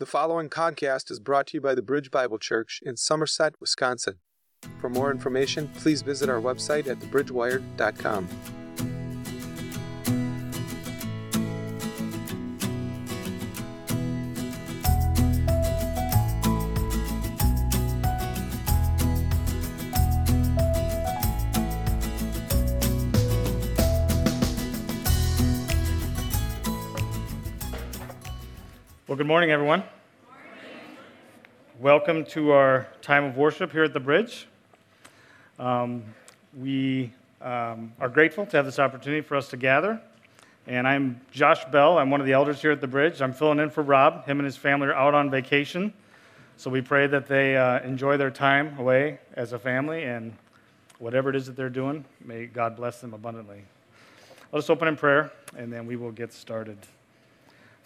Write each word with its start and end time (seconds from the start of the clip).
The 0.00 0.06
following 0.06 0.48
podcast 0.48 1.10
is 1.10 1.18
brought 1.18 1.48
to 1.48 1.56
you 1.56 1.60
by 1.60 1.74
the 1.74 1.82
Bridge 1.82 2.12
Bible 2.12 2.38
Church 2.38 2.80
in 2.86 2.96
Somerset, 2.96 3.54
Wisconsin. 3.60 4.20
For 4.78 4.88
more 4.88 5.10
information, 5.10 5.68
please 5.76 6.02
visit 6.02 6.28
our 6.28 6.40
website 6.40 6.86
at 6.86 7.00
thebridgewired.com. 7.00 8.28
Good 29.28 29.32
morning, 29.34 29.50
everyone. 29.50 29.84
Welcome 31.78 32.24
to 32.30 32.52
our 32.52 32.88
time 33.02 33.24
of 33.24 33.36
worship 33.36 33.70
here 33.72 33.84
at 33.84 33.92
the 33.92 34.00
Bridge. 34.00 34.46
Um, 35.58 36.02
we 36.56 37.12
um, 37.42 37.92
are 38.00 38.08
grateful 38.08 38.46
to 38.46 38.56
have 38.56 38.64
this 38.64 38.78
opportunity 38.78 39.20
for 39.20 39.36
us 39.36 39.50
to 39.50 39.58
gather. 39.58 40.00
And 40.66 40.88
I'm 40.88 41.20
Josh 41.30 41.62
Bell. 41.66 41.98
I'm 41.98 42.08
one 42.08 42.22
of 42.22 42.26
the 42.26 42.32
elders 42.32 42.62
here 42.62 42.70
at 42.70 42.80
the 42.80 42.86
Bridge. 42.86 43.20
I'm 43.20 43.34
filling 43.34 43.58
in 43.58 43.68
for 43.68 43.82
Rob. 43.82 44.24
Him 44.24 44.38
and 44.38 44.46
his 44.46 44.56
family 44.56 44.86
are 44.86 44.94
out 44.94 45.12
on 45.12 45.30
vacation. 45.30 45.92
So 46.56 46.70
we 46.70 46.80
pray 46.80 47.06
that 47.06 47.26
they 47.26 47.54
uh, 47.54 47.80
enjoy 47.80 48.16
their 48.16 48.30
time 48.30 48.78
away 48.78 49.18
as 49.34 49.52
a 49.52 49.58
family 49.58 50.04
and 50.04 50.34
whatever 51.00 51.28
it 51.28 51.36
is 51.36 51.44
that 51.48 51.54
they're 51.54 51.68
doing, 51.68 52.06
may 52.24 52.46
God 52.46 52.76
bless 52.76 53.02
them 53.02 53.12
abundantly. 53.12 53.62
Let 54.52 54.60
us 54.60 54.70
open 54.70 54.88
in 54.88 54.96
prayer 54.96 55.30
and 55.54 55.70
then 55.70 55.84
we 55.84 55.96
will 55.96 56.12
get 56.12 56.32
started. 56.32 56.78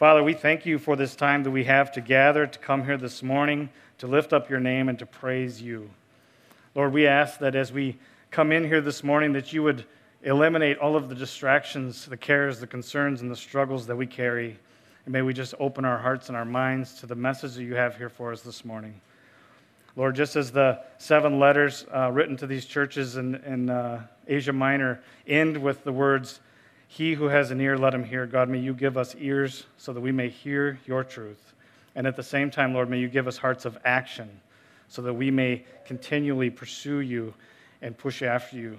Father, 0.02 0.24
we 0.24 0.34
thank 0.34 0.66
you 0.66 0.80
for 0.80 0.97
this 0.97 1.15
time 1.15 1.45
that 1.45 1.52
we 1.52 1.62
have 1.62 1.92
to 1.92 2.01
gather, 2.01 2.45
to 2.45 2.59
come 2.59 2.84
here 2.84 2.97
this 2.97 3.23
morning, 3.23 3.69
to 3.98 4.09
lift 4.09 4.33
up 4.33 4.51
your 4.51 4.59
name 4.59 4.88
and 4.88 4.98
to 4.98 5.06
praise 5.06 5.62
you. 5.62 5.89
Lord, 6.75 6.92
we 6.92 7.06
ask 7.06 7.39
that 7.39 7.55
as 7.55 7.72
we 7.72 7.98
come 8.33 8.50
in 8.50 8.64
here 8.64 8.81
this 8.81 9.05
morning, 9.05 9.33
that 9.34 9.53
you 9.53 9.62
would 9.62 9.84
eliminate 10.25 10.78
all 10.78 10.97
of 10.97 11.09
the 11.09 11.14
distractions, 11.14 12.05
the 12.06 12.17
cares, 12.17 12.59
the 12.59 12.67
concerns, 12.67 13.22
and 13.22 13.31
the 13.31 13.36
struggles 13.36 13.86
that 13.86 13.94
we 13.94 14.09
carry. 14.09 14.59
And 15.05 15.12
may 15.12 15.22
we 15.22 15.33
just 15.33 15.55
open 15.61 15.84
our 15.84 15.98
hearts 15.98 16.27
and 16.27 16.37
our 16.37 16.44
minds 16.44 16.94
to 16.94 17.06
the 17.06 17.14
message 17.14 17.55
that 17.55 17.62
you 17.62 17.77
have 17.77 17.97
here 17.97 18.09
for 18.09 18.33
us 18.33 18.42
this 18.42 18.64
morning. 18.64 19.00
Lord, 19.94 20.16
just 20.16 20.34
as 20.34 20.50
the 20.50 20.81
seven 20.98 21.39
letters 21.39 21.87
uh, 21.94 22.11
written 22.11 22.37
to 22.39 22.48
these 22.48 22.64
churches 22.64 23.19
in, 23.19 23.37
in 23.37 23.70
uh, 23.70 24.05
Asia 24.27 24.53
Minor 24.53 25.00
end 25.28 25.56
with 25.56 25.84
the 25.84 25.92
words, 25.92 26.41
he 26.92 27.14
who 27.14 27.24
has 27.28 27.50
an 27.50 27.58
ear, 27.58 27.78
let 27.78 27.94
him 27.94 28.04
hear. 28.04 28.26
God, 28.26 28.50
may 28.50 28.58
you 28.58 28.74
give 28.74 28.98
us 28.98 29.16
ears 29.18 29.64
so 29.78 29.94
that 29.94 30.00
we 30.02 30.12
may 30.12 30.28
hear 30.28 30.78
your 30.84 31.02
truth. 31.02 31.54
And 31.94 32.06
at 32.06 32.16
the 32.16 32.22
same 32.22 32.50
time, 32.50 32.74
Lord, 32.74 32.90
may 32.90 32.98
you 32.98 33.08
give 33.08 33.26
us 33.26 33.38
hearts 33.38 33.64
of 33.64 33.78
action 33.82 34.28
so 34.88 35.00
that 35.00 35.14
we 35.14 35.30
may 35.30 35.64
continually 35.86 36.50
pursue 36.50 36.98
you 37.00 37.32
and 37.80 37.96
push 37.96 38.20
after 38.20 38.58
you 38.58 38.76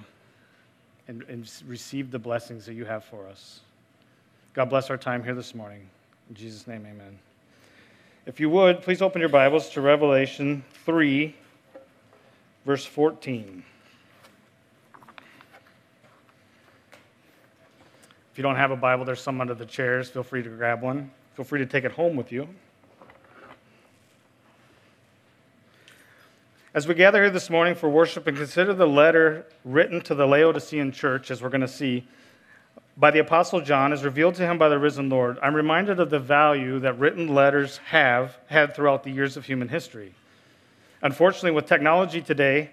and, 1.07 1.23
and 1.23 1.51
receive 1.65 2.11
the 2.11 2.19
blessings 2.19 2.67
that 2.67 2.75
you 2.75 2.85
have 2.85 3.03
for 3.03 3.27
us. 3.27 3.61
God 4.53 4.65
bless 4.65 4.91
our 4.91 4.97
time 4.97 5.23
here 5.23 5.33
this 5.33 5.55
morning. 5.55 5.89
In 6.29 6.35
Jesus' 6.35 6.67
name, 6.67 6.85
amen. 6.85 7.17
If 8.27 8.39
you 8.39 8.47
would, 8.51 8.83
please 8.83 9.01
open 9.01 9.21
your 9.21 9.29
Bibles 9.29 9.69
to 9.69 9.81
Revelation 9.81 10.63
3, 10.85 11.35
verse 12.63 12.85
14. 12.85 13.63
If 18.33 18.39
you 18.39 18.41
don't 18.41 18.55
have 18.55 18.71
a 18.71 18.75
Bible, 18.75 19.05
there's 19.05 19.21
some 19.21 19.39
under 19.41 19.53
the 19.53 19.67
chairs. 19.67 20.09
Feel 20.09 20.23
free 20.23 20.41
to 20.41 20.49
grab 20.49 20.81
one. 20.81 21.11
Feel 21.35 21.45
free 21.45 21.59
to 21.59 21.67
take 21.67 21.83
it 21.83 21.91
home 21.91 22.15
with 22.15 22.31
you. 22.31 22.49
As 26.73 26.87
we 26.87 26.95
gather 26.95 27.21
here 27.21 27.29
this 27.29 27.51
morning 27.51 27.75
for 27.75 27.89
worship 27.89 28.25
and 28.25 28.35
consider 28.35 28.73
the 28.73 28.87
letter 28.87 29.45
written 29.63 30.01
to 30.01 30.15
the 30.15 30.25
Laodicean 30.25 30.91
church, 30.91 31.29
as 31.29 31.43
we're 31.43 31.49
going 31.49 31.61
to 31.61 31.67
see, 31.67 32.07
by 32.97 33.11
the 33.11 33.19
Apostle 33.19 33.61
John, 33.61 33.93
as 33.93 34.03
revealed 34.03 34.33
to 34.35 34.47
him 34.47 34.57
by 34.57 34.67
the 34.67 34.79
risen 34.79 35.09
Lord, 35.09 35.37
I'm 35.43 35.53
reminded 35.53 35.99
of 35.99 36.09
the 36.09 36.17
value 36.17 36.79
that 36.79 36.97
written 36.97 37.27
letters 37.27 37.77
have 37.85 38.39
had 38.47 38.75
throughout 38.75 39.03
the 39.03 39.11
years 39.11 39.37
of 39.37 39.45
human 39.45 39.69
history. 39.69 40.15
Unfortunately, 41.03 41.51
with 41.51 41.67
technology 41.67 42.19
today, 42.19 42.71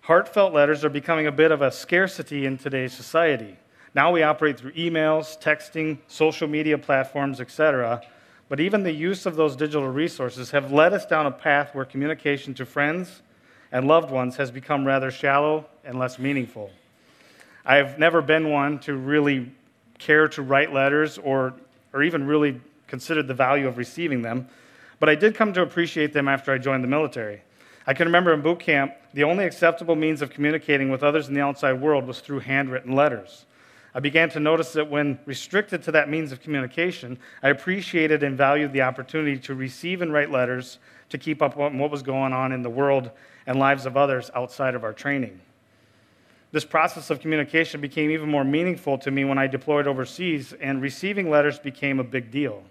heartfelt 0.00 0.54
letters 0.54 0.86
are 0.86 0.88
becoming 0.88 1.26
a 1.26 1.32
bit 1.32 1.52
of 1.52 1.60
a 1.60 1.70
scarcity 1.70 2.46
in 2.46 2.56
today's 2.56 2.94
society. 2.94 3.58
Now 3.94 4.10
we 4.10 4.22
operate 4.22 4.58
through 4.58 4.72
emails, 4.72 5.40
texting, 5.40 5.98
social 6.06 6.48
media 6.48 6.78
platforms, 6.78 7.40
etc. 7.40 8.02
But 8.48 8.60
even 8.60 8.82
the 8.82 8.92
use 8.92 9.26
of 9.26 9.36
those 9.36 9.54
digital 9.56 9.88
resources 9.88 10.50
have 10.50 10.72
led 10.72 10.92
us 10.92 11.06
down 11.06 11.26
a 11.26 11.30
path 11.30 11.74
where 11.74 11.84
communication 11.84 12.54
to 12.54 12.66
friends 12.66 13.22
and 13.70 13.86
loved 13.86 14.10
ones 14.10 14.36
has 14.36 14.50
become 14.50 14.86
rather 14.86 15.10
shallow 15.10 15.66
and 15.84 15.98
less 15.98 16.18
meaningful. 16.18 16.70
I've 17.64 17.98
never 17.98 18.22
been 18.22 18.50
one 18.50 18.78
to 18.80 18.94
really 18.94 19.50
care 19.98 20.26
to 20.28 20.42
write 20.42 20.72
letters 20.72 21.18
or, 21.18 21.54
or 21.92 22.02
even 22.02 22.26
really 22.26 22.60
considered 22.88 23.28
the 23.28 23.34
value 23.34 23.68
of 23.68 23.78
receiving 23.78 24.22
them, 24.22 24.48
but 25.00 25.08
I 25.08 25.14
did 25.14 25.34
come 25.34 25.52
to 25.54 25.62
appreciate 25.62 26.12
them 26.12 26.28
after 26.28 26.52
I 26.52 26.58
joined 26.58 26.84
the 26.84 26.88
military. 26.88 27.40
I 27.86 27.94
can 27.94 28.06
remember 28.06 28.32
in 28.32 28.42
boot 28.42 28.60
camp, 28.60 28.94
the 29.14 29.24
only 29.24 29.44
acceptable 29.44 29.96
means 29.96 30.22
of 30.22 30.30
communicating 30.30 30.90
with 30.90 31.02
others 31.02 31.28
in 31.28 31.34
the 31.34 31.40
outside 31.40 31.80
world 31.80 32.06
was 32.06 32.20
through 32.20 32.40
handwritten 32.40 32.94
letters. 32.94 33.46
I 33.94 34.00
began 34.00 34.30
to 34.30 34.40
notice 34.40 34.72
that 34.72 34.88
when 34.88 35.18
restricted 35.26 35.82
to 35.82 35.92
that 35.92 36.08
means 36.08 36.32
of 36.32 36.40
communication, 36.40 37.18
I 37.42 37.50
appreciated 37.50 38.22
and 38.22 38.36
valued 38.36 38.72
the 38.72 38.82
opportunity 38.82 39.38
to 39.40 39.54
receive 39.54 40.00
and 40.00 40.12
write 40.12 40.30
letters 40.30 40.78
to 41.10 41.18
keep 41.18 41.42
up 41.42 41.58
on 41.58 41.78
what 41.78 41.90
was 41.90 42.02
going 42.02 42.32
on 42.32 42.52
in 42.52 42.62
the 42.62 42.70
world 42.70 43.10
and 43.46 43.58
lives 43.58 43.84
of 43.84 43.96
others 43.96 44.30
outside 44.34 44.74
of 44.74 44.82
our 44.82 44.94
training. 44.94 45.40
This 46.52 46.64
process 46.64 47.10
of 47.10 47.20
communication 47.20 47.80
became 47.80 48.10
even 48.10 48.30
more 48.30 48.44
meaningful 48.44 48.96
to 48.98 49.10
me 49.10 49.24
when 49.24 49.38
I 49.38 49.46
deployed 49.46 49.86
overseas, 49.86 50.54
and 50.54 50.82
receiving 50.82 51.30
letters 51.30 51.58
became 51.58 51.98
a 51.98 52.04
big 52.04 52.30
deal. 52.30 52.62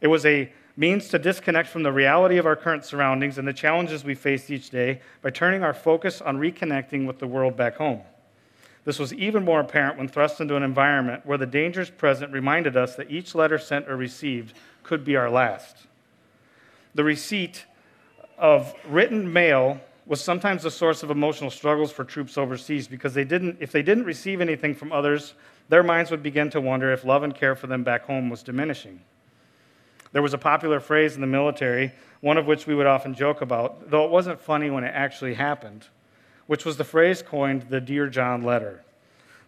It 0.00 0.08
was 0.08 0.24
a 0.24 0.50
means 0.76 1.08
to 1.08 1.18
disconnect 1.18 1.68
from 1.68 1.82
the 1.82 1.92
reality 1.92 2.38
of 2.38 2.46
our 2.46 2.56
current 2.56 2.84
surroundings 2.84 3.36
and 3.36 3.48
the 3.48 3.52
challenges 3.52 4.04
we 4.04 4.14
face 4.14 4.50
each 4.50 4.70
day 4.70 5.00
by 5.22 5.30
turning 5.30 5.62
our 5.62 5.74
focus 5.74 6.20
on 6.20 6.38
reconnecting 6.38 7.06
with 7.06 7.18
the 7.18 7.26
world 7.26 7.56
back 7.56 7.76
home. 7.76 8.00
This 8.84 8.98
was 8.98 9.12
even 9.14 9.44
more 9.44 9.60
apparent 9.60 9.98
when 9.98 10.08
thrust 10.08 10.40
into 10.40 10.56
an 10.56 10.62
environment 10.62 11.26
where 11.26 11.38
the 11.38 11.46
dangers 11.46 11.90
present 11.90 12.32
reminded 12.32 12.76
us 12.76 12.94
that 12.96 13.10
each 13.10 13.34
letter 13.34 13.58
sent 13.58 13.88
or 13.88 13.96
received 13.96 14.54
could 14.82 15.04
be 15.04 15.16
our 15.16 15.30
last. 15.30 15.86
The 16.94 17.04
receipt 17.04 17.66
of 18.38 18.74
written 18.88 19.32
mail 19.32 19.80
was 20.06 20.22
sometimes 20.22 20.62
the 20.62 20.70
source 20.70 21.02
of 21.02 21.10
emotional 21.10 21.50
struggles 21.50 21.92
for 21.92 22.02
troops 22.02 22.38
overseas 22.38 22.88
because 22.88 23.12
they 23.12 23.24
didn't, 23.24 23.58
if 23.60 23.72
they 23.72 23.82
didn't 23.82 24.04
receive 24.04 24.40
anything 24.40 24.74
from 24.74 24.90
others, 24.90 25.34
their 25.68 25.82
minds 25.82 26.10
would 26.10 26.22
begin 26.22 26.48
to 26.50 26.60
wonder 26.60 26.90
if 26.92 27.04
love 27.04 27.22
and 27.22 27.34
care 27.34 27.54
for 27.54 27.66
them 27.66 27.84
back 27.84 28.04
home 28.04 28.30
was 28.30 28.42
diminishing. 28.42 29.00
There 30.12 30.22
was 30.22 30.32
a 30.32 30.38
popular 30.38 30.80
phrase 30.80 31.14
in 31.14 31.20
the 31.20 31.26
military, 31.26 31.92
one 32.22 32.38
of 32.38 32.46
which 32.46 32.66
we 32.66 32.74
would 32.74 32.86
often 32.86 33.14
joke 33.14 33.42
about, 33.42 33.90
though 33.90 34.06
it 34.06 34.10
wasn't 34.10 34.40
funny 34.40 34.70
when 34.70 34.84
it 34.84 34.94
actually 34.94 35.34
happened 35.34 35.86
which 36.48 36.64
was 36.64 36.78
the 36.78 36.84
phrase 36.84 37.22
coined 37.22 37.66
the 37.68 37.80
Dear 37.80 38.08
John 38.08 38.42
letter. 38.42 38.82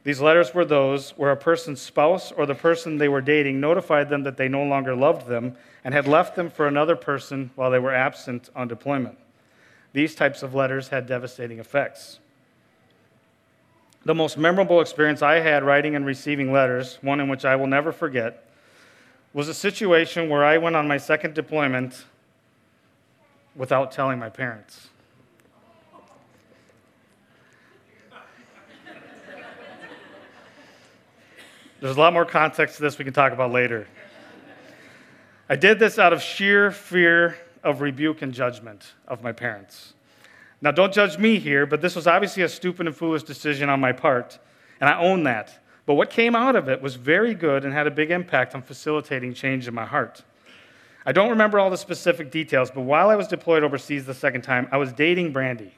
These 0.04 0.20
letters 0.20 0.54
were 0.54 0.66
those 0.66 1.10
where 1.12 1.30
a 1.30 1.36
person's 1.36 1.80
spouse 1.80 2.30
or 2.30 2.44
the 2.44 2.54
person 2.54 2.98
they 2.98 3.08
were 3.08 3.22
dating 3.22 3.58
notified 3.58 4.10
them 4.10 4.22
that 4.22 4.36
they 4.36 4.48
no 4.48 4.62
longer 4.62 4.94
loved 4.94 5.26
them 5.26 5.56
and 5.82 5.94
had 5.94 6.06
left 6.06 6.36
them 6.36 6.50
for 6.50 6.66
another 6.66 6.96
person 6.96 7.50
while 7.54 7.70
they 7.70 7.78
were 7.78 7.94
absent 7.94 8.50
on 8.54 8.68
deployment. 8.68 9.18
These 9.94 10.14
types 10.14 10.42
of 10.42 10.54
letters 10.54 10.88
had 10.88 11.06
devastating 11.06 11.58
effects. 11.58 12.18
The 14.04 14.14
most 14.14 14.36
memorable 14.36 14.80
experience 14.82 15.22
I 15.22 15.40
had 15.40 15.64
writing 15.64 15.96
and 15.96 16.04
receiving 16.04 16.52
letters, 16.52 16.98
one 17.00 17.20
in 17.20 17.28
which 17.28 17.46
I 17.46 17.56
will 17.56 17.66
never 17.66 17.92
forget, 17.92 18.46
was 19.32 19.48
a 19.48 19.54
situation 19.54 20.28
where 20.28 20.44
I 20.44 20.58
went 20.58 20.76
on 20.76 20.86
my 20.86 20.98
second 20.98 21.34
deployment 21.34 22.04
without 23.56 23.90
telling 23.90 24.18
my 24.18 24.28
parents. 24.28 24.90
There's 31.80 31.96
a 31.96 32.00
lot 32.00 32.12
more 32.12 32.26
context 32.26 32.76
to 32.76 32.82
this 32.82 32.98
we 32.98 33.04
can 33.06 33.14
talk 33.14 33.32
about 33.32 33.52
later. 33.52 33.88
I 35.48 35.56
did 35.56 35.78
this 35.78 35.98
out 35.98 36.12
of 36.12 36.22
sheer 36.22 36.70
fear 36.70 37.38
of 37.64 37.80
rebuke 37.80 38.20
and 38.20 38.34
judgment 38.34 38.92
of 39.08 39.22
my 39.22 39.32
parents. 39.32 39.94
Now, 40.60 40.72
don't 40.72 40.92
judge 40.92 41.16
me 41.16 41.38
here, 41.38 41.64
but 41.64 41.80
this 41.80 41.96
was 41.96 42.06
obviously 42.06 42.42
a 42.42 42.50
stupid 42.50 42.86
and 42.86 42.94
foolish 42.94 43.22
decision 43.22 43.70
on 43.70 43.80
my 43.80 43.92
part, 43.92 44.38
and 44.78 44.90
I 44.90 44.98
own 44.98 45.22
that. 45.24 45.58
But 45.86 45.94
what 45.94 46.10
came 46.10 46.36
out 46.36 46.54
of 46.54 46.68
it 46.68 46.82
was 46.82 46.96
very 46.96 47.34
good 47.34 47.64
and 47.64 47.72
had 47.72 47.86
a 47.86 47.90
big 47.90 48.10
impact 48.10 48.54
on 48.54 48.60
facilitating 48.60 49.32
change 49.32 49.66
in 49.66 49.72
my 49.72 49.86
heart. 49.86 50.22
I 51.06 51.12
don't 51.12 51.30
remember 51.30 51.58
all 51.58 51.70
the 51.70 51.78
specific 51.78 52.30
details, 52.30 52.70
but 52.70 52.82
while 52.82 53.08
I 53.08 53.16
was 53.16 53.26
deployed 53.26 53.64
overseas 53.64 54.04
the 54.04 54.12
second 54.12 54.42
time, 54.42 54.68
I 54.70 54.76
was 54.76 54.92
dating 54.92 55.32
Brandy. 55.32 55.72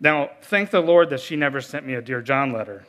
Now, 0.00 0.30
thank 0.40 0.70
the 0.70 0.80
Lord 0.80 1.10
that 1.10 1.20
she 1.20 1.36
never 1.36 1.60
sent 1.60 1.84
me 1.84 1.94
a 1.94 2.00
Dear 2.00 2.22
John 2.22 2.50
letter. 2.50 2.86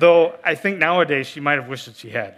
Though 0.00 0.36
I 0.42 0.54
think 0.54 0.78
nowadays 0.78 1.26
she 1.26 1.40
might 1.40 1.58
have 1.58 1.68
wished 1.68 1.84
that 1.84 1.96
she 1.96 2.08
had. 2.08 2.34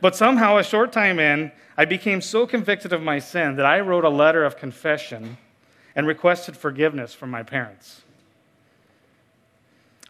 But 0.00 0.14
somehow, 0.14 0.58
a 0.58 0.62
short 0.62 0.92
time 0.92 1.18
in, 1.18 1.50
I 1.76 1.86
became 1.86 2.20
so 2.20 2.46
convicted 2.46 2.92
of 2.92 3.02
my 3.02 3.18
sin 3.18 3.56
that 3.56 3.66
I 3.66 3.80
wrote 3.80 4.04
a 4.04 4.08
letter 4.08 4.44
of 4.44 4.56
confession 4.56 5.38
and 5.96 6.06
requested 6.06 6.56
forgiveness 6.56 7.14
from 7.14 7.30
my 7.30 7.42
parents. 7.42 8.02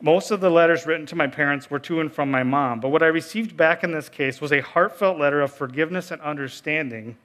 Most 0.03 0.31
of 0.31 0.43
the 0.43 0.51
letters 0.51 0.85
written 0.85 1.07
to 1.07 1.17
my 1.17 1.27
parents 1.27 1.71
were 1.71 1.79
to 1.79 2.01
and 2.01 2.13
from 2.13 2.31
my 2.31 2.43
mom, 2.43 2.81
but 2.81 2.91
what 2.91 3.03
I 3.03 3.07
received 3.07 3.57
back 3.57 3.83
in 3.83 3.93
this 3.93 4.11
case 4.11 4.43
was 4.43 4.53
a 4.53 4.61
heartfelt 4.61 5.19
letter 5.19 5.41
of 5.41 5.55
forgiveness 5.55 6.11
and 6.11 6.21
understanding 6.21 7.17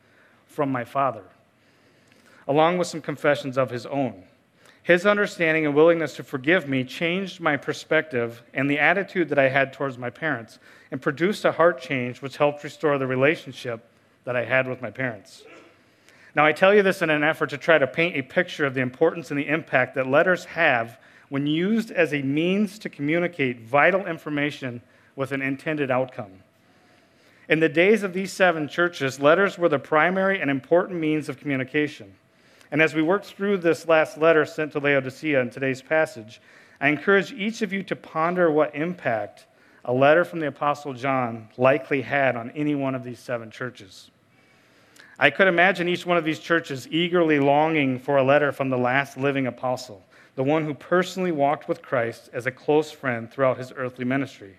from 0.45 0.71
my 0.71 0.85
father, 0.85 1.25
along 2.47 2.77
with 2.77 2.87
some 2.87 3.01
confessions 3.01 3.57
of 3.57 3.71
his 3.71 3.85
own. 3.87 4.23
His 4.83 5.05
understanding 5.05 5.65
and 5.65 5.75
willingness 5.75 6.15
to 6.15 6.23
forgive 6.23 6.67
me 6.67 6.83
changed 6.83 7.39
my 7.39 7.55
perspective 7.55 8.41
and 8.53 8.69
the 8.69 8.79
attitude 8.79 9.29
that 9.29 9.37
I 9.37 9.49
had 9.49 9.73
towards 9.73 9.97
my 9.97 10.09
parents 10.09 10.57
and 10.89 11.01
produced 11.01 11.45
a 11.45 11.51
heart 11.51 11.79
change 11.79 12.21
which 12.21 12.37
helped 12.37 12.63
restore 12.63 12.97
the 12.97 13.05
relationship 13.05 13.85
that 14.23 14.35
I 14.35 14.43
had 14.43 14.67
with 14.67 14.81
my 14.81 14.89
parents. 14.89 15.43
Now, 16.33 16.45
I 16.45 16.53
tell 16.53 16.73
you 16.73 16.81
this 16.81 17.01
in 17.01 17.09
an 17.09 17.23
effort 17.23 17.49
to 17.49 17.57
try 17.57 17.77
to 17.77 17.85
paint 17.85 18.15
a 18.15 18.21
picture 18.21 18.65
of 18.65 18.73
the 18.73 18.81
importance 18.81 19.31
and 19.31 19.39
the 19.39 19.47
impact 19.47 19.95
that 19.95 20.07
letters 20.07 20.45
have 20.45 20.97
when 21.29 21.45
used 21.45 21.91
as 21.91 22.13
a 22.13 22.21
means 22.21 22.79
to 22.79 22.89
communicate 22.89 23.61
vital 23.61 24.07
information 24.07 24.81
with 25.15 25.31
an 25.31 25.41
intended 25.41 25.91
outcome. 25.91 26.31
In 27.49 27.59
the 27.59 27.69
days 27.69 28.01
of 28.03 28.13
these 28.13 28.31
seven 28.31 28.67
churches, 28.67 29.19
letters 29.19 29.57
were 29.57 29.69
the 29.69 29.79
primary 29.79 30.41
and 30.41 30.49
important 30.49 30.99
means 30.99 31.27
of 31.27 31.37
communication. 31.37 32.13
And 32.71 32.81
as 32.81 32.95
we 32.95 33.01
work 33.01 33.23
through 33.23 33.57
this 33.57 33.87
last 33.87 34.17
letter 34.17 34.45
sent 34.45 34.71
to 34.71 34.79
Laodicea 34.79 35.39
in 35.41 35.49
today's 35.49 35.81
passage, 35.81 36.41
I 36.79 36.87
encourage 36.87 37.33
each 37.33 37.61
of 37.61 37.73
you 37.73 37.83
to 37.83 37.95
ponder 37.95 38.49
what 38.49 38.73
impact 38.73 39.45
a 39.83 39.93
letter 39.93 40.23
from 40.23 40.39
the 40.39 40.47
Apostle 40.47 40.93
John 40.93 41.49
likely 41.57 42.01
had 42.01 42.35
on 42.35 42.51
any 42.51 42.75
one 42.75 42.95
of 42.95 43.03
these 43.03 43.19
seven 43.19 43.51
churches. 43.51 44.09
I 45.19 45.29
could 45.29 45.47
imagine 45.47 45.87
each 45.87 46.05
one 46.05 46.17
of 46.17 46.23
these 46.23 46.39
churches 46.39 46.87
eagerly 46.89 47.39
longing 47.39 47.99
for 47.99 48.17
a 48.17 48.23
letter 48.23 48.51
from 48.51 48.69
the 48.69 48.77
last 48.77 49.17
living 49.17 49.47
apostle 49.47 50.03
the 50.35 50.43
one 50.43 50.63
who 50.63 50.73
personally 50.73 51.31
walked 51.31 51.67
with 51.67 51.81
Christ 51.81 52.29
as 52.33 52.45
a 52.45 52.51
close 52.51 52.89
friend 52.91 53.29
throughout 53.29 53.57
his 53.57 53.73
earthly 53.75 54.05
ministry. 54.05 54.57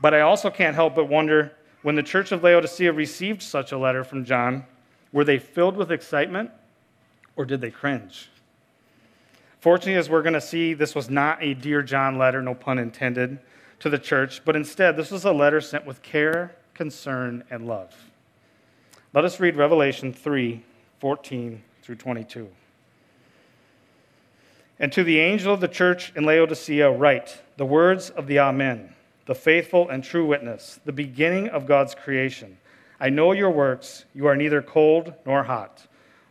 But 0.00 0.14
I 0.14 0.20
also 0.20 0.50
can't 0.50 0.74
help 0.74 0.94
but 0.94 1.08
wonder 1.08 1.52
when 1.82 1.96
the 1.96 2.02
church 2.02 2.32
of 2.32 2.42
Laodicea 2.42 2.92
received 2.92 3.42
such 3.42 3.72
a 3.72 3.78
letter 3.78 4.04
from 4.04 4.24
John, 4.24 4.64
were 5.12 5.24
they 5.24 5.38
filled 5.38 5.76
with 5.76 5.90
excitement 5.90 6.50
or 7.36 7.44
did 7.44 7.60
they 7.60 7.70
cringe? 7.70 8.30
Fortunately, 9.60 9.94
as 9.94 10.10
we're 10.10 10.22
going 10.22 10.34
to 10.34 10.40
see, 10.40 10.74
this 10.74 10.94
was 10.94 11.08
not 11.08 11.42
a 11.42 11.54
Dear 11.54 11.82
John 11.82 12.18
letter, 12.18 12.42
no 12.42 12.54
pun 12.54 12.78
intended, 12.78 13.38
to 13.80 13.88
the 13.88 13.98
church, 13.98 14.42
but 14.44 14.56
instead, 14.56 14.96
this 14.96 15.10
was 15.10 15.24
a 15.24 15.32
letter 15.32 15.60
sent 15.60 15.86
with 15.86 16.02
care, 16.02 16.54
concern, 16.74 17.44
and 17.50 17.66
love. 17.66 17.94
Let 19.12 19.24
us 19.24 19.40
read 19.40 19.56
Revelation 19.56 20.12
3 20.12 20.62
14 21.00 21.62
through 21.82 21.96
22. 21.96 22.48
And 24.78 24.92
to 24.92 25.04
the 25.04 25.20
angel 25.20 25.52
of 25.52 25.60
the 25.60 25.68
church 25.68 26.12
in 26.16 26.24
Laodicea, 26.24 26.90
write 26.90 27.40
the 27.56 27.64
words 27.64 28.10
of 28.10 28.26
the 28.26 28.38
Amen, 28.38 28.94
the 29.26 29.34
faithful 29.34 29.88
and 29.88 30.02
true 30.02 30.26
witness, 30.26 30.80
the 30.84 30.92
beginning 30.92 31.48
of 31.48 31.66
God's 31.66 31.94
creation. 31.94 32.58
I 32.98 33.10
know 33.10 33.32
your 33.32 33.50
works. 33.50 34.04
You 34.14 34.26
are 34.26 34.36
neither 34.36 34.62
cold 34.62 35.14
nor 35.24 35.44
hot. 35.44 35.86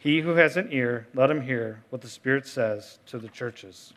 He 0.00 0.20
who 0.20 0.30
has 0.36 0.56
an 0.56 0.68
ear, 0.70 1.06
let 1.14 1.30
him 1.30 1.42
hear 1.42 1.82
what 1.90 2.02
the 2.02 2.08
Spirit 2.08 2.46
says 2.46 2.98
to 3.06 3.18
the 3.18 3.28
churches. 3.28 3.92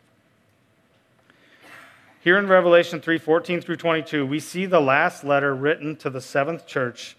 Here 2.22 2.38
in 2.38 2.48
Revelation 2.48 3.00
3 3.00 3.18
14 3.18 3.60
through 3.60 3.76
22, 3.76 4.26
we 4.26 4.40
see 4.40 4.66
the 4.66 4.80
last 4.80 5.24
letter 5.24 5.54
written 5.54 5.96
to 5.96 6.10
the 6.10 6.20
seventh 6.20 6.66
church 6.66 7.16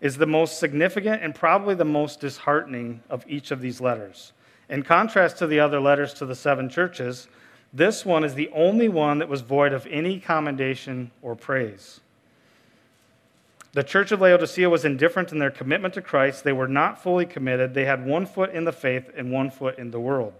is 0.00 0.18
the 0.18 0.26
most 0.26 0.60
significant 0.60 1.22
and 1.22 1.34
probably 1.34 1.74
the 1.74 1.84
most 1.84 2.20
disheartening 2.20 3.02
of 3.08 3.24
each 3.26 3.50
of 3.50 3.60
these 3.60 3.80
letters. 3.80 4.32
In 4.68 4.82
contrast 4.82 5.38
to 5.38 5.46
the 5.46 5.60
other 5.60 5.80
letters 5.80 6.12
to 6.14 6.26
the 6.26 6.34
seven 6.34 6.68
churches, 6.68 7.28
this 7.72 8.04
one 8.04 8.24
is 8.24 8.34
the 8.34 8.50
only 8.54 8.88
one 8.88 9.18
that 9.18 9.28
was 9.28 9.40
void 9.40 9.72
of 9.72 9.86
any 9.86 10.20
commendation 10.20 11.10
or 11.22 11.34
praise. 11.34 12.00
The 13.76 13.84
church 13.84 14.10
of 14.10 14.22
Laodicea 14.22 14.70
was 14.70 14.86
indifferent 14.86 15.32
in 15.32 15.38
their 15.38 15.50
commitment 15.50 15.92
to 15.92 16.00
Christ. 16.00 16.44
They 16.44 16.52
were 16.54 16.66
not 16.66 17.02
fully 17.02 17.26
committed. 17.26 17.74
They 17.74 17.84
had 17.84 18.06
one 18.06 18.24
foot 18.24 18.54
in 18.54 18.64
the 18.64 18.72
faith 18.72 19.10
and 19.14 19.30
one 19.30 19.50
foot 19.50 19.78
in 19.78 19.90
the 19.90 20.00
world. 20.00 20.32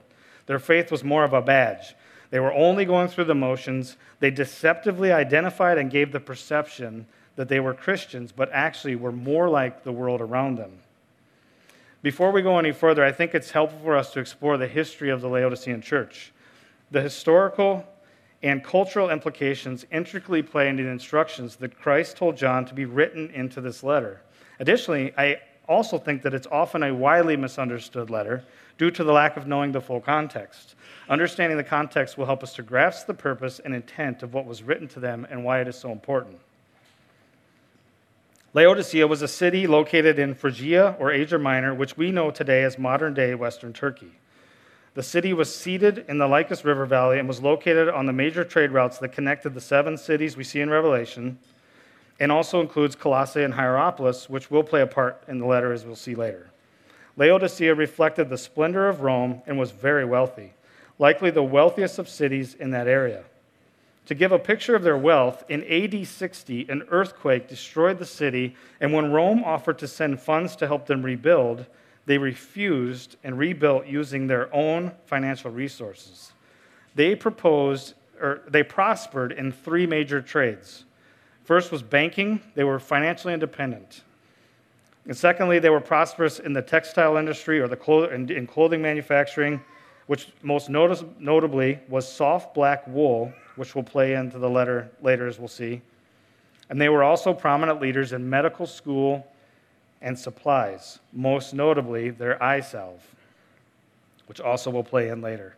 Their 0.47 0.59
faith 0.59 0.91
was 0.91 1.05
more 1.05 1.23
of 1.23 1.35
a 1.35 1.43
badge. 1.43 1.95
They 2.31 2.41
were 2.41 2.55
only 2.55 2.87
going 2.87 3.09
through 3.09 3.27
the 3.27 3.35
motions. 3.35 3.99
They 4.21 4.31
deceptively 4.31 5.13
identified 5.13 5.77
and 5.77 5.91
gave 5.91 6.13
the 6.13 6.19
perception 6.19 7.05
that 7.35 7.51
they 7.51 7.61
were 7.61 7.75
Christians, 7.75 8.33
but 8.33 8.49
actually 8.53 8.97
were 8.97 9.13
more 9.13 9.51
like 9.51 9.85
the 9.85 9.93
world 9.93 10.23
around 10.23 10.57
them. 10.57 10.73
Before 12.01 12.31
we 12.31 12.41
go 12.41 12.59
any 12.59 12.73
further, 12.73 13.05
I 13.05 13.13
think 13.13 13.35
it's 13.35 13.51
helpful 13.51 13.81
for 13.85 13.99
us 13.99 14.15
to 14.15 14.21
explore 14.21 14.57
the 14.57 14.67
history 14.67 15.11
of 15.11 15.21
the 15.21 15.29
Laodicean 15.29 15.83
church. 15.83 16.33
The 16.91 17.03
historical 17.03 17.85
and 18.43 18.63
cultural 18.63 19.11
implications 19.11 19.87
intricately 19.91 20.43
play 20.43 20.69
into 20.69 20.83
the 20.83 20.91
instructions 20.91 21.57
that 21.57 21.79
Christ 21.79 22.17
told 22.17 22.37
John 22.37 22.65
to 22.67 22.75
be 22.75 22.85
written 22.85 23.31
into 23.31 23.61
this 23.61 23.83
letter. 23.83 24.21
Additionally, 24.61 25.13
I 25.17 25.41
also 25.69 25.99
think 25.99 26.23
that 26.23 26.35
it's 26.35 26.47
often 26.51 26.83
a 26.83 26.95
widely 26.95 27.37
misunderstood 27.37 28.11
letter 28.11 28.45
due 28.79 28.91
to 28.91 29.05
the 29.05 29.13
lack 29.13 29.37
of 29.37 29.47
knowing 29.47 29.73
the 29.73 29.81
full 29.81 30.01
context. 30.01 30.75
Understanding 31.09 31.57
the 31.57 31.65
context 31.65 32.19
will 32.19 32.27
help 32.27 32.43
us 32.43 32.55
to 32.55 32.63
grasp 32.63 33.07
the 33.07 33.15
purpose 33.15 33.59
and 33.65 33.75
intent 33.75 34.23
of 34.23 34.35
what 34.35 34.47
was 34.47 34.63
written 34.63 34.89
to 34.89 35.01
them 35.01 35.27
and 35.31 35.45
why 35.45 35.61
it 35.61 35.69
is 35.69 35.77
so 35.77 35.91
important. 35.91 36.39
Laodicea 38.53 39.07
was 39.07 39.23
a 39.23 39.29
city 39.29 39.67
located 39.67 40.19
in 40.19 40.35
Phrygia 40.35 40.97
or 40.99 41.13
Asia 41.13 41.39
Minor, 41.39 41.75
which 41.75 41.97
we 41.97 42.11
know 42.11 42.31
today 42.31 42.65
as 42.65 42.79
modern 42.79 43.13
day 43.13 43.35
Western 43.35 43.73
Turkey. 43.73 44.13
The 44.97 45.03
city 45.03 45.35
was 45.35 45.55
seated 45.55 46.07
in 46.09 46.17
the 46.17 46.27
Lycus 46.27 46.65
River 46.65 46.87
Valley 46.87 47.19
and 47.19 47.29
was 47.29 47.43
located 47.43 47.91
on 47.91 48.07
the 48.07 48.15
major 48.15 48.45
trade 48.45 48.71
routes 48.71 48.97
that 48.99 49.11
connected 49.11 49.53
the 49.53 49.61
seven 49.61 49.99
cities 49.99 50.39
we 50.39 50.43
see 50.43 50.63
in 50.63 50.71
Revelation, 50.71 51.39
and 52.19 52.33
also 52.33 52.63
includes 52.63 52.97
Colossae 52.97 53.43
and 53.43 53.53
Hierapolis, 53.53 54.31
which 54.31 54.51
will 54.51 54.63
play 54.63 54.81
a 54.81 54.87
part 54.87 55.23
in 55.29 55.39
the 55.39 55.45
letter 55.45 55.75
as 55.75 55.85
we'll 55.85 55.97
see 55.97 56.15
later. 56.15 56.49
Laodicea 57.19 57.75
reflected 57.75 58.31
the 58.31 58.39
splendor 58.39 58.89
of 58.89 59.03
Rome 59.03 59.43
and 59.47 59.59
was 59.59 59.71
very 59.71 60.07
wealthy, 60.07 60.55
likely 60.99 61.31
the 61.31 61.43
wealthiest 61.43 61.99
of 61.99 62.09
cities 62.09 62.55
in 62.55 62.71
that 62.71 62.89
area. 62.89 63.25
To 64.07 64.15
give 64.15 64.33
a 64.33 64.39
picture 64.39 64.75
of 64.75 64.83
their 64.83 64.97
wealth, 64.97 65.45
in 65.51 65.63
AD 65.65 66.07
60, 66.07 66.71
an 66.71 66.85
earthquake 66.89 67.49
destroyed 67.49 67.99
the 67.99 68.07
city, 68.07 68.57
and 68.81 68.95
when 68.95 69.13
Rome 69.13 69.45
offered 69.45 69.79
to 69.81 69.89
send 69.89 70.23
funds 70.23 70.57
to 70.57 70.67
help 70.67 70.87
them 70.87 71.03
rebuild, 71.03 71.67
they 72.07 72.19
refused 72.19 73.17
and 73.25 73.39
rebuilt 73.39 73.87
using 73.87 74.27
their 74.27 74.53
own 74.55 74.93
financial 75.05 75.51
resources. 75.51 76.33
They 76.95 77.15
proposed 77.15 77.95
or 78.21 78.41
they 78.49 78.63
prospered 78.63 79.33
in 79.33 79.53
three 79.53 79.87
major 79.87 80.23
trades. 80.23 80.85
First 81.45 81.71
was 81.71 81.83
banking, 81.83 82.41
they 82.55 82.65
were 82.65 82.79
financially 82.79 83.35
independent. 83.35 84.03
And 85.05 85.17
secondly, 85.17 85.59
they 85.59 85.71
were 85.71 85.81
prosperous 85.81 86.41
in 86.41 86.53
the 86.53 86.63
textile 86.63 87.17
industry 87.17 87.61
or 87.61 87.69
the 87.69 88.09
in 88.11 88.47
clothing 88.47 88.83
manufacturing, 88.83 89.61
which 90.07 90.29
most 90.43 90.69
notice- 90.69 91.05
notably 91.19 91.79
was 91.89 92.11
soft 92.11 92.55
black 92.55 92.87
wool, 92.89 93.33
which 93.55 93.75
will 93.75 93.85
play 93.85 94.15
into 94.15 94.39
the 94.39 94.51
letter 94.51 94.91
later 95.03 95.29
as 95.29 95.39
we'll 95.39 95.47
see. 95.47 95.83
And 96.69 96.81
they 96.81 96.89
were 96.89 97.05
also 97.05 97.33
prominent 97.33 97.81
leaders 97.81 98.13
in 98.13 98.29
medical 98.29 98.67
school 98.67 99.27
and 100.01 100.19
supplies, 100.19 100.99
most 101.13 101.55
notably 101.55 102.11
their 102.11 102.43
eye 102.43 102.61
salve, 102.61 103.03
which 104.27 104.41
also 104.41 104.71
will 104.71 104.85
play 104.85 105.09
in 105.09 105.21
later. 105.21 105.57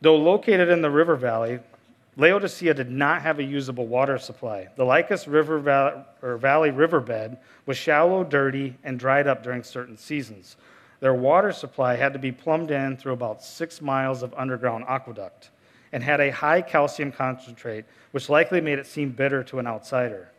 Though 0.00 0.16
located 0.16 0.68
in 0.68 0.82
the 0.82 0.90
river 0.90 1.16
valley, 1.16 1.60
Laodicea 2.16 2.74
did 2.74 2.90
not 2.90 3.22
have 3.22 3.38
a 3.38 3.44
usable 3.44 3.86
water 3.86 4.18
supply. 4.18 4.68
The 4.76 4.84
Lycus 4.84 5.26
River 5.26 5.58
Valley 6.22 6.70
riverbed 6.70 7.38
was 7.66 7.76
shallow, 7.76 8.22
dirty, 8.22 8.76
and 8.84 8.98
dried 8.98 9.26
up 9.26 9.42
during 9.42 9.64
certain 9.64 9.96
seasons. 9.96 10.56
Their 11.00 11.14
water 11.14 11.50
supply 11.50 11.96
had 11.96 12.12
to 12.12 12.18
be 12.20 12.30
plumbed 12.30 12.70
in 12.70 12.96
through 12.96 13.14
about 13.14 13.42
six 13.42 13.82
miles 13.82 14.22
of 14.22 14.32
underground 14.34 14.84
aqueduct 14.86 15.50
and 15.92 16.02
had 16.02 16.20
a 16.20 16.30
high 16.30 16.62
calcium 16.62 17.10
concentrate, 17.10 17.84
which 18.12 18.28
likely 18.28 18.60
made 18.60 18.78
it 18.78 18.86
seem 18.86 19.10
bitter 19.10 19.42
to 19.44 19.58
an 19.58 19.66
outsider. 19.66 20.30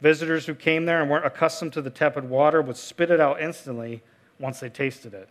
Visitors 0.00 0.46
who 0.46 0.54
came 0.54 0.84
there 0.84 1.00
and 1.00 1.10
weren't 1.10 1.24
accustomed 1.24 1.72
to 1.72 1.82
the 1.82 1.90
tepid 1.90 2.28
water 2.28 2.60
would 2.60 2.76
spit 2.76 3.10
it 3.10 3.20
out 3.20 3.40
instantly 3.40 4.02
once 4.38 4.60
they 4.60 4.68
tasted 4.68 5.14
it. 5.14 5.28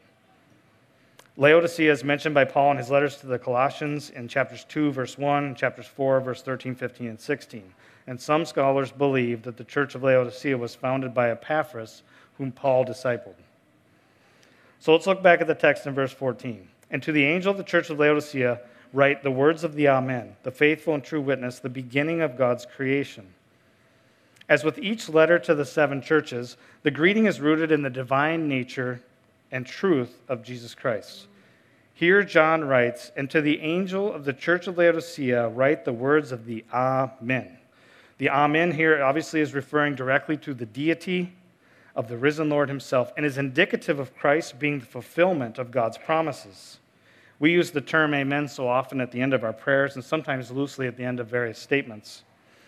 Laodicea 1.38 1.92
is 1.92 2.04
mentioned 2.04 2.34
by 2.34 2.46
Paul 2.46 2.72
in 2.72 2.78
his 2.78 2.90
letters 2.90 3.18
to 3.18 3.28
the 3.28 3.38
Colossians 3.38 4.10
in 4.10 4.28
chapters 4.28 4.64
2, 4.70 4.92
verse 4.94 5.18
1, 5.18 5.56
chapters 5.56 5.86
4, 5.86 6.22
verse 6.22 6.42
13, 6.42 6.76
15, 6.76 7.08
and 7.08 7.20
16. 7.20 7.74
And 8.08 8.20
some 8.20 8.46
scholars 8.46 8.92
believe 8.92 9.44
that 9.44 9.58
the 9.58 9.64
church 9.66 9.96
of 9.96 10.04
Laodicea 10.04 10.58
was 10.58 10.76
founded 10.76 11.14
by 11.14 11.30
Epaphras, 11.30 12.04
whom 12.38 12.52
Paul 12.52 12.86
discipled. 12.86 13.36
So 14.80 14.94
let's 14.94 15.08
look 15.08 15.22
back 15.22 15.42
at 15.42 15.48
the 15.48 15.56
text 15.56 15.86
in 15.86 15.94
verse 15.94 16.14
14. 16.14 16.70
And 16.90 17.04
to 17.04 17.12
the 17.12 17.26
angel 17.26 17.52
of 17.52 17.58
the 17.58 17.64
church 17.64 17.90
of 17.90 18.00
Laodicea, 18.00 18.62
write 18.94 19.22
the 19.22 19.32
words 19.32 19.64
of 19.64 19.76
the 19.76 19.90
Amen, 19.90 20.38
the 20.44 20.52
faithful 20.52 20.94
and 20.94 21.04
true 21.04 21.22
witness, 21.22 21.60
the 21.60 21.70
beginning 21.70 22.22
of 22.22 22.38
God's 22.38 22.66
creation. 22.66 23.28
As 24.48 24.64
with 24.64 24.78
each 24.78 25.10
letter 25.10 25.40
to 25.40 25.56
the 25.56 25.66
seven 25.66 26.02
churches, 26.02 26.58
the 26.84 26.92
greeting 26.92 27.26
is 27.26 27.42
rooted 27.42 27.72
in 27.72 27.82
the 27.82 27.90
divine 27.90 28.48
nature 28.48 29.02
and 29.52 29.66
truth 29.66 30.22
of 30.28 30.44
Jesus 30.44 30.76
Christ. 30.76 31.28
Here, 31.94 32.24
John 32.24 32.66
writes, 32.66 33.12
And 33.16 33.30
to 33.32 33.42
the 33.42 33.62
angel 33.62 34.14
of 34.14 34.26
the 34.26 34.34
church 34.34 34.68
of 34.68 34.78
Laodicea, 34.78 35.48
write 35.50 35.86
the 35.86 35.94
words 35.94 36.32
of 36.32 36.46
the 36.46 36.64
Amen. 36.74 37.58
The 38.18 38.30
Amen 38.30 38.72
here 38.72 39.04
obviously 39.04 39.42
is 39.42 39.54
referring 39.54 39.96
directly 39.96 40.38
to 40.38 40.54
the 40.54 40.66
deity 40.66 41.34
of 41.96 42.08
the 42.08 42.18
risen 42.18 42.50
Lord 42.50 42.70
himself 42.70 43.14
and 43.16 43.26
is 43.26 43.38
indicative 43.38 44.00
of 44.00 44.16
Christ 44.16 44.60
being 44.60 44.80
the 44.80 44.86
fulfillment 44.86 45.58
of 45.58 45.72
God's 45.72 45.98
promises. 45.98 46.80
We 47.40 47.52
use 47.52 47.72
the 47.72 47.82
term 47.82 48.14
amen 48.14 48.48
so 48.48 48.68
often 48.68 49.02
at 49.02 49.12
the 49.12 49.22
end 49.22 49.34
of 49.34 49.44
our 49.44 49.54
prayers 49.54 49.96
and 49.96 50.04
sometimes 50.04 50.52
loosely 50.52 50.88
at 50.88 50.98
the 50.98 51.04
end 51.04 51.20
of 51.20 51.28
various 51.28 51.60
statements. 51.60 52.24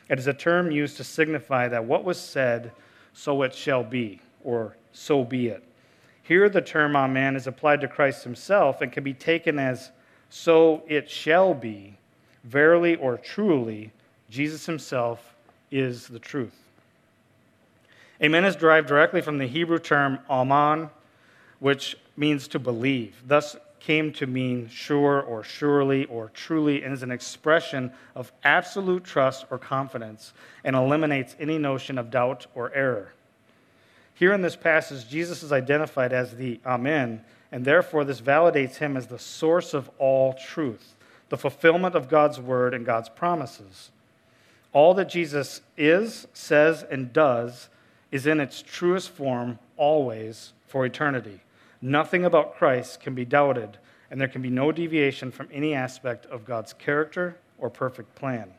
It 0.09 0.19
is 0.19 0.27
a 0.27 0.33
term 0.33 0.71
used 0.71 0.97
to 0.97 1.03
signify 1.03 1.67
that 1.67 1.85
what 1.85 2.03
was 2.03 2.19
said, 2.19 2.71
so 3.13 3.41
it 3.41 3.53
shall 3.53 3.83
be, 3.83 4.21
or 4.43 4.75
so 4.93 5.23
be 5.23 5.47
it. 5.47 5.63
Here, 6.23 6.49
the 6.49 6.61
term 6.61 6.95
Amen 6.95 7.35
is 7.35 7.47
applied 7.47 7.81
to 7.81 7.87
Christ 7.87 8.23
himself 8.23 8.81
and 8.81 8.91
can 8.91 9.03
be 9.03 9.13
taken 9.13 9.59
as 9.59 9.91
so 10.29 10.83
it 10.87 11.09
shall 11.09 11.53
be, 11.53 11.97
verily 12.43 12.95
or 12.95 13.17
truly, 13.17 13.91
Jesus 14.29 14.65
himself 14.65 15.35
is 15.71 16.07
the 16.07 16.19
truth. 16.19 16.55
Amen 18.21 18.45
is 18.45 18.55
derived 18.55 18.87
directly 18.87 19.21
from 19.21 19.37
the 19.37 19.47
Hebrew 19.47 19.79
term 19.79 20.19
aman, 20.29 20.89
which 21.59 21.97
means 22.15 22.47
to 22.49 22.59
believe. 22.59 23.15
Thus 23.25 23.55
came 23.87 24.11
to 24.11 24.27
mean 24.27 24.67
sure 24.67 25.21
or 25.21 25.41
surely 25.45 26.03
or 26.07 26.29
truly 26.33 26.83
and 26.83 26.93
is 26.93 27.03
an 27.03 27.09
expression 27.09 27.89
of 28.15 28.33
absolute 28.43 29.05
trust 29.05 29.45
or 29.49 29.57
confidence 29.57 30.33
and 30.65 30.75
eliminates 30.75 31.37
any 31.39 31.57
notion 31.57 31.97
of 31.97 32.11
doubt 32.11 32.45
or 32.53 32.69
error. 32.75 33.13
Here 34.13 34.33
in 34.33 34.41
this 34.41 34.57
passage, 34.57 35.07
Jesus 35.07 35.41
is 35.41 35.53
identified 35.53 36.11
as 36.11 36.35
the 36.35 36.59
Amen, 36.65 37.21
and 37.49 37.63
therefore 37.63 38.03
this 38.03 38.19
validates 38.19 38.75
him 38.75 38.97
as 38.97 39.07
the 39.07 39.17
source 39.17 39.73
of 39.73 39.89
all 39.99 40.33
truth, 40.33 40.95
the 41.29 41.37
fulfillment 41.37 41.95
of 41.95 42.09
God's 42.09 42.41
word 42.41 42.73
and 42.73 42.85
God's 42.85 43.07
promises. 43.07 43.91
All 44.73 44.95
that 44.95 45.07
Jesus 45.07 45.61
is, 45.77 46.27
says, 46.33 46.83
and 46.83 47.13
does 47.13 47.69
is 48.11 48.27
in 48.27 48.41
its 48.41 48.61
truest 48.61 49.11
form 49.11 49.59
always 49.77 50.51
for 50.67 50.85
eternity. 50.85 51.39
Nothing 51.81 52.25
about 52.25 52.55
Christ 52.55 52.99
can 52.99 53.13
be 53.13 53.25
doubted, 53.25 53.77
and 54.09 54.19
there 54.19 54.27
can 54.27 54.41
be 54.41 54.49
no 54.49 54.71
deviation 54.71 55.31
from 55.31 55.49
any 55.51 55.73
aspect 55.73 56.25
of 56.27 56.45
God's 56.45 56.73
character 56.73 57.37
or 57.57 57.69
perfect 57.69 58.15
plan. 58.15 58.51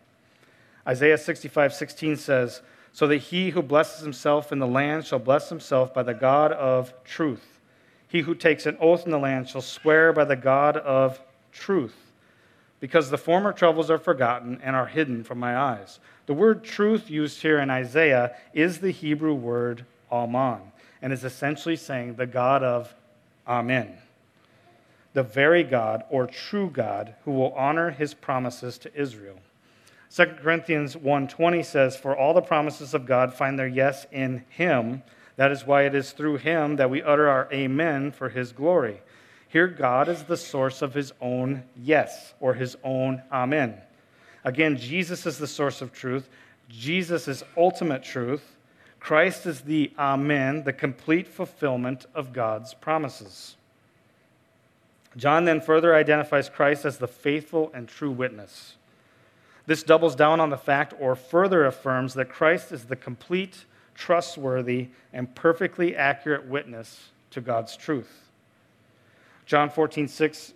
Isaiah 0.87 1.19
65 1.19 1.75
16 1.75 2.17
says, 2.17 2.63
so 2.93 3.07
that 3.07 3.19
he 3.19 3.51
who 3.51 3.63
blesses 3.63 4.03
himself 4.03 4.51
in 4.51 4.59
the 4.59 4.67
land 4.67 5.05
shall 5.05 5.19
bless 5.19 5.49
himself 5.49 5.95
by 5.95 6.03
the 6.03 6.15
God 6.15 6.53
of 6.53 6.93
truth. 7.05 7.61
He 8.09 8.23
who 8.23 8.35
takes 8.35 8.67
an 8.67 8.77
oath 8.81 9.05
in 9.05 9.13
the 9.13 9.19
land 9.19 9.49
shall 9.49 9.61
swear 9.61 10.13
by 10.13 10.25
the 10.25 10.35
God 10.35 10.77
of 10.79 11.21
truth, 11.53 11.97
because 12.81 13.11
the 13.11 13.19
former 13.19 13.53
troubles 13.53 13.91
are 13.91 13.99
forgotten 13.99 14.61
and 14.63 14.75
are 14.75 14.87
hidden 14.87 15.23
from 15.23 15.39
my 15.39 15.57
eyes. 15.57 16.01
The 16.27 16.35
word 16.35 16.65
truth 16.65 17.11
used 17.11 17.43
here 17.43 17.61
in 17.61 17.71
Isaiah 17.71 18.35
is 18.53 18.79
the 18.79 18.91
Hebrew 18.91 19.35
word 19.35 19.85
Aman, 20.11 20.61
and 21.01 21.13
is 21.13 21.25
essentially 21.25 21.77
saying 21.77 22.15
the 22.15 22.27
God 22.27 22.63
of 22.63 22.95
Amen. 23.49 23.99
The 25.15 25.23
very 25.23 25.65
God 25.65 26.05
or 26.11 26.27
true 26.27 26.71
God 26.71 27.15
who 27.25 27.33
will 27.33 27.53
honor 27.55 27.91
his 27.91 28.15
promises 28.15 28.79
to 28.79 28.95
Israel. 28.95 29.41
2 30.11 30.41
Corinthians 30.43 30.97
1:20 30.97 31.63
says, 31.63 31.97
"For 31.97 32.17
all 32.17 32.35
the 32.35 32.43
promises 32.43 32.95
of 32.95 33.07
God 33.07 33.35
find 33.35 33.59
their 33.59 33.67
yes 33.67 34.07
in 34.13 34.45
him. 34.49 35.03
That 35.37 35.51
is 35.51 35.67
why 35.67 35.83
it 35.83 35.95
is 35.95 36.13
through 36.13 36.39
him 36.39 36.77
that 36.77 36.91
we 36.91 37.03
utter 37.03 37.29
our 37.29 37.49
amen 37.53 38.13
for 38.13 38.29
his 38.29 38.53
glory." 38.53 39.03
Here 39.49 39.67
God 39.67 40.09
is 40.09 40.25
the 40.25 40.37
source 40.37 40.83
of 40.83 40.95
his 40.95 41.13
own 41.21 41.65
yes 41.75 42.35
or 42.39 42.55
his 42.55 42.77
own 42.85 43.23
amen. 43.33 43.81
Again, 44.45 44.77
Jesus 44.77 45.25
is 45.27 45.39
the 45.39 45.47
source 45.47 45.81
of 45.81 45.93
truth. 45.93 46.29
Jesus 46.69 47.29
is 47.29 47.45
ultimate 47.57 48.03
truth. 48.03 48.58
Christ 49.01 49.47
is 49.47 49.63
the 49.63 49.93
amen, 49.99 50.65
the 50.65 50.73
complete 50.73 51.29
fulfillment 51.29 52.07
of 52.15 52.33
God's 52.33 52.75
promises. 52.75 53.57
John 55.17 55.45
then 55.45 55.61
further 55.61 55.95
identifies 55.95 56.49
Christ 56.49 56.85
as 56.85 56.99
the 56.99 57.09
faithful 57.09 57.71
and 57.75 57.89
true 57.89 58.11
witness. 58.11 58.77
This 59.67 59.83
doubles 59.83 60.17
down 60.17 60.41
on 60.41 60.51
the 60.51 60.57
fact 60.57 60.95
or 60.99 61.15
further 61.15 61.67
affirms 61.67 62.15
that 62.15 62.29
Christ 62.29 62.73
is 62.73 62.85
the 62.85 62.97
complete, 62.97 63.65
trustworthy, 63.95 64.89
and 65.13 65.35
perfectly 65.35 65.95
accurate 65.95 66.47
witness 66.47 67.11
to 67.33 67.41
God's 67.41 67.77
truth. 67.77 68.29
John 69.45 69.71
14, 69.71 70.09
6, 70.09 70.55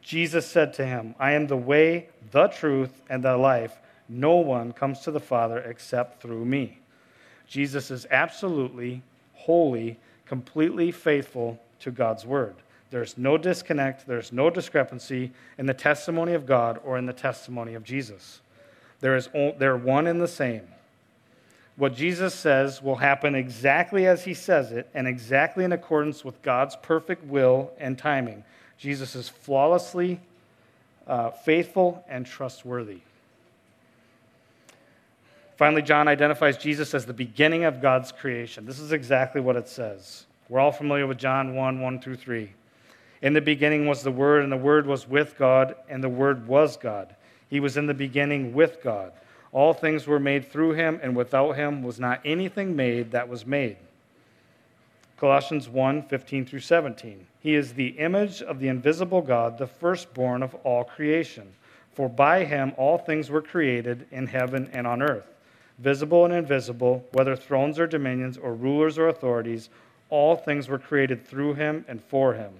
Jesus 0.00 0.46
said 0.46 0.72
to 0.74 0.86
him, 0.86 1.14
I 1.18 1.32
am 1.32 1.46
the 1.46 1.56
way, 1.56 2.08
the 2.30 2.48
truth, 2.48 3.02
and 3.10 3.22
the 3.22 3.36
life. 3.36 3.76
No 4.08 4.36
one 4.36 4.72
comes 4.72 5.00
to 5.00 5.10
the 5.10 5.20
Father 5.20 5.58
except 5.58 6.22
through 6.22 6.44
me. 6.44 6.78
Jesus 7.48 7.90
is 7.90 8.06
absolutely, 8.10 9.02
wholly, 9.34 9.98
completely 10.26 10.92
faithful 10.92 11.58
to 11.80 11.90
God's 11.90 12.26
word. 12.26 12.54
There's 12.90 13.18
no 13.18 13.36
disconnect, 13.36 14.06
there's 14.06 14.32
no 14.32 14.50
discrepancy 14.50 15.32
in 15.58 15.66
the 15.66 15.74
testimony 15.74 16.32
of 16.32 16.46
God 16.46 16.80
or 16.84 16.98
in 16.98 17.06
the 17.06 17.12
testimony 17.12 17.74
of 17.74 17.84
Jesus. 17.84 18.40
There 19.00 19.16
is, 19.16 19.28
they're 19.58 19.76
one 19.76 20.06
and 20.06 20.20
the 20.20 20.28
same. 20.28 20.62
What 21.76 21.94
Jesus 21.94 22.34
says 22.34 22.82
will 22.82 22.96
happen 22.96 23.34
exactly 23.34 24.06
as 24.06 24.24
he 24.24 24.34
says 24.34 24.72
it 24.72 24.88
and 24.94 25.06
exactly 25.06 25.64
in 25.64 25.72
accordance 25.72 26.24
with 26.24 26.42
God's 26.42 26.76
perfect 26.76 27.24
will 27.24 27.70
and 27.78 27.96
timing. 27.96 28.42
Jesus 28.78 29.14
is 29.14 29.28
flawlessly 29.28 30.20
uh, 31.06 31.30
faithful 31.30 32.04
and 32.08 32.26
trustworthy. 32.26 33.00
Finally, 35.58 35.82
John 35.82 36.06
identifies 36.06 36.56
Jesus 36.56 36.94
as 36.94 37.04
the 37.04 37.12
beginning 37.12 37.64
of 37.64 37.82
God's 37.82 38.12
creation. 38.12 38.64
This 38.64 38.78
is 38.78 38.92
exactly 38.92 39.40
what 39.40 39.56
it 39.56 39.68
says. 39.68 40.24
We're 40.48 40.60
all 40.60 40.70
familiar 40.70 41.06
with 41.06 41.18
John 41.18 41.56
1 41.56 41.80
1 41.80 42.00
through 42.00 42.16
3. 42.16 42.52
In 43.22 43.32
the 43.32 43.40
beginning 43.40 43.88
was 43.88 44.04
the 44.04 44.12
Word, 44.12 44.44
and 44.44 44.52
the 44.52 44.56
Word 44.56 44.86
was 44.86 45.08
with 45.08 45.36
God, 45.36 45.74
and 45.88 46.02
the 46.02 46.08
Word 46.08 46.46
was 46.46 46.76
God. 46.76 47.16
He 47.50 47.58
was 47.58 47.76
in 47.76 47.86
the 47.86 47.94
beginning 47.94 48.54
with 48.54 48.80
God. 48.82 49.12
All 49.50 49.72
things 49.72 50.06
were 50.06 50.20
made 50.20 50.46
through 50.46 50.74
him, 50.74 51.00
and 51.02 51.16
without 51.16 51.56
him 51.56 51.82
was 51.82 51.98
not 51.98 52.20
anything 52.24 52.76
made 52.76 53.10
that 53.10 53.28
was 53.28 53.44
made. 53.44 53.78
Colossians 55.18 55.68
1 55.68 56.02
15 56.02 56.46
through 56.46 56.60
17. 56.60 57.26
He 57.40 57.56
is 57.56 57.72
the 57.72 57.88
image 57.98 58.42
of 58.42 58.60
the 58.60 58.68
invisible 58.68 59.22
God, 59.22 59.58
the 59.58 59.66
firstborn 59.66 60.44
of 60.44 60.54
all 60.62 60.84
creation. 60.84 61.52
For 61.94 62.08
by 62.08 62.44
him 62.44 62.72
all 62.76 62.98
things 62.98 63.28
were 63.28 63.42
created 63.42 64.06
in 64.12 64.28
heaven 64.28 64.70
and 64.72 64.86
on 64.86 65.02
earth, 65.02 65.26
visible 65.78 66.24
and 66.24 66.34
invisible, 66.34 67.06
whether 67.12 67.36
thrones 67.36 67.78
or 67.78 67.86
dominions 67.86 68.36
or 68.36 68.54
rulers 68.54 68.98
or 68.98 69.08
authorities, 69.08 69.70
all 70.10 70.36
things 70.36 70.68
were 70.68 70.78
created 70.78 71.26
through 71.26 71.54
him 71.54 71.84
and 71.88 72.02
for 72.02 72.34
him. 72.34 72.52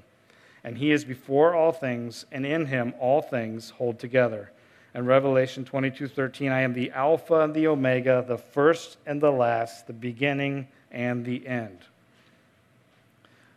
And 0.65 0.79
he 0.79 0.93
is 0.93 1.05
before 1.05 1.55
all 1.55 1.73
things, 1.73 2.27
and 2.31 2.45
in 2.45 2.67
him 2.67 2.95
all 2.99 3.23
things 3.23 3.71
hold 3.71 3.99
together 3.99 4.51
and 4.95 5.07
Revelation 5.07 5.65
22:13, 5.65 6.51
I 6.51 6.63
am 6.63 6.73
the 6.73 6.91
Alpha 6.91 7.41
and 7.41 7.55
the 7.55 7.67
Omega, 7.69 8.25
the 8.27 8.39
first 8.39 8.99
and 9.07 9.21
the 9.21 9.31
last, 9.31 9.87
the 9.87 9.93
beginning 9.93 10.67
and 10.91 11.25
the 11.25 11.47
end. 11.47 11.79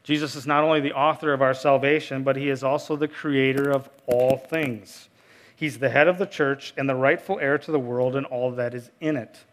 Jesus 0.04 0.36
is 0.36 0.46
not 0.46 0.64
only 0.64 0.82
the 0.82 0.94
author 0.94 1.32
of 1.32 1.42
our 1.42 1.54
salvation, 1.54 2.24
but 2.24 2.36
he 2.36 2.50
is 2.50 2.64
also 2.64 2.96
the 2.96 3.08
creator 3.08 3.72
of 3.72 3.90
all 4.08 4.38
things. 4.38 5.10
He's 5.56 5.80
the 5.80 5.90
head 5.90 6.08
of 6.08 6.18
the 6.18 6.26
church 6.26 6.74
and 6.76 6.90
the 6.90 6.96
rightful 6.96 7.40
heir 7.40 7.58
to 7.60 7.72
the 7.72 7.80
world 7.80 8.16
and 8.16 8.26
all 8.26 8.52
that 8.52 8.74
is 8.74 8.90
in 9.00 9.16
it, 9.16 9.44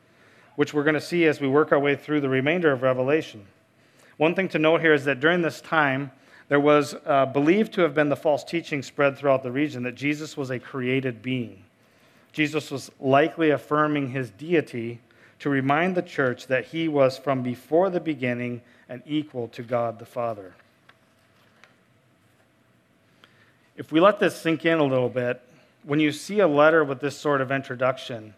which 0.58 0.74
we're 0.74 0.82
going 0.82 0.92
to 0.94 1.00
see 1.00 1.24
as 1.24 1.40
we 1.40 1.46
work 1.46 1.70
our 1.70 1.78
way 1.78 1.94
through 1.94 2.20
the 2.20 2.28
remainder 2.28 2.72
of 2.72 2.82
Revelation. 2.82 3.46
One 4.16 4.34
thing 4.34 4.48
to 4.48 4.58
note 4.58 4.80
here 4.80 4.92
is 4.92 5.04
that 5.04 5.20
during 5.20 5.40
this 5.40 5.60
time, 5.60 6.10
there 6.48 6.58
was 6.58 6.96
uh, 7.06 7.26
believed 7.26 7.74
to 7.74 7.82
have 7.82 7.94
been 7.94 8.08
the 8.08 8.16
false 8.16 8.42
teaching 8.42 8.82
spread 8.82 9.16
throughout 9.16 9.44
the 9.44 9.52
region 9.52 9.84
that 9.84 9.94
Jesus 9.94 10.36
was 10.36 10.50
a 10.50 10.58
created 10.58 11.22
being. 11.22 11.62
Jesus 12.32 12.72
was 12.72 12.90
likely 12.98 13.50
affirming 13.50 14.10
his 14.10 14.30
deity 14.30 14.98
to 15.38 15.48
remind 15.48 15.94
the 15.94 16.02
church 16.02 16.48
that 16.48 16.64
he 16.64 16.88
was 16.88 17.16
from 17.16 17.44
before 17.44 17.88
the 17.88 18.00
beginning 18.00 18.60
and 18.88 19.00
equal 19.06 19.46
to 19.46 19.62
God 19.62 20.00
the 20.00 20.06
Father. 20.06 20.54
If 23.76 23.92
we 23.92 24.00
let 24.00 24.18
this 24.18 24.34
sink 24.34 24.66
in 24.66 24.80
a 24.80 24.84
little 24.84 25.08
bit, 25.08 25.40
when 25.84 26.00
you 26.00 26.10
see 26.10 26.40
a 26.40 26.48
letter 26.48 26.82
with 26.82 26.98
this 26.98 27.16
sort 27.16 27.40
of 27.40 27.52
introduction, 27.52 28.34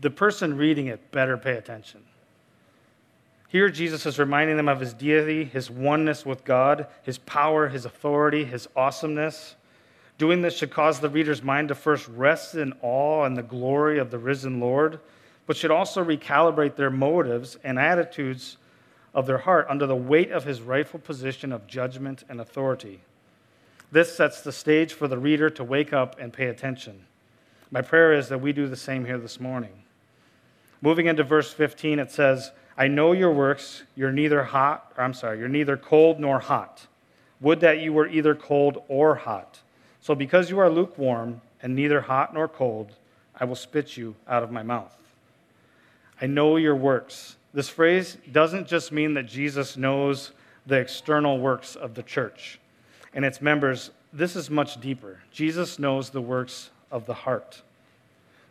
the 0.00 0.10
person 0.10 0.56
reading 0.56 0.86
it 0.86 1.10
better 1.10 1.36
pay 1.36 1.56
attention. 1.56 2.00
Here, 3.48 3.68
Jesus 3.68 4.04
is 4.04 4.18
reminding 4.18 4.56
them 4.56 4.68
of 4.68 4.80
his 4.80 4.92
deity, 4.92 5.44
his 5.44 5.70
oneness 5.70 6.26
with 6.26 6.44
God, 6.44 6.88
his 7.04 7.18
power, 7.18 7.68
his 7.68 7.84
authority, 7.84 8.44
his 8.44 8.66
awesomeness. 8.74 9.54
Doing 10.18 10.42
this 10.42 10.56
should 10.56 10.72
cause 10.72 10.98
the 10.98 11.08
reader's 11.08 11.42
mind 11.42 11.68
to 11.68 11.76
first 11.76 12.08
rest 12.08 12.56
in 12.56 12.72
awe 12.82 13.24
and 13.24 13.36
the 13.36 13.44
glory 13.44 13.98
of 14.00 14.10
the 14.10 14.18
risen 14.18 14.58
Lord, 14.58 14.98
but 15.46 15.56
should 15.56 15.70
also 15.70 16.04
recalibrate 16.04 16.74
their 16.74 16.90
motives 16.90 17.56
and 17.62 17.78
attitudes 17.78 18.56
of 19.14 19.26
their 19.26 19.38
heart 19.38 19.66
under 19.68 19.86
the 19.86 19.94
weight 19.94 20.32
of 20.32 20.44
his 20.44 20.60
rightful 20.60 20.98
position 20.98 21.52
of 21.52 21.68
judgment 21.68 22.24
and 22.28 22.40
authority. 22.40 23.02
This 23.92 24.16
sets 24.16 24.40
the 24.40 24.50
stage 24.50 24.92
for 24.92 25.06
the 25.06 25.18
reader 25.18 25.48
to 25.50 25.62
wake 25.62 25.92
up 25.92 26.18
and 26.18 26.32
pay 26.32 26.46
attention. 26.46 27.04
My 27.70 27.82
prayer 27.82 28.12
is 28.12 28.28
that 28.30 28.40
we 28.40 28.52
do 28.52 28.66
the 28.66 28.76
same 28.76 29.04
here 29.04 29.18
this 29.18 29.38
morning. 29.38 29.83
Moving 30.84 31.06
into 31.06 31.24
verse 31.24 31.50
15, 31.50 31.98
it 31.98 32.10
says, 32.10 32.52
I 32.76 32.88
know 32.88 33.12
your 33.12 33.32
works, 33.32 33.84
you're 33.96 34.12
neither 34.12 34.44
hot, 34.44 34.92
or 34.98 35.02
I'm 35.02 35.14
sorry, 35.14 35.38
you're 35.38 35.48
neither 35.48 35.78
cold 35.78 36.20
nor 36.20 36.40
hot. 36.40 36.86
Would 37.40 37.60
that 37.60 37.80
you 37.80 37.94
were 37.94 38.06
either 38.06 38.34
cold 38.34 38.82
or 38.86 39.14
hot. 39.14 39.60
So 40.02 40.14
because 40.14 40.50
you 40.50 40.58
are 40.58 40.68
lukewarm 40.68 41.40
and 41.62 41.74
neither 41.74 42.02
hot 42.02 42.34
nor 42.34 42.48
cold, 42.48 42.92
I 43.34 43.46
will 43.46 43.56
spit 43.56 43.96
you 43.96 44.14
out 44.28 44.42
of 44.42 44.52
my 44.52 44.62
mouth. 44.62 44.94
I 46.20 46.26
know 46.26 46.56
your 46.56 46.76
works. 46.76 47.36
This 47.54 47.70
phrase 47.70 48.18
doesn't 48.30 48.68
just 48.68 48.92
mean 48.92 49.14
that 49.14 49.24
Jesus 49.24 49.78
knows 49.78 50.32
the 50.66 50.76
external 50.76 51.38
works 51.38 51.76
of 51.76 51.94
the 51.94 52.02
church 52.02 52.60
and 53.14 53.24
its 53.24 53.40
members. 53.40 53.90
This 54.12 54.36
is 54.36 54.50
much 54.50 54.78
deeper. 54.82 55.20
Jesus 55.32 55.78
knows 55.78 56.10
the 56.10 56.20
works 56.20 56.68
of 56.90 57.06
the 57.06 57.14
heart, 57.14 57.62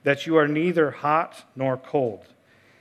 that 0.03 0.25
you 0.27 0.38
are 0.38 0.48
neither 0.48 0.91
hot 0.91 1.43
nor 1.55 1.77
cold. 1.77 2.25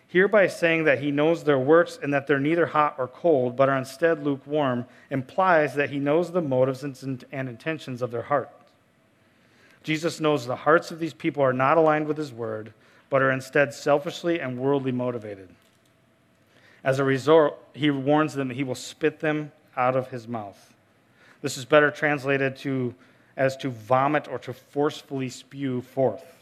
Hereby 0.09 0.47
saying 0.47 0.85
that 0.85 1.01
he 1.01 1.11
knows 1.11 1.45
their 1.45 1.59
works 1.59 1.99
and 2.03 2.13
that 2.13 2.27
they're 2.27 2.39
neither 2.39 2.67
hot 2.67 2.97
or 2.99 3.09
cold, 3.09 3.57
but 3.57 3.69
are 3.69 3.79
instead 3.79 4.23
lukewarm, 4.23 4.85
implies 5.11 5.75
that 5.75 5.91
he 5.91 5.99
knows 5.99 6.33
the 6.33 6.43
motives 6.43 6.83
and 6.83 7.25
intentions 7.33 8.03
of 8.03 8.11
their 8.11 8.23
heart. 8.23 8.51
Jesus 9.83 10.21
knows 10.21 10.47
the 10.47 10.55
hearts 10.55 10.91
of 10.91 10.99
these 10.99 11.15
people 11.15 11.43
are 11.43 11.53
not 11.53 11.79
aligned 11.79 12.07
with 12.07 12.19
his 12.19 12.33
word, 12.33 12.73
but 13.09 13.23
are 13.23 13.31
instead 13.31 13.73
selfishly 13.73 14.39
and 14.39 14.59
worldly 14.59 14.93
motivated. 14.93 15.49
As 16.85 16.99
a 16.99 17.05
result, 17.05 17.59
he 17.75 17.91
warns 17.91 18.35
them 18.35 18.49
that 18.49 18.55
he 18.55 18.65
will 18.65 18.75
spit 18.75 19.21
them 19.21 19.53
out 19.77 19.97
of 19.97 20.09
his 20.09 20.29
mouth. 20.29 20.75
This 21.41 21.57
is 21.57 21.65
better 21.65 21.91
translated 21.91 22.57
to 22.59 22.95
as 23.37 23.57
to 23.57 23.71
vomit 23.71 24.29
or 24.29 24.39
to 24.41 24.53
forcefully 24.53 25.31
spew 25.31 25.81
forth. 25.81 26.42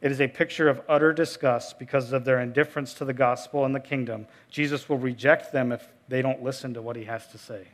It 0.00 0.10
is 0.10 0.20
a 0.20 0.28
picture 0.28 0.68
of 0.68 0.80
utter 0.88 1.12
disgust 1.12 1.78
because 1.78 2.12
of 2.12 2.24
their 2.24 2.40
indifference 2.40 2.94
to 2.94 3.04
the 3.04 3.12
gospel 3.12 3.64
and 3.64 3.74
the 3.74 3.80
kingdom. 3.80 4.26
Jesus 4.50 4.88
will 4.88 4.98
reject 4.98 5.52
them 5.52 5.72
if 5.72 5.86
they 6.08 6.22
don't 6.22 6.42
listen 6.42 6.74
to 6.74 6.82
what 6.82 6.96
he 6.96 7.04
has 7.04 7.26
to 7.28 7.38
say. 7.38 7.68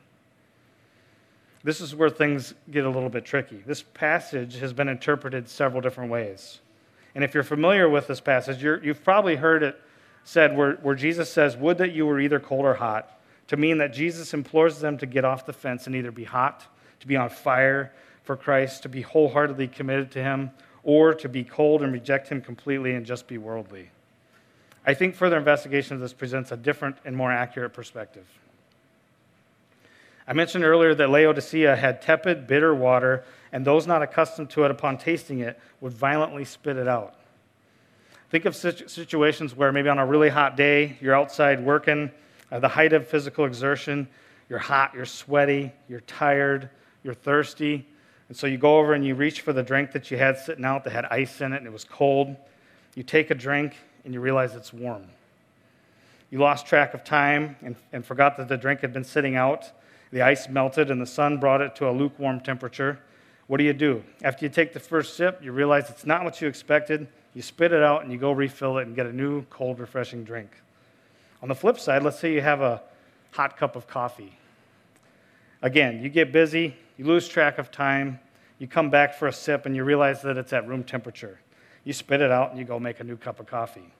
This 1.62 1.80
is 1.80 1.94
where 1.94 2.10
things 2.10 2.54
get 2.70 2.84
a 2.84 2.90
little 2.90 3.08
bit 3.08 3.24
tricky. 3.24 3.62
This 3.66 3.82
passage 3.82 4.58
has 4.58 4.72
been 4.72 4.88
interpreted 4.88 5.48
several 5.48 5.80
different 5.80 6.10
ways. 6.10 6.60
And 7.14 7.24
if 7.24 7.32
you're 7.32 7.42
familiar 7.42 7.88
with 7.88 8.06
this 8.06 8.20
passage, 8.20 8.62
you 8.62 8.78
have 8.84 9.02
probably 9.02 9.36
heard 9.36 9.62
it 9.62 9.80
said 10.22 10.56
where, 10.56 10.74
where 10.76 10.94
Jesus 10.94 11.32
says, 11.32 11.56
Would 11.56 11.78
that 11.78 11.92
you 11.92 12.06
were 12.06 12.20
either 12.20 12.38
cold 12.40 12.66
or 12.66 12.74
hot, 12.74 13.20
to 13.48 13.56
mean 13.56 13.78
that 13.78 13.94
Jesus 13.94 14.34
implores 14.34 14.80
them 14.80 14.98
to 14.98 15.06
get 15.06 15.24
off 15.24 15.46
the 15.46 15.52
fence 15.52 15.86
and 15.86 15.94
either 15.94 16.10
be 16.10 16.24
hot, 16.24 16.66
to 17.00 17.06
be 17.06 17.16
on 17.16 17.30
fire 17.30 17.92
for 18.24 18.36
Christ, 18.36 18.82
to 18.82 18.88
be 18.88 19.02
wholeheartedly 19.02 19.68
committed 19.68 20.10
to 20.12 20.22
Him, 20.22 20.50
or 20.86 21.12
to 21.12 21.28
be 21.28 21.42
cold 21.42 21.82
and 21.82 21.92
reject 21.92 22.28
Him 22.28 22.40
completely 22.40 22.94
and 22.94 23.04
just 23.04 23.26
be 23.26 23.36
worldly. 23.36 23.90
I 24.86 24.94
think 24.94 25.16
further 25.16 25.36
investigation 25.36 25.94
of 25.94 26.00
this 26.00 26.12
presents 26.12 26.52
a 26.52 26.56
different 26.56 26.96
and 27.04 27.14
more 27.14 27.32
accurate 27.32 27.74
perspective. 27.74 28.24
I 30.28 30.32
mentioned 30.32 30.62
earlier 30.62 30.94
that 30.94 31.10
Laodicea 31.10 31.74
had 31.74 32.00
tepid, 32.02 32.46
bitter 32.46 32.72
water, 32.72 33.24
and 33.52 33.64
those 33.64 33.88
not 33.88 34.00
accustomed 34.00 34.48
to 34.50 34.64
it 34.64 34.70
upon 34.70 34.96
tasting 34.96 35.40
it 35.40 35.58
would 35.80 35.92
violently 35.92 36.44
spit 36.44 36.76
it 36.76 36.86
out. 36.86 37.16
Think 38.30 38.44
of 38.44 38.54
situations 38.54 39.56
where 39.56 39.72
maybe 39.72 39.88
on 39.88 39.98
a 39.98 40.06
really 40.06 40.28
hot 40.28 40.56
day, 40.56 40.98
you're 41.00 41.14
outside 41.14 41.64
working, 41.64 42.12
at 42.52 42.60
the 42.60 42.68
height 42.68 42.92
of 42.92 43.08
physical 43.08 43.44
exertion, 43.44 44.06
you're 44.48 44.60
hot, 44.60 44.94
you're 44.94 45.04
sweaty, 45.04 45.72
you're 45.88 46.00
tired, 46.00 46.70
you're 47.02 47.14
thirsty. 47.14 47.86
And 48.28 48.36
so 48.36 48.46
you 48.46 48.58
go 48.58 48.78
over 48.78 48.92
and 48.94 49.04
you 49.04 49.14
reach 49.14 49.40
for 49.40 49.52
the 49.52 49.62
drink 49.62 49.92
that 49.92 50.10
you 50.10 50.18
had 50.18 50.38
sitting 50.38 50.64
out 50.64 50.84
that 50.84 50.92
had 50.92 51.04
ice 51.06 51.40
in 51.40 51.52
it 51.52 51.58
and 51.58 51.66
it 51.66 51.72
was 51.72 51.84
cold. 51.84 52.36
You 52.94 53.02
take 53.02 53.30
a 53.30 53.34
drink 53.34 53.76
and 54.04 54.12
you 54.12 54.20
realize 54.20 54.54
it's 54.54 54.72
warm. 54.72 55.04
You 56.30 56.38
lost 56.38 56.66
track 56.66 56.92
of 56.92 57.04
time 57.04 57.56
and, 57.62 57.76
and 57.92 58.04
forgot 58.04 58.36
that 58.38 58.48
the 58.48 58.56
drink 58.56 58.80
had 58.80 58.92
been 58.92 59.04
sitting 59.04 59.36
out. 59.36 59.70
The 60.10 60.22
ice 60.22 60.48
melted 60.48 60.90
and 60.90 61.00
the 61.00 61.06
sun 61.06 61.38
brought 61.38 61.60
it 61.60 61.76
to 61.76 61.88
a 61.88 61.92
lukewarm 61.92 62.40
temperature. 62.40 62.98
What 63.46 63.58
do 63.58 63.64
you 63.64 63.72
do? 63.72 64.02
After 64.24 64.44
you 64.44 64.48
take 64.48 64.72
the 64.72 64.80
first 64.80 65.16
sip, 65.16 65.40
you 65.42 65.52
realize 65.52 65.88
it's 65.88 66.06
not 66.06 66.24
what 66.24 66.40
you 66.40 66.48
expected. 66.48 67.06
You 67.32 67.42
spit 67.42 67.72
it 67.72 67.82
out 67.82 68.02
and 68.02 68.10
you 68.10 68.18
go 68.18 68.32
refill 68.32 68.78
it 68.78 68.86
and 68.86 68.96
get 68.96 69.06
a 69.06 69.12
new, 69.12 69.42
cold, 69.50 69.78
refreshing 69.78 70.24
drink. 70.24 70.50
On 71.42 71.48
the 71.48 71.54
flip 71.54 71.78
side, 71.78 72.02
let's 72.02 72.18
say 72.18 72.32
you 72.32 72.40
have 72.40 72.60
a 72.60 72.82
hot 73.32 73.56
cup 73.56 73.76
of 73.76 73.86
coffee. 73.86 74.36
Again, 75.62 76.02
you 76.02 76.08
get 76.08 76.32
busy, 76.32 76.76
you 76.96 77.04
lose 77.04 77.28
track 77.28 77.58
of 77.58 77.70
time, 77.70 78.18
you 78.58 78.66
come 78.66 78.90
back 78.90 79.14
for 79.14 79.28
a 79.28 79.32
sip 79.32 79.66
and 79.66 79.76
you 79.76 79.84
realize 79.84 80.22
that 80.22 80.36
it's 80.36 80.52
at 80.52 80.66
room 80.66 80.82
temperature. 80.82 81.38
You 81.84 81.92
spit 81.92 82.20
it 82.20 82.30
out 82.30 82.50
and 82.50 82.58
you 82.58 82.64
go 82.64 82.78
make 82.78 83.00
a 83.00 83.04
new 83.04 83.16
cup 83.16 83.38
of 83.38 83.46
coffee. 83.46 83.92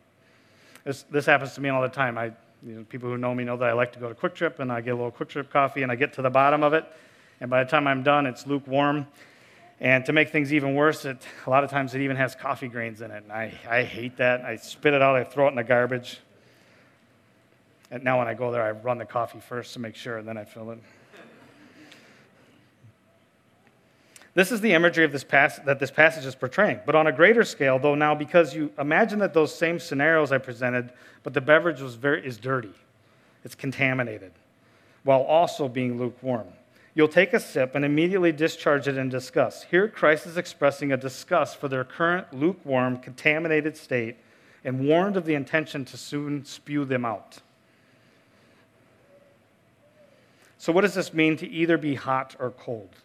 This, 0.84 1.02
this 1.04 1.26
happens 1.26 1.54
to 1.54 1.60
me 1.60 1.68
all 1.68 1.82
the 1.82 1.88
time. 1.88 2.16
I, 2.16 2.32
you 2.62 2.74
know, 2.74 2.84
people 2.84 3.08
who 3.08 3.18
know 3.18 3.34
me 3.34 3.44
know 3.44 3.56
that 3.56 3.68
I 3.68 3.72
like 3.72 3.92
to 3.92 3.98
go 3.98 4.08
to 4.08 4.14
Kwik 4.14 4.34
Trip 4.34 4.60
and 4.60 4.72
I 4.72 4.80
get 4.80 4.90
a 4.90 4.96
little 4.96 5.10
Kwik 5.10 5.28
Trip 5.28 5.50
coffee 5.50 5.82
and 5.82 5.92
I 5.92 5.94
get 5.94 6.12
to 6.14 6.22
the 6.22 6.30
bottom 6.30 6.62
of 6.62 6.72
it. 6.72 6.84
And 7.40 7.50
by 7.50 7.62
the 7.62 7.70
time 7.70 7.86
I'm 7.86 8.02
done, 8.02 8.26
it's 8.26 8.46
lukewarm 8.46 9.06
and 9.80 10.06
to 10.06 10.12
make 10.12 10.30
things 10.30 10.54
even 10.54 10.74
worse, 10.74 11.04
it, 11.04 11.18
a 11.46 11.50
lot 11.50 11.62
of 11.62 11.70
times 11.70 11.94
it 11.94 12.00
even 12.00 12.16
has 12.16 12.34
coffee 12.34 12.68
grains 12.68 13.02
in 13.02 13.10
it. 13.10 13.22
And 13.24 13.32
I, 13.32 13.52
I 13.68 13.82
hate 13.82 14.16
that. 14.16 14.42
I 14.42 14.56
spit 14.56 14.94
it 14.94 15.02
out, 15.02 15.16
I 15.16 15.24
throw 15.24 15.46
it 15.46 15.50
in 15.50 15.56
the 15.56 15.64
garbage. 15.64 16.20
And 17.90 18.02
now 18.02 18.18
when 18.18 18.26
I 18.26 18.34
go 18.34 18.50
there, 18.50 18.62
I 18.62 18.70
run 18.70 18.98
the 18.98 19.04
coffee 19.04 19.38
first 19.38 19.74
to 19.74 19.78
make 19.78 19.94
sure, 19.94 20.18
and 20.18 20.26
then 20.26 20.36
I 20.38 20.44
fill 20.44 20.70
it. 20.70 20.78
This 24.36 24.52
is 24.52 24.60
the 24.60 24.74
imagery 24.74 25.02
of 25.02 25.12
this 25.12 25.24
pas- 25.24 25.60
that 25.64 25.80
this 25.80 25.90
passage 25.90 26.26
is 26.26 26.34
portraying. 26.34 26.80
But 26.84 26.94
on 26.94 27.06
a 27.06 27.12
greater 27.12 27.42
scale, 27.42 27.78
though, 27.78 27.94
now 27.94 28.14
because 28.14 28.54
you 28.54 28.70
imagine 28.78 29.18
that 29.20 29.32
those 29.32 29.54
same 29.54 29.78
scenarios 29.78 30.30
I 30.30 30.36
presented, 30.36 30.92
but 31.22 31.32
the 31.32 31.40
beverage 31.40 31.78
very, 31.78 32.24
is 32.24 32.36
dirty, 32.36 32.74
it's 33.44 33.54
contaminated, 33.54 34.32
while 35.04 35.22
also 35.22 35.68
being 35.68 35.98
lukewarm. 35.98 36.48
You'll 36.94 37.08
take 37.08 37.32
a 37.32 37.40
sip 37.40 37.74
and 37.74 37.82
immediately 37.82 38.30
discharge 38.30 38.86
it 38.86 38.98
in 38.98 39.08
disgust. 39.08 39.68
Here, 39.70 39.88
Christ 39.88 40.26
is 40.26 40.36
expressing 40.36 40.92
a 40.92 40.98
disgust 40.98 41.56
for 41.56 41.68
their 41.68 41.84
current 41.84 42.30
lukewarm, 42.34 42.98
contaminated 42.98 43.74
state 43.74 44.16
and 44.62 44.86
warned 44.86 45.16
of 45.16 45.24
the 45.24 45.34
intention 45.34 45.86
to 45.86 45.96
soon 45.96 46.44
spew 46.44 46.84
them 46.84 47.06
out. 47.06 47.38
So, 50.58 50.72
what 50.74 50.82
does 50.82 50.94
this 50.94 51.14
mean 51.14 51.38
to 51.38 51.48
either 51.48 51.78
be 51.78 51.94
hot 51.94 52.36
or 52.38 52.50
cold? 52.50 52.96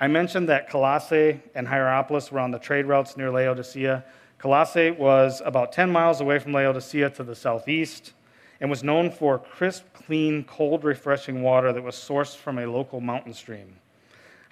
I 0.00 0.06
mentioned 0.06 0.48
that 0.48 0.70
Colossae 0.70 1.40
and 1.56 1.66
Hierapolis 1.66 2.30
were 2.30 2.38
on 2.38 2.52
the 2.52 2.58
trade 2.58 2.86
routes 2.86 3.16
near 3.16 3.32
Laodicea. 3.32 4.04
Colossae 4.38 4.92
was 4.92 5.42
about 5.44 5.72
10 5.72 5.90
miles 5.90 6.20
away 6.20 6.38
from 6.38 6.52
Laodicea 6.52 7.10
to 7.10 7.24
the 7.24 7.34
southeast 7.34 8.12
and 8.60 8.70
was 8.70 8.84
known 8.84 9.10
for 9.10 9.40
crisp, 9.40 9.84
clean, 9.94 10.44
cold, 10.44 10.84
refreshing 10.84 11.42
water 11.42 11.72
that 11.72 11.82
was 11.82 11.96
sourced 11.96 12.36
from 12.36 12.58
a 12.58 12.66
local 12.66 13.00
mountain 13.00 13.34
stream. 13.34 13.76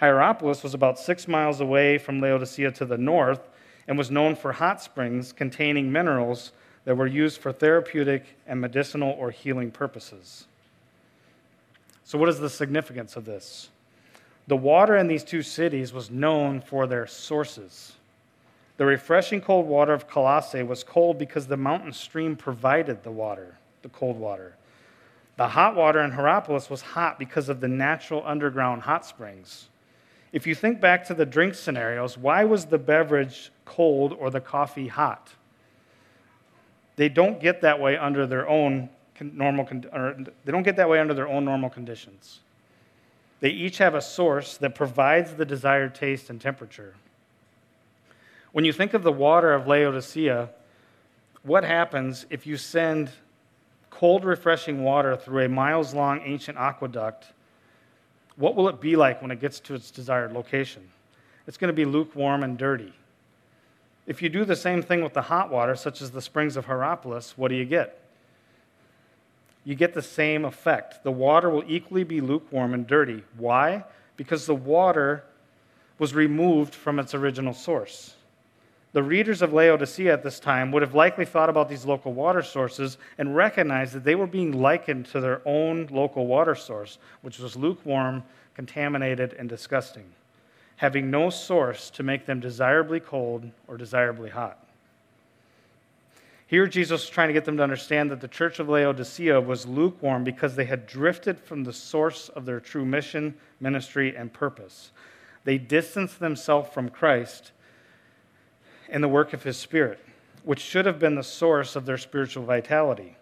Hierapolis 0.01 0.65
was 0.65 0.75
about 0.75 0.99
six 0.99 1.29
miles 1.29 1.61
away 1.61 1.97
from 1.97 2.21
Laodicea 2.21 2.73
to 2.73 2.85
the 2.85 2.99
north 2.99 3.49
and 3.87 3.97
was 3.97 4.11
known 4.11 4.35
for 4.35 4.53
hot 4.53 4.83
springs 4.83 5.33
containing 5.33 5.93
minerals 5.93 6.51
that 6.85 6.97
were 6.97 7.07
used 7.07 7.41
for 7.41 7.53
therapeutic 7.53 8.37
and 8.49 8.61
medicinal 8.61 9.15
or 9.19 9.31
healing 9.31 9.71
purposes. 9.71 10.47
So, 12.05 12.19
what 12.19 12.29
is 12.29 12.39
the 12.39 12.51
significance 12.51 13.17
of 13.17 13.25
this? 13.25 13.71
The 14.49 14.57
water 14.57 14.97
in 14.97 15.09
these 15.09 15.25
two 15.25 15.43
cities 15.43 15.93
was 15.93 16.11
known 16.11 16.61
for 16.61 16.87
their 16.87 17.07
sources. 17.07 17.95
The 18.77 18.87
refreshing 18.87 19.41
cold 19.41 19.67
water 19.67 19.93
of 19.93 20.07
Colossae 20.07 20.63
was 20.63 20.85
cold 20.85 21.19
because 21.19 21.47
the 21.47 21.57
mountain 21.57 21.93
stream 21.93 22.37
provided 22.37 23.03
the 23.03 23.11
water, 23.11 23.57
the 23.83 23.89
cold 23.89 24.19
water. 24.19 24.55
The 25.37 25.49
hot 25.49 25.75
water 25.75 26.01
in 26.01 26.13
Hierapolis 26.13 26.71
was 26.71 26.81
hot 26.83 27.19
because 27.19 27.49
of 27.49 27.61
the 27.61 27.69
natural 27.69 28.23
underground 28.25 28.83
hot 28.83 29.05
springs. 29.05 29.69
If 30.33 30.47
you 30.47 30.55
think 30.55 30.81
back 30.81 31.05
to 31.07 31.15
the 31.15 31.27
drink 31.27 31.55
scenarios, 31.55 32.19
why 32.19 32.45
was 32.45 32.67
the 32.67 32.79
beverage 32.79 33.51
cold 33.65 34.13
or 34.13 34.31
the 34.31 34.41
coffee 34.41 34.89
hot? 34.89 35.31
They 36.97 37.09
don't 37.09 37.41
get 37.41 37.61
that 37.63 37.81
way 37.81 37.97
under 37.97 38.27
their 38.27 38.49
own 38.49 38.89
normal, 39.21 39.69
or 39.93 40.17
they 40.45 40.53
don't 40.53 40.63
get 40.63 40.77
that 40.77 40.89
way 40.89 41.01
under 41.01 41.15
their 41.15 41.29
own 41.29 41.45
normal 41.45 41.71
conditions. 41.71 42.41
They 43.41 43.51
each 43.51 43.79
have 43.79 43.95
a 43.95 44.01
source 44.01 44.57
that 44.59 44.75
provides 44.75 45.35
the 45.35 45.45
desired 45.45 45.95
taste 45.95 46.31
and 46.31 46.41
temperature. 46.41 46.95
When 48.53 48.65
you 48.65 48.73
think 48.73 48.95
of 48.95 49.03
the 49.03 49.13
water 49.13 49.53
of 49.53 49.67
Laodicea, 49.67 50.49
what 51.43 51.65
happens 51.65 52.27
if 52.31 52.47
you 52.47 52.57
send 52.57 53.11
cold, 53.91 54.25
refreshing 54.25 54.83
water 54.83 55.17
through 55.17 55.45
a 55.45 55.49
miles 55.49 55.95
long 55.95 56.21
ancient 56.25 56.59
aqueduct? 56.59 57.27
What 58.37 58.55
will 58.55 58.69
it 58.69 58.81
be 58.81 58.97
like 58.97 59.23
when 59.23 59.31
it 59.31 59.41
gets 59.41 59.61
to 59.61 59.75
its 59.75 59.91
desired 59.91 60.33
location? 60.33 60.91
It's 61.47 61.57
going 61.57 61.69
to 61.69 61.75
be 61.75 61.85
lukewarm 61.85 62.43
and 62.43 62.59
dirty. 62.59 62.93
If 64.07 64.23
you 64.23 64.29
do 64.29 64.45
the 64.45 64.57
same 64.57 64.83
thing 64.83 65.03
with 65.03 65.15
the 65.15 65.23
hot 65.23 65.51
water, 65.51 65.75
such 65.75 66.01
as 66.01 66.11
the 66.11 66.23
springs 66.23 66.57
of 66.57 66.67
Hierapolis, 66.67 67.37
what 67.37 67.49
do 67.49 67.55
you 67.55 67.65
get? 67.65 68.06
You 69.67 69.75
get 69.75 69.93
the 69.93 70.01
same 70.01 70.47
effect. 70.47 71.05
The 71.05 71.11
water 71.11 71.51
will 71.51 71.65
equally 71.67 72.05
be 72.05 72.23
lukewarm 72.23 72.73
and 72.73 72.87
dirty. 72.87 73.23
Why? 73.37 73.85
Because 74.17 74.47
the 74.47 74.55
water 74.55 75.25
was 75.99 76.15
removed 76.15 76.75
from 76.75 76.99
its 76.99 77.13
original 77.13 77.53
source. 77.53 78.15
The 78.95 79.03
readers 79.03 79.43
of 79.43 79.53
Laodicea 79.53 80.11
at 80.11 80.23
this 80.23 80.41
time 80.41 80.73
would 80.73 80.81
have 80.81 80.95
likely 80.95 81.27
thought 81.27 81.51
about 81.51 81.69
these 81.69 81.85
local 81.85 82.15
water 82.15 82.43
sources 82.43 82.97
and 83.19 83.37
recognized 83.37 83.93
that 83.93 84.05
they 84.05 84.15
were 84.15 84.27
being 84.27 84.53
likened 84.53 85.05
to 85.07 85.21
their 85.21 85.43
own 85.45 85.87
local 85.91 86.27
water 86.27 86.55
source, 86.55 86.97
which 87.21 87.39
was 87.39 87.57
lukewarm, 87.57 88.23
contaminated, 88.55 89.35
and 89.35 89.51
disgusting 89.51 90.07
having 90.77 91.11
no 91.11 91.31
source 91.31 91.91
to 91.91 92.03
make 92.03 92.27
them 92.27 92.41
desirably 92.41 93.01
cold 93.01 93.51
or 93.67 93.77
desirably 93.77 94.31
hot. 94.31 94.66
Here, 96.49 96.69
Jesus 96.69 97.05
is 97.05 97.11
trying 97.11 97.29
to 97.29 97.33
get 97.33 97.45
them 97.45 97.57
to 97.57 97.63
understand 97.65 98.11
that 98.11 98.21
the 98.21 98.29
church 98.29 98.61
of 98.61 98.69
Laodicea 98.69 99.41
was 99.41 99.67
lukewarm 99.67 100.23
because 100.23 100.55
they 100.55 100.67
had 100.67 100.87
drifted 100.87 101.41
from 101.41 101.65
the 101.65 101.73
source 101.73 102.29
of 102.29 102.45
their 102.45 102.61
true 102.61 102.85
mission, 102.85 103.35
ministry, 103.59 104.17
and 104.17 104.33
purpose. 104.33 104.93
They 105.43 105.59
distanced 105.59 106.21
themselves 106.21 106.73
from 106.73 106.89
Christ 106.89 107.51
and 108.89 109.03
the 109.03 109.09
work 109.09 109.33
of 109.33 109.43
His 109.43 109.57
Spirit, 109.57 109.99
which 110.45 110.61
should 110.61 110.87
have 110.87 111.01
been 111.01 111.17
the 111.17 111.25
source 111.25 111.75
of 111.75 111.85
their 111.85 111.99
spiritual 111.99 112.45
vitality. 112.45 113.17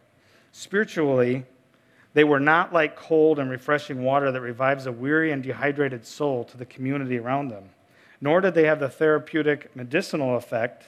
Spiritually, 0.52 1.46
they 2.12 2.24
were 2.24 2.40
not 2.40 2.74
like 2.74 2.94
cold 2.94 3.38
and 3.38 3.50
refreshing 3.50 4.04
water 4.04 4.30
that 4.32 4.40
revives 4.42 4.84
a 4.84 4.92
weary 4.92 5.32
and 5.32 5.42
dehydrated 5.42 6.06
soul 6.06 6.44
to 6.44 6.58
the 6.58 6.66
community 6.66 7.18
around 7.18 7.48
them, 7.48 7.70
nor 8.20 8.42
did 8.42 8.52
they 8.52 8.66
have 8.66 8.80
the 8.80 8.88
therapeutic 8.90 9.74
medicinal 9.74 10.37
effect, 10.37 10.84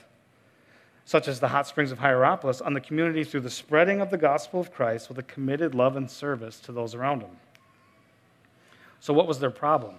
such 1.07 1.29
as 1.29 1.39
the 1.39 1.49
hot 1.49 1.69
springs 1.69 1.93
of 1.93 2.01
Hierapolis, 2.01 2.61
on 2.61 2.75
the 2.75 2.81
community 2.81 3.23
through 3.23 3.41
the 3.41 3.49
spreading 3.49 4.01
of 4.01 4.11
the 4.11 4.19
gospel 4.19 4.61
of 4.61 4.75
Christ 4.75 5.09
with 5.09 5.19
a 5.19 5.23
committed 5.23 5.75
love 5.75 5.97
and 5.97 6.11
service 6.11 6.59
to 6.61 6.73
those 6.73 6.95
around 6.95 7.23
them. 7.23 7.39
So, 9.01 9.15
what 9.15 9.29
was 9.29 9.39
their 9.39 9.51
problem? 9.51 9.95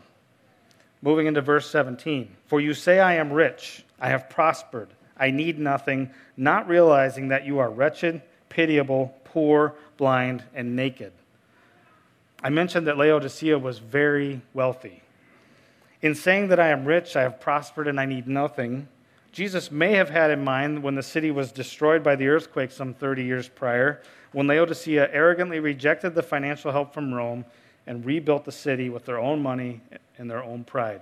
Moving 1.02 1.28
into 1.28 1.42
verse 1.42 1.70
17 1.70 2.36
For 2.48 2.60
you 2.60 2.74
say, 2.74 3.00
I 3.00 3.16
am 3.16 3.32
rich, 3.32 3.86
I 4.02 4.10
have 4.10 4.30
prospered, 4.30 4.90
I 5.16 5.32
need 5.32 5.58
nothing, 5.58 6.12
not 6.36 6.68
realizing 6.68 7.30
that 7.30 7.46
you 7.46 7.60
are 7.60 7.70
wretched, 7.70 8.22
pitiable, 8.50 9.16
poor, 9.24 9.76
blind, 9.96 10.44
and 10.54 10.76
naked. 10.76 11.14
I 12.44 12.50
mentioned 12.50 12.88
that 12.88 12.98
Laodicea 12.98 13.58
was 13.58 13.80
very 13.80 14.42
wealthy. 14.54 15.02
In 16.02 16.16
saying 16.16 16.50
that 16.50 16.60
I 16.60 16.68
am 16.68 16.86
rich, 16.86 17.16
I 17.16 17.22
have 17.22 17.40
prospered, 17.40 17.88
and 17.88 17.98
I 17.98 18.06
need 18.06 18.28
nothing, 18.28 18.90
Jesus 19.38 19.70
may 19.70 19.92
have 19.92 20.10
had 20.10 20.32
in 20.32 20.44
mind 20.44 20.82
when 20.82 20.96
the 20.96 21.04
city 21.04 21.30
was 21.30 21.52
destroyed 21.52 22.02
by 22.02 22.16
the 22.16 22.28
earthquake 22.28 22.72
some 22.72 22.96
30 22.96 23.24
years 23.24 23.48
prior, 23.48 24.02
when 24.32 24.48
Laodicea 24.48 25.10
arrogantly 25.12 25.60
rejected 25.60 26.16
the 26.16 26.24
financial 26.24 26.72
help 26.72 26.92
from 26.92 27.14
Rome 27.14 27.46
and 27.86 28.04
rebuilt 28.04 28.46
the 28.46 28.52
city 28.52 28.90
with 28.90 29.06
their 29.06 29.20
own 29.20 29.40
money 29.44 29.80
and 30.18 30.28
their 30.28 30.44
own 30.44 30.64
pride. 30.64 31.02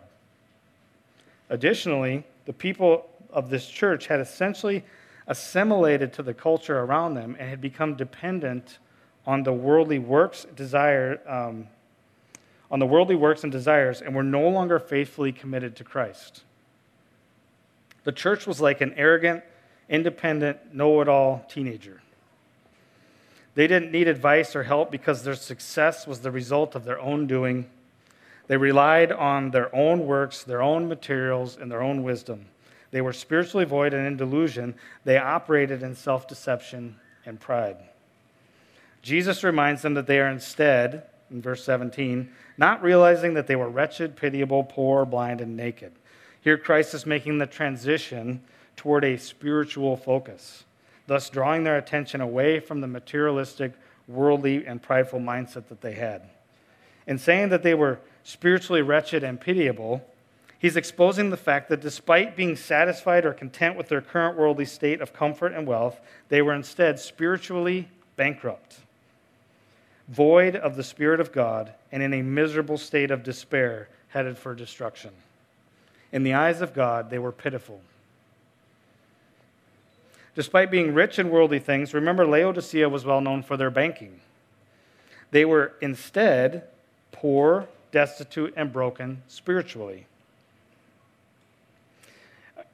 Additionally, 1.49 2.25
the 2.43 2.51
people 2.51 3.09
of 3.31 3.49
this 3.49 3.69
church 3.69 4.07
had 4.07 4.19
essentially 4.19 4.83
assimilated 5.27 6.11
to 6.11 6.21
the 6.21 6.33
culture 6.33 6.79
around 6.79 7.13
them 7.13 7.37
and 7.39 7.49
had 7.49 7.61
become 7.61 7.95
dependent 7.95 8.79
on 9.25 9.43
the 9.43 9.53
worldly 9.53 9.99
works, 9.99 10.45
desire, 10.57 11.21
um, 11.25 11.69
on 12.69 12.79
the 12.79 12.85
worldly 12.85 13.15
works 13.15 13.43
and 13.43 13.51
desires, 13.53 14.01
and 14.01 14.13
were 14.13 14.23
no 14.23 14.49
longer 14.49 14.77
faithfully 14.77 15.31
committed 15.31 15.73
to 15.77 15.85
Christ. 15.85 16.43
The 18.05 18.11
church 18.11 18.47
was 18.47 18.61
like 18.61 18.81
an 18.81 18.93
arrogant, 18.95 19.43
independent, 19.89 20.73
know-it-all 20.73 21.45
teenager. 21.49 22.01
They 23.55 23.67
didn't 23.67 23.91
need 23.91 24.07
advice 24.07 24.55
or 24.55 24.63
help 24.63 24.91
because 24.91 25.23
their 25.23 25.35
success 25.35 26.05
was 26.05 26.19
the 26.19 26.31
result 26.31 26.75
of 26.75 26.85
their 26.85 26.99
own 26.99 27.25
doing. 27.25 27.69
They 28.47 28.57
relied 28.57 29.11
on 29.11 29.51
their 29.51 29.73
own 29.75 30.05
works, 30.05 30.43
their 30.43 30.61
own 30.61 30.87
materials, 30.87 31.57
and 31.57 31.71
their 31.71 31.81
own 31.81 32.03
wisdom. 32.03 32.45
They 32.91 33.01
were 33.01 33.13
spiritually 33.13 33.65
void 33.65 33.93
and 33.93 34.05
in 34.05 34.17
delusion. 34.17 34.75
They 35.03 35.17
operated 35.17 35.83
in 35.83 35.95
self 35.95 36.27
deception 36.27 36.97
and 37.25 37.39
pride. 37.39 37.77
Jesus 39.01 39.43
reminds 39.43 39.81
them 39.81 39.95
that 39.95 40.07
they 40.07 40.19
are 40.19 40.29
instead, 40.29 41.03
in 41.31 41.41
verse 41.41 41.63
17, 41.63 42.29
not 42.57 42.83
realizing 42.83 43.33
that 43.33 43.47
they 43.47 43.55
were 43.55 43.69
wretched, 43.69 44.15
pitiable, 44.15 44.63
poor, 44.63 45.05
blind, 45.05 45.41
and 45.41 45.57
naked. 45.57 45.93
Here, 46.45 46.57
Christ 46.57 46.93
is 46.93 47.07
making 47.07 47.39
the 47.39 47.47
transition 47.47 48.41
toward 48.77 49.03
a 49.03 49.17
spiritual 49.17 49.97
focus, 49.97 50.63
thus 51.07 51.29
drawing 51.29 51.63
their 51.63 51.77
attention 51.77 52.21
away 52.21 52.59
from 52.59 52.79
the 52.79 52.87
materialistic, 52.87 53.73
worldly, 54.07 54.65
and 54.65 54.79
prideful 54.79 55.19
mindset 55.19 55.67
that 55.69 55.81
they 55.81 55.95
had. 55.95 56.21
In 57.07 57.17
saying 57.17 57.49
that 57.49 57.63
they 57.63 57.73
were 57.73 57.99
spiritually 58.23 58.83
wretched 58.83 59.23
and 59.23 59.41
pitiable, 59.41 60.07
he's 60.59 60.77
exposing 60.77 61.31
the 61.31 61.35
fact 61.35 61.67
that 61.69 61.81
despite 61.81 62.35
being 62.35 62.55
satisfied 62.55 63.25
or 63.25 63.33
content 63.33 63.75
with 63.75 63.89
their 63.89 64.01
current 64.01 64.37
worldly 64.37 64.65
state 64.65 65.01
of 65.01 65.13
comfort 65.13 65.51
and 65.51 65.67
wealth, 65.67 65.99
they 66.29 66.41
were 66.41 66.53
instead 66.53 66.99
spiritually 66.99 67.89
bankrupt 68.15 68.77
void 70.07 70.55
of 70.55 70.75
the 70.75 70.83
Spirit 70.83 71.19
of 71.19 71.31
God, 71.31 71.73
and 71.91 72.03
in 72.03 72.13
a 72.13 72.21
miserable 72.21 72.77
state 72.77 73.11
of 73.11 73.23
despair, 73.23 73.89
headed 74.09 74.37
for 74.37 74.53
destruction. 74.53 75.11
In 76.15 76.23
the 76.23 76.33
eyes 76.33 76.61
of 76.61 76.73
God, 76.73 77.09
they 77.09 77.19
were 77.19 77.33
pitiful. 77.33 77.81
Despite 80.33 80.71
being 80.71 80.93
rich 80.93 81.19
in 81.19 81.29
worldly 81.29 81.59
things, 81.59 81.93
remember 81.93 82.25
Laodicea 82.25 82.87
was 82.87 83.03
well 83.03 83.19
known 83.19 83.43
for 83.43 83.57
their 83.57 83.69
banking. 83.69 84.21
They 85.31 85.43
were 85.43 85.73
instead 85.81 86.63
poor, 87.11 87.67
destitute, 87.91 88.53
and 88.55 88.71
broken 88.71 89.23
spiritually. 89.27 90.07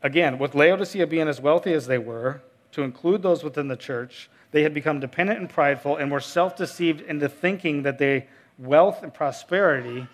Again, 0.03 0.37
with 0.37 0.53
Laodicea 0.53 1.07
being 1.07 1.27
as 1.27 1.41
wealthy 1.41 1.73
as 1.73 1.87
they 1.87 1.97
were, 1.97 2.43
to 2.73 2.83
include 2.83 3.23
those 3.23 3.43
within 3.43 3.69
the 3.69 3.75
church, 3.75 4.29
they 4.51 4.61
had 4.61 4.75
become 4.75 4.99
dependent 4.99 5.39
and 5.39 5.49
prideful 5.49 5.95
and 5.97 6.11
were 6.11 6.19
self 6.19 6.55
deceived 6.55 7.01
into 7.01 7.27
thinking 7.27 7.81
that 7.81 7.97
their 7.97 8.27
wealth 8.59 9.01
and 9.01 9.11
prosperity 9.11 10.07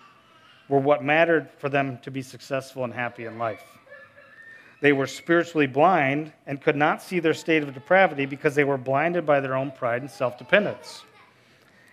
were 0.68 0.78
what 0.78 1.02
mattered 1.02 1.48
for 1.58 1.68
them 1.68 1.98
to 2.02 2.10
be 2.10 2.22
successful 2.22 2.84
and 2.84 2.92
happy 2.92 3.24
in 3.24 3.38
life. 3.38 3.64
They 4.80 4.92
were 4.92 5.06
spiritually 5.06 5.66
blind 5.66 6.32
and 6.46 6.60
could 6.60 6.76
not 6.76 7.02
see 7.02 7.18
their 7.18 7.34
state 7.34 7.62
of 7.62 7.74
depravity 7.74 8.26
because 8.26 8.54
they 8.54 8.64
were 8.64 8.76
blinded 8.78 9.26
by 9.26 9.40
their 9.40 9.56
own 9.56 9.72
pride 9.72 10.02
and 10.02 10.10
self 10.10 10.38
dependence. 10.38 11.02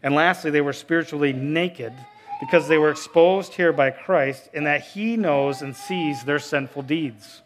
And 0.04 0.14
lastly, 0.14 0.52
they 0.52 0.62
were 0.62 0.74
spiritually 0.74 1.34
naked 1.34 1.94
because 2.40 2.68
they 2.68 2.78
were 2.78 2.92
exposed 2.92 3.54
here 3.54 3.74
by 3.74 3.90
Christ 3.90 4.50
in 4.54 4.66
that 4.66 4.82
He 4.82 5.18
knows 5.18 5.62
and 5.62 5.76
sees 5.76 6.24
their 6.24 6.38
sinful 6.38 6.84
deeds. 6.84 7.42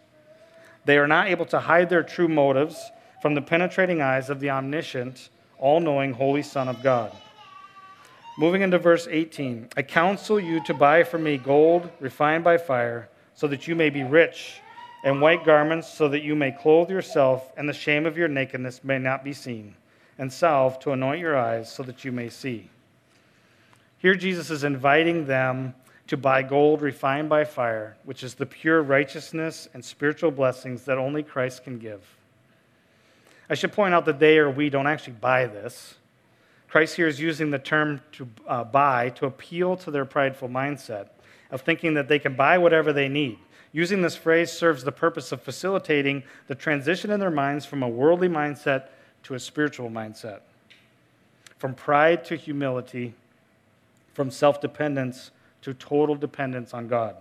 They 0.85 0.97
are 0.97 1.07
not 1.07 1.27
able 1.27 1.45
to 1.47 1.59
hide 1.59 1.89
their 1.89 2.03
true 2.03 2.27
motives 2.27 2.91
from 3.21 3.35
the 3.35 3.41
penetrating 3.41 4.01
eyes 4.01 4.29
of 4.29 4.39
the 4.39 4.49
omniscient, 4.49 5.29
all 5.57 5.79
knowing, 5.79 6.13
holy 6.13 6.41
Son 6.41 6.67
of 6.67 6.81
God. 6.81 7.15
Moving 8.39 8.61
into 8.61 8.79
verse 8.79 9.05
18 9.11 9.67
I 9.75 9.81
counsel 9.81 10.39
you 10.39 10.63
to 10.63 10.73
buy 10.73 11.03
from 11.03 11.23
me 11.23 11.37
gold 11.37 11.91
refined 11.99 12.45
by 12.45 12.57
fire, 12.57 13.09
so 13.33 13.47
that 13.47 13.67
you 13.67 13.75
may 13.75 13.89
be 13.89 14.03
rich, 14.03 14.61
and 15.03 15.21
white 15.21 15.43
garments, 15.43 15.89
so 15.89 16.07
that 16.07 16.23
you 16.23 16.37
may 16.37 16.53
clothe 16.53 16.89
yourself, 16.89 17.51
and 17.57 17.67
the 17.67 17.73
shame 17.73 18.05
of 18.05 18.17
your 18.17 18.29
nakedness 18.29 18.81
may 18.81 18.97
not 18.97 19.25
be 19.25 19.33
seen, 19.33 19.75
and 20.17 20.31
salve 20.31 20.79
to 20.79 20.93
anoint 20.93 21.19
your 21.19 21.37
eyes, 21.37 21.69
so 21.69 21.83
that 21.83 22.05
you 22.05 22.13
may 22.13 22.29
see. 22.29 22.69
Here, 23.97 24.15
Jesus 24.15 24.49
is 24.49 24.63
inviting 24.63 25.25
them 25.25 25.75
to 26.07 26.15
buy 26.15 26.41
gold 26.41 26.81
refined 26.81 27.27
by 27.27 27.43
fire, 27.43 27.97
which 28.05 28.23
is 28.23 28.35
the 28.35 28.45
pure 28.45 28.81
righteousness 28.81 29.67
and 29.73 29.83
spiritual 29.83 30.31
blessings 30.31 30.85
that 30.85 30.97
only 30.97 31.23
Christ 31.23 31.65
can 31.65 31.77
give. 31.77 32.07
I 33.49 33.55
should 33.55 33.73
point 33.73 33.93
out 33.93 34.05
that 34.05 34.19
they 34.19 34.37
or 34.37 34.49
we 34.49 34.69
don't 34.69 34.87
actually 34.87 35.17
buy 35.19 35.45
this. 35.45 35.95
Christ 36.69 36.95
here 36.95 37.07
is 37.07 37.19
using 37.19 37.49
the 37.49 37.59
term 37.59 38.01
to 38.13 38.27
uh, 38.47 38.63
buy 38.63 39.09
to 39.09 39.25
appeal 39.25 39.75
to 39.77 39.91
their 39.91 40.05
prideful 40.05 40.49
mindset 40.49 41.07
of 41.51 41.61
thinking 41.61 41.95
that 41.95 42.07
they 42.07 42.19
can 42.19 42.35
buy 42.35 42.59
whatever 42.59 42.93
they 42.93 43.09
need. 43.09 43.39
Using 43.71 44.01
this 44.01 44.15
phrase 44.15 44.51
serves 44.51 44.83
the 44.83 44.91
purpose 44.91 45.31
of 45.31 45.41
facilitating 45.41 46.23
the 46.47 46.55
transition 46.55 47.11
in 47.11 47.19
their 47.19 47.31
minds 47.31 47.65
from 47.65 47.81
a 47.81 47.89
worldly 47.89 48.29
mindset 48.29 48.87
to 49.23 49.33
a 49.33 49.39
spiritual 49.39 49.89
mindset, 49.89 50.41
from 51.57 51.73
pride 51.73 52.23
to 52.25 52.35
humility, 52.35 53.13
from 54.13 54.29
self 54.29 54.61
dependence 54.61 55.31
to 55.61 55.73
total 55.73 56.15
dependence 56.15 56.73
on 56.73 56.87
God. 56.87 57.15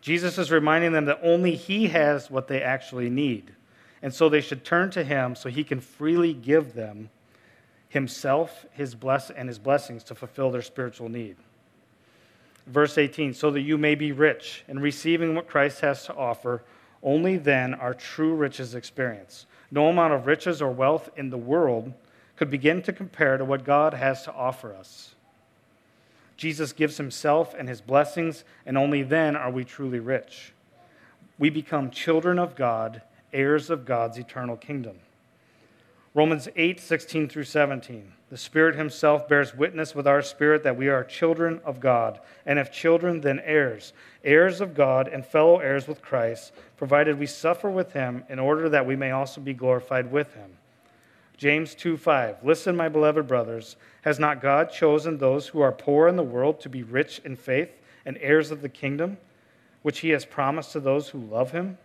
Jesus 0.00 0.38
is 0.38 0.50
reminding 0.50 0.92
them 0.92 1.06
that 1.06 1.20
only 1.22 1.54
He 1.54 1.88
has 1.88 2.30
what 2.30 2.48
they 2.48 2.62
actually 2.62 3.08
need. 3.08 3.52
And 4.02 4.12
so 4.12 4.28
they 4.28 4.42
should 4.42 4.64
turn 4.64 4.90
to 4.90 5.04
Him 5.04 5.34
so 5.34 5.48
He 5.48 5.64
can 5.64 5.80
freely 5.80 6.34
give 6.34 6.74
them 6.74 7.08
Himself 7.94 8.66
his 8.72 8.96
bless- 8.96 9.30
and 9.30 9.48
His 9.48 9.60
blessings 9.60 10.02
to 10.04 10.16
fulfill 10.16 10.50
their 10.50 10.62
spiritual 10.62 11.08
need. 11.08 11.36
Verse 12.66 12.98
18 12.98 13.34
so 13.34 13.52
that 13.52 13.60
you 13.60 13.78
may 13.78 13.94
be 13.94 14.10
rich 14.10 14.64
in 14.66 14.80
receiving 14.80 15.36
what 15.36 15.46
Christ 15.46 15.80
has 15.82 16.04
to 16.06 16.14
offer, 16.16 16.64
only 17.04 17.36
then 17.36 17.72
are 17.72 17.94
true 17.94 18.34
riches 18.34 18.74
experienced. 18.74 19.46
No 19.70 19.86
amount 19.86 20.12
of 20.12 20.26
riches 20.26 20.60
or 20.60 20.72
wealth 20.72 21.08
in 21.16 21.30
the 21.30 21.38
world 21.38 21.92
could 22.34 22.50
begin 22.50 22.82
to 22.82 22.92
compare 22.92 23.36
to 23.36 23.44
what 23.44 23.62
God 23.62 23.94
has 23.94 24.24
to 24.24 24.32
offer 24.32 24.74
us. 24.74 25.14
Jesus 26.36 26.72
gives 26.72 26.96
himself 26.96 27.54
and 27.56 27.68
his 27.68 27.80
blessings, 27.80 28.42
and 28.66 28.76
only 28.76 29.04
then 29.04 29.36
are 29.36 29.52
we 29.52 29.62
truly 29.62 30.00
rich. 30.00 30.52
We 31.38 31.48
become 31.48 31.92
children 31.92 32.40
of 32.40 32.56
God 32.56 33.02
heirs 33.32 33.70
of 33.70 33.84
God's 33.84 34.18
eternal 34.18 34.56
kingdom. 34.56 34.98
Romans 36.16 36.48
8, 36.54 36.78
16 36.78 37.28
through 37.28 37.42
17. 37.42 38.12
The 38.30 38.36
Spirit 38.36 38.76
Himself 38.76 39.28
bears 39.28 39.52
witness 39.52 39.96
with 39.96 40.06
our 40.06 40.22
spirit 40.22 40.62
that 40.62 40.76
we 40.76 40.88
are 40.88 41.02
children 41.02 41.60
of 41.64 41.80
God, 41.80 42.20
and 42.46 42.56
if 42.56 42.70
children, 42.70 43.20
then 43.20 43.40
heirs, 43.40 43.92
heirs 44.22 44.60
of 44.60 44.74
God 44.74 45.08
and 45.08 45.26
fellow 45.26 45.58
heirs 45.58 45.88
with 45.88 46.02
Christ, 46.02 46.52
provided 46.76 47.18
we 47.18 47.26
suffer 47.26 47.68
with 47.68 47.94
Him 47.94 48.22
in 48.28 48.38
order 48.38 48.68
that 48.68 48.86
we 48.86 48.94
may 48.94 49.10
also 49.10 49.40
be 49.40 49.54
glorified 49.54 50.12
with 50.12 50.32
Him. 50.34 50.52
James 51.36 51.74
2, 51.74 51.96
5. 51.96 52.44
Listen, 52.44 52.76
my 52.76 52.88
beloved 52.88 53.26
brothers, 53.26 53.74
has 54.02 54.20
not 54.20 54.40
God 54.40 54.70
chosen 54.70 55.18
those 55.18 55.48
who 55.48 55.60
are 55.62 55.72
poor 55.72 56.06
in 56.06 56.14
the 56.14 56.22
world 56.22 56.60
to 56.60 56.68
be 56.68 56.84
rich 56.84 57.20
in 57.24 57.34
faith 57.34 57.70
and 58.06 58.16
heirs 58.20 58.52
of 58.52 58.62
the 58.62 58.68
kingdom, 58.68 59.16
which 59.82 59.98
He 59.98 60.10
has 60.10 60.24
promised 60.24 60.70
to 60.72 60.80
those 60.80 61.08
who 61.08 61.18
love 61.18 61.50
Him? 61.50 61.76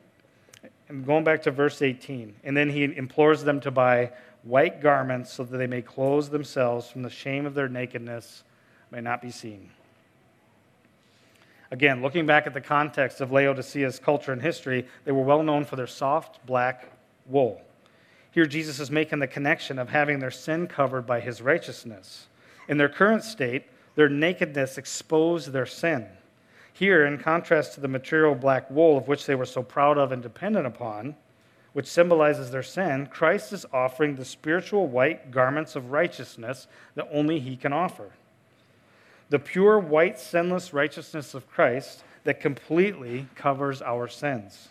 And 0.89 1.05
going 1.05 1.23
back 1.23 1.43
to 1.43 1.51
verse 1.51 1.81
18, 1.81 2.35
and 2.43 2.57
then 2.57 2.69
he 2.69 2.83
implores 2.83 3.43
them 3.43 3.59
to 3.61 3.71
buy 3.71 4.11
white 4.43 4.81
garments 4.81 5.31
so 5.31 5.43
that 5.43 5.57
they 5.57 5.67
may 5.67 5.81
clothe 5.81 6.29
themselves 6.29 6.89
from 6.89 7.03
the 7.03 7.09
shame 7.09 7.45
of 7.45 7.53
their 7.53 7.69
nakedness 7.69 8.43
may 8.91 9.01
not 9.01 9.21
be 9.21 9.29
seen. 9.29 9.69
Again, 11.71 12.01
looking 12.01 12.25
back 12.25 12.47
at 12.47 12.55
the 12.55 12.61
context 12.61 13.21
of 13.21 13.31
Laodicea's 13.31 13.99
culture 13.99 14.31
and 14.31 14.41
history, 14.41 14.87
they 15.05 15.11
were 15.11 15.21
well 15.21 15.43
known 15.43 15.65
for 15.65 15.75
their 15.75 15.85
soft 15.85 16.43
black 16.47 16.91
wool. 17.27 17.61
Here, 18.31 18.47
Jesus 18.47 18.79
is 18.79 18.89
making 18.89 19.19
the 19.19 19.27
connection 19.27 19.77
of 19.77 19.89
having 19.89 20.19
their 20.19 20.31
sin 20.31 20.65
covered 20.65 21.05
by 21.05 21.19
his 21.19 21.41
righteousness. 21.41 22.27
In 22.67 22.77
their 22.77 22.89
current 22.89 23.23
state, 23.23 23.65
their 23.95 24.09
nakedness 24.09 24.77
exposed 24.79 25.51
their 25.51 25.65
sin. 25.67 26.07
Here, 26.79 27.05
in 27.05 27.17
contrast 27.17 27.73
to 27.73 27.81
the 27.81 27.89
material 27.89 28.35
black 28.35 28.71
wool 28.71 28.97
of 28.97 29.09
which 29.09 29.25
they 29.25 29.35
were 29.35 29.45
so 29.45 29.61
proud 29.61 29.97
of 29.97 30.13
and 30.13 30.23
dependent 30.23 30.65
upon, 30.65 31.17
which 31.73 31.85
symbolizes 31.85 32.51
their 32.51 32.63
sin, 32.63 33.07
Christ 33.07 33.51
is 33.51 33.65
offering 33.73 34.15
the 34.15 34.23
spiritual 34.23 34.87
white 34.87 35.29
garments 35.29 35.75
of 35.75 35.91
righteousness 35.91 36.67
that 36.95 37.09
only 37.11 37.41
He 37.41 37.57
can 37.57 37.73
offer. 37.73 38.11
The 39.27 39.39
pure, 39.39 39.77
white, 39.77 40.17
sinless 40.17 40.71
righteousness 40.71 41.33
of 41.33 41.49
Christ 41.49 42.05
that 42.23 42.39
completely 42.39 43.27
covers 43.35 43.81
our 43.81 44.07
sins. 44.07 44.69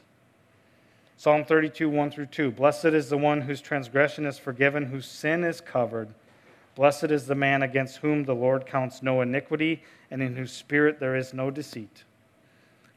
Psalm 1.19 1.45
32, 1.45 1.91
1 1.91 2.11
through 2.11 2.27
2. 2.27 2.53
Blessed 2.53 2.87
is 2.87 3.11
the 3.11 3.19
one 3.19 3.43
whose 3.43 3.61
transgression 3.61 4.25
is 4.25 4.39
forgiven, 4.39 4.87
whose 4.87 5.05
sin 5.05 5.45
is 5.45 5.61
covered. 5.61 6.09
Blessed 6.79 7.11
is 7.11 7.27
the 7.27 7.35
man 7.35 7.65
against 7.65 7.97
whom 7.97 8.23
the 8.23 8.37
Lord 8.37 8.65
counts 8.65 9.03
no 9.03 9.21
iniquity, 9.21 9.83
and 10.13 10.23
in 10.23 10.37
whose 10.37 10.53
spirit 10.53 11.01
there 11.01 11.17
is 11.17 11.35
no 11.35 11.51
deceit. 11.51 12.05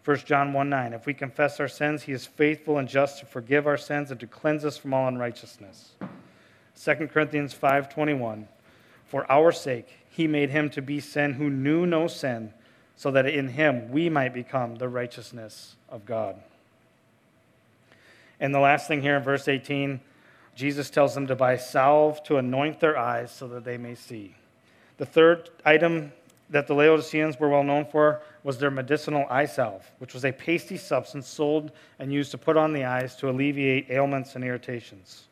1 0.05 0.17
John 0.17 0.53
1 0.53 0.69
9. 0.69 0.93
If 0.93 1.07
we 1.07 1.15
confess 1.15 1.59
our 1.59 1.67
sins, 1.67 2.03
he 2.03 2.11
is 2.11 2.27
faithful 2.27 2.77
and 2.77 2.87
just 2.87 3.17
to 3.19 3.25
forgive 3.25 3.65
our 3.65 3.79
sins 3.79 4.11
and 4.11 4.19
to 4.19 4.27
cleanse 4.27 4.65
us 4.65 4.77
from 4.77 4.93
all 4.93 5.07
unrighteousness. 5.07 5.93
2 6.79 7.07
Corinthians 7.07 7.53
5 7.53 7.89
21. 7.89 8.47
For 9.03 9.29
our 9.31 9.51
sake, 9.51 9.97
he 10.07 10.27
made 10.27 10.51
him 10.51 10.69
to 10.69 10.81
be 10.83 10.99
sin 10.99 11.33
who 11.33 11.49
knew 11.49 11.87
no 11.87 12.05
sin, 12.05 12.53
so 12.95 13.09
that 13.09 13.25
in 13.25 13.47
him 13.47 13.89
we 13.89 14.09
might 14.09 14.31
become 14.31 14.75
the 14.75 14.89
righteousness 14.89 15.75
of 15.89 16.05
God. 16.05 16.35
And 18.39 18.53
the 18.53 18.59
last 18.59 18.87
thing 18.87 19.01
here 19.01 19.17
in 19.17 19.23
verse 19.23 19.47
18 19.47 20.01
Jesus 20.55 20.89
tells 20.89 21.15
them 21.15 21.27
to 21.27 21.35
buy 21.35 21.57
salve 21.57 22.23
to 22.23 22.37
anoint 22.37 22.79
their 22.79 22.97
eyes 22.97 23.31
so 23.31 23.47
that 23.47 23.63
they 23.63 23.77
may 23.77 23.95
see. 23.95 24.35
The 24.97 25.05
third 25.05 25.49
item 25.65 26.11
that 26.49 26.67
the 26.67 26.75
Laodiceans 26.75 27.39
were 27.39 27.49
well 27.49 27.63
known 27.63 27.85
for 27.85 28.21
was 28.43 28.57
their 28.57 28.69
medicinal 28.69 29.25
eye 29.29 29.45
salve, 29.45 29.89
which 29.99 30.13
was 30.13 30.25
a 30.25 30.31
pasty 30.31 30.77
substance 30.77 31.27
sold 31.27 31.71
and 31.97 32.11
used 32.11 32.31
to 32.31 32.37
put 32.37 32.57
on 32.57 32.73
the 32.73 32.83
eyes 32.83 33.15
to 33.15 33.29
alleviate 33.29 33.89
ailments 33.89 34.35
and 34.35 34.43
irritations. 34.43 35.27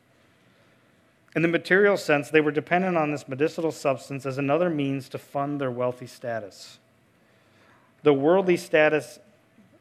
In 1.36 1.42
the 1.42 1.48
material 1.48 1.96
sense, 1.96 2.30
they 2.30 2.40
were 2.40 2.50
dependent 2.50 2.96
on 2.96 3.12
this 3.12 3.28
medicinal 3.28 3.70
substance 3.70 4.26
as 4.26 4.38
another 4.38 4.70
means 4.70 5.08
to 5.10 5.18
fund 5.18 5.60
their 5.60 5.70
wealthy 5.70 6.06
status. 6.06 6.78
The 8.02 8.14
worldly 8.14 8.56
status 8.56 9.18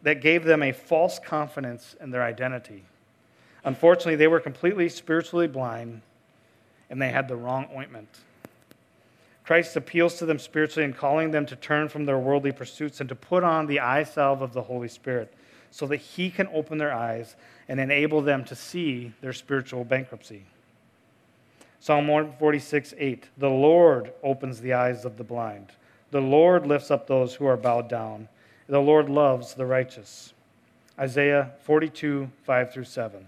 that 0.04 0.22
gave 0.22 0.44
them 0.44 0.62
a 0.62 0.72
false 0.72 1.20
confidence 1.20 1.96
in 2.00 2.12
their 2.12 2.24
identity. 2.24 2.86
Unfortunately, 3.64 4.16
they 4.16 4.28
were 4.28 4.40
completely 4.40 4.90
spiritually 4.90 5.48
blind 5.48 6.02
and 6.90 7.02
they 7.02 7.10
had 7.10 7.28
the 7.28 7.36
wrong 7.36 7.68
ointment. 7.76 8.20
Christ 9.44 9.76
appeals 9.76 10.16
to 10.16 10.26
them 10.26 10.40
spiritually 10.40 10.86
and 10.86 10.96
calling 10.96 11.32
them 11.32 11.46
to 11.48 11.56
turn 11.56 11.90
from 11.90 12.06
their 12.06 12.20
worldly 12.20 12.52
pursuits 12.52 13.00
and 13.00 13.10
to 13.10 13.16
put 13.16 13.44
on 13.44 13.66
the 13.66 13.80
eye 13.80 14.04
salve 14.04 14.42
of 14.42 14.54
the 14.54 14.62
Holy 14.62 14.88
Spirit 14.88 15.34
so 15.72 15.88
that 15.88 15.98
He 15.98 16.30
can 16.30 16.48
open 16.54 16.78
their 16.78 16.94
eyes 16.94 17.36
and 17.68 17.80
enable 17.80 18.22
them 18.22 18.44
to 18.46 18.56
see 18.56 19.14
their 19.22 19.34
spiritual 19.34 19.84
bankruptcy. 19.84 20.46
Psalm 21.80 22.08
146 22.08 22.94
8 22.98 23.30
The 23.38 23.50
Lord 23.50 24.14
opens 24.22 24.62
the 24.62 24.74
eyes 24.74 25.06
of 25.06 25.18
the 25.18 25.24
blind, 25.24 25.72
the 26.12 26.22
Lord 26.22 26.68
lifts 26.68 26.92
up 26.92 27.08
those 27.08 27.36
who 27.36 27.46
are 27.46 27.58
bowed 27.58 27.88
down, 27.88 28.28
the 28.68 28.80
Lord 28.80 29.10
loves 29.10 29.54
the 29.54 29.66
righteous. 29.66 30.34
Isaiah 31.00 31.52
42 31.62 32.30
5 32.44 32.74
through 32.74 32.84
7. 32.84 33.28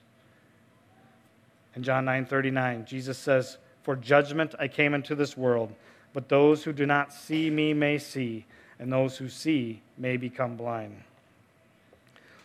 In 1.75 1.83
John 1.83 2.05
9:39, 2.05 2.85
Jesus 2.85 3.17
says, 3.17 3.57
"For 3.83 3.95
judgment 3.95 4.55
I 4.59 4.67
came 4.67 4.93
into 4.93 5.15
this 5.15 5.37
world, 5.37 5.73
but 6.13 6.29
those 6.29 6.63
who 6.63 6.73
do 6.73 6.85
not 6.85 7.13
see 7.13 7.49
me 7.49 7.73
may 7.73 7.97
see, 7.97 8.45
and 8.77 8.91
those 8.91 9.17
who 9.17 9.29
see 9.29 9.81
may 9.97 10.17
become 10.17 10.57
blind." 10.57 11.03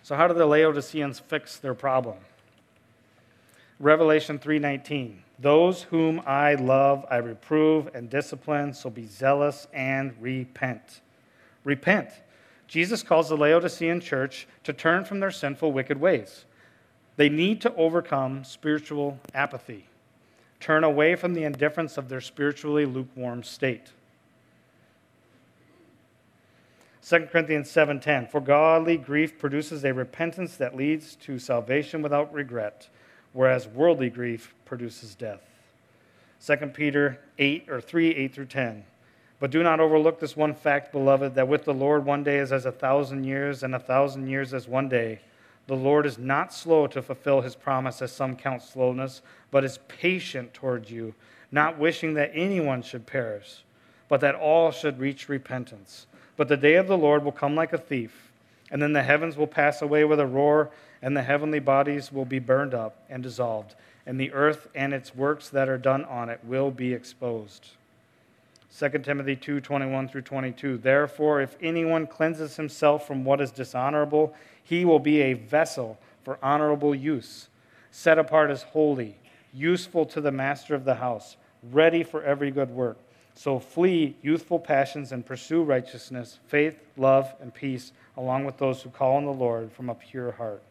So 0.03 0.15
how 0.15 0.29
do 0.29 0.35
the 0.35 0.47
Laodiceans 0.47 1.19
fix 1.19 1.57
their 1.57 1.75
problem? 1.75 2.19
Revelation 3.81 4.39
3:19. 4.39 5.25
Those 5.39 5.83
whom 5.85 6.23
I 6.25 6.55
love 6.55 7.05
I 7.11 7.17
reprove 7.17 7.95
and 7.95 8.09
discipline, 8.09 8.73
so 8.73 8.89
be 8.89 9.05
zealous 9.05 9.67
and 9.73 10.15
repent. 10.21 11.01
Repent. 11.65 12.11
Jesus 12.69 13.03
calls 13.03 13.29
the 13.29 13.37
Laodicean 13.37 14.01
church 14.01 14.47
to 14.65 14.73
turn 14.73 15.05
from 15.05 15.21
their 15.21 15.31
sinful 15.31 15.73
wicked 15.73 16.01
ways. 16.01 16.45
They 17.17 17.29
need 17.29 17.61
to 17.63 17.75
overcome 17.75 18.45
spiritual 18.45 19.19
apathy, 19.35 19.87
turn 20.61 20.85
away 20.85 21.15
from 21.17 21.35
the 21.35 21.45
indifference 21.45 21.97
of 21.97 22.09
their 22.09 22.21
spiritually 22.21 22.85
lukewarm 22.85 23.43
state. 23.43 23.93
2 27.09 27.29
Corinthians 27.31 27.71
7:10 27.71 28.29
For 28.29 28.41
godly 28.41 28.97
grief 28.97 29.39
produces 29.39 29.85
a 29.85 29.95
repentance 29.95 30.57
that 30.57 30.77
leads 30.77 31.15
to 31.17 31.39
salvation 31.39 32.03
without 32.03 32.33
regret, 32.35 32.89
whereas 33.33 33.69
worldly 33.69 34.11
grief 34.11 34.55
produces 34.65 35.15
death. 35.15 35.41
2 36.45 36.57
Peter 36.75 37.21
8 37.39 37.69
or 37.69 37.81
3 37.81 38.11
8 38.11 38.35
through 38.35 38.47
10 38.47 38.85
But 39.39 39.53
do 39.53 39.63
not 39.63 39.79
overlook 39.79 40.19
this 40.19 40.37
one 40.37 40.55
fact, 40.55 40.93
beloved, 40.93 41.35
that 41.37 41.49
with 41.49 41.65
the 41.65 41.73
Lord 41.73 42.05
one 42.05 42.25
day 42.25 42.39
is 42.39 42.53
as 42.53 42.67
a 42.67 42.73
thousand 42.73 43.25
years, 43.25 43.63
and 43.63 43.75
a 43.75 43.79
thousand 43.79 44.27
years 44.27 44.53
as 44.53 44.67
one 44.67 44.89
day. 44.89 45.21
The 45.67 45.75
Lord 45.75 46.07
is 46.07 46.19
not 46.19 46.53
slow 46.53 46.87
to 46.87 47.03
fulfill 47.03 47.41
his 47.41 47.57
promise, 47.57 48.01
as 48.01 48.13
some 48.13 48.37
count 48.37 48.63
slowness, 48.63 49.23
but 49.51 49.65
is 49.65 49.79
patient 49.89 50.55
towards 50.55 50.91
you, 50.91 51.15
not 51.51 51.79
wishing 51.79 52.15
that 52.15 52.31
anyone 52.35 52.83
should 52.83 53.07
perish, 53.07 53.65
but 54.09 54.21
that 54.21 54.37
all 54.37 54.71
should 54.71 55.01
reach 55.01 55.29
repentance. 55.29 56.07
But 56.37 56.49
the 56.49 56.57
day 56.57 56.75
of 56.75 56.87
the 56.87 56.99
Lord 56.99 57.25
will 57.25 57.33
come 57.33 57.57
like 57.57 57.73
a 57.73 57.79
thief, 57.79 58.31
and 58.71 58.81
then 58.81 58.93
the 58.93 59.03
heavens 59.03 59.37
will 59.37 59.47
pass 59.47 59.83
away 59.83 60.05
with 60.05 60.21
a 60.21 60.27
roar, 60.27 60.71
and 61.03 61.17
the 61.17 61.23
heavenly 61.23 61.61
bodies 61.61 62.13
will 62.13 62.25
be 62.25 62.39
burned 62.39 62.75
up 62.75 63.05
and 63.09 63.23
dissolved, 63.23 63.75
and 64.07 64.21
the 64.21 64.33
earth 64.33 64.69
and 64.75 64.95
its 64.95 65.15
works 65.15 65.49
that 65.49 65.69
are 65.69 65.79
done 65.79 66.05
on 66.05 66.29
it 66.29 66.41
will 66.45 66.71
be 66.71 66.93
exposed. 66.93 67.76
2 68.75 68.89
Timothy 68.99 69.37
2 69.37 69.61
21 69.61 70.09
through 70.09 70.23
22. 70.23 70.79
Therefore, 70.79 71.41
if 71.41 71.57
anyone 71.61 72.07
cleanses 72.07 72.57
himself 72.57 73.07
from 73.07 73.25
what 73.25 73.41
is 73.41 73.51
dishonorable, 73.51 74.35
he 74.63 74.85
will 74.85 74.99
be 74.99 75.23
a 75.23 75.35
vessel 75.35 75.99
for 76.23 76.39
honorable 76.43 76.95
use, 76.95 77.49
set 77.91 78.19
apart 78.19 78.51
as 78.51 78.63
holy, 78.63 79.17
useful 79.55 80.05
to 80.07 80.21
the 80.21 80.33
master 80.33 80.75
of 80.75 80.85
the 80.85 80.97
house, 80.97 81.37
ready 81.71 82.03
for 82.03 82.23
every 82.23 82.51
good 82.51 82.71
work. 82.71 82.99
So 83.35 83.59
flee 83.59 84.17
youthful 84.23 84.59
passions 84.59 85.13
and 85.13 85.25
pursue 85.25 85.63
righteousness, 85.63 86.39
faith, 86.49 86.79
love, 86.97 87.35
and 87.41 87.53
peace, 87.53 87.93
along 88.17 88.47
with 88.47 88.57
those 88.57 88.83
who 88.83 88.91
call 88.91 89.17
on 89.17 89.25
the 89.25 89.33
Lord 89.33 89.71
from 89.73 89.91
a 89.91 89.95
pure 89.95 90.33
heart. 90.33 90.63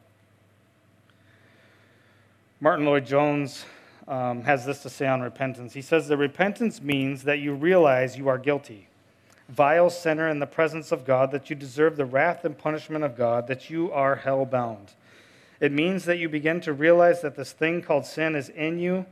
Martyn 2.59 2.85
Lloyd-Jones 2.85 3.65
um, 4.07 4.43
has 4.43 4.65
this 4.65 4.81
to 4.83 4.89
say 4.89 5.07
on 5.07 5.21
repentance. 5.21 5.73
He 5.73 5.81
says 5.81 6.07
that 6.07 6.17
repentance 6.17 6.81
means 6.81 7.23
that 7.23 7.39
you 7.39 7.53
realize 7.53 8.17
you 8.17 8.27
are 8.27 8.37
guilty, 8.37 8.87
vile 9.49 9.89
sinner 9.89 10.27
in 10.29 10.39
the 10.39 10.45
presence 10.45 10.91
of 10.91 11.05
God, 11.05 11.31
that 11.31 11.49
you 11.49 11.55
deserve 11.55 11.97
the 11.97 12.05
wrath 12.05 12.45
and 12.45 12.57
punishment 12.57 13.03
of 13.03 13.17
God, 13.17 13.47
that 13.47 13.69
you 13.69 13.91
are 13.91 14.15
hell 14.15 14.45
bound. 14.45 14.93
It 15.59 15.71
means 15.71 16.05
that 16.05 16.19
you 16.19 16.29
begin 16.29 16.61
to 16.61 16.73
realize 16.73 17.21
that 17.21 17.35
this 17.35 17.51
thing 17.51 17.81
called 17.81 18.05
sin 18.05 18.35
is 18.35 18.49
in 18.49 18.77
you, 18.77 19.05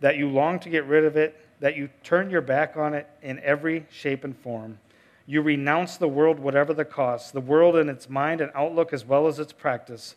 that 0.00 0.16
you 0.16 0.28
long 0.28 0.58
to 0.60 0.70
get 0.70 0.86
rid 0.86 1.04
of 1.04 1.16
it, 1.16 1.36
that 1.60 1.76
you 1.76 1.90
turn 2.02 2.30
your 2.30 2.40
back 2.40 2.76
on 2.76 2.94
it 2.94 3.06
in 3.22 3.38
every 3.40 3.86
shape 3.90 4.24
and 4.24 4.36
form. 4.36 4.78
You 5.26 5.42
renounce 5.42 5.96
the 5.98 6.08
world, 6.08 6.40
whatever 6.40 6.74
the 6.74 6.84
cost, 6.84 7.34
the 7.34 7.40
world 7.40 7.76
in 7.76 7.88
its 7.88 8.08
mind 8.08 8.40
and 8.40 8.50
outlook 8.54 8.92
as 8.92 9.04
well 9.04 9.28
as 9.28 9.38
its 9.38 9.52
practice, 9.52 10.16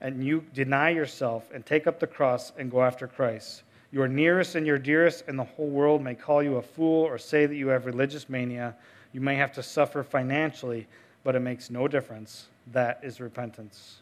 and 0.00 0.24
you 0.24 0.44
deny 0.54 0.90
yourself 0.90 1.50
and 1.52 1.64
take 1.64 1.86
up 1.86 2.00
the 2.00 2.06
cross 2.06 2.52
and 2.56 2.70
go 2.70 2.82
after 2.82 3.06
Christ. 3.06 3.62
Your 3.90 4.06
nearest 4.06 4.54
and 4.54 4.66
your 4.66 4.78
dearest 4.78 5.24
in 5.28 5.36
the 5.36 5.44
whole 5.44 5.68
world 5.68 6.02
may 6.02 6.14
call 6.14 6.42
you 6.42 6.56
a 6.56 6.62
fool 6.62 7.04
or 7.04 7.16
say 7.16 7.46
that 7.46 7.54
you 7.54 7.68
have 7.68 7.86
religious 7.86 8.28
mania. 8.28 8.74
You 9.12 9.20
may 9.20 9.36
have 9.36 9.52
to 9.52 9.62
suffer 9.62 10.02
financially, 10.02 10.86
but 11.24 11.34
it 11.34 11.40
makes 11.40 11.70
no 11.70 11.88
difference. 11.88 12.46
That 12.72 13.00
is 13.02 13.20
repentance. 13.20 13.96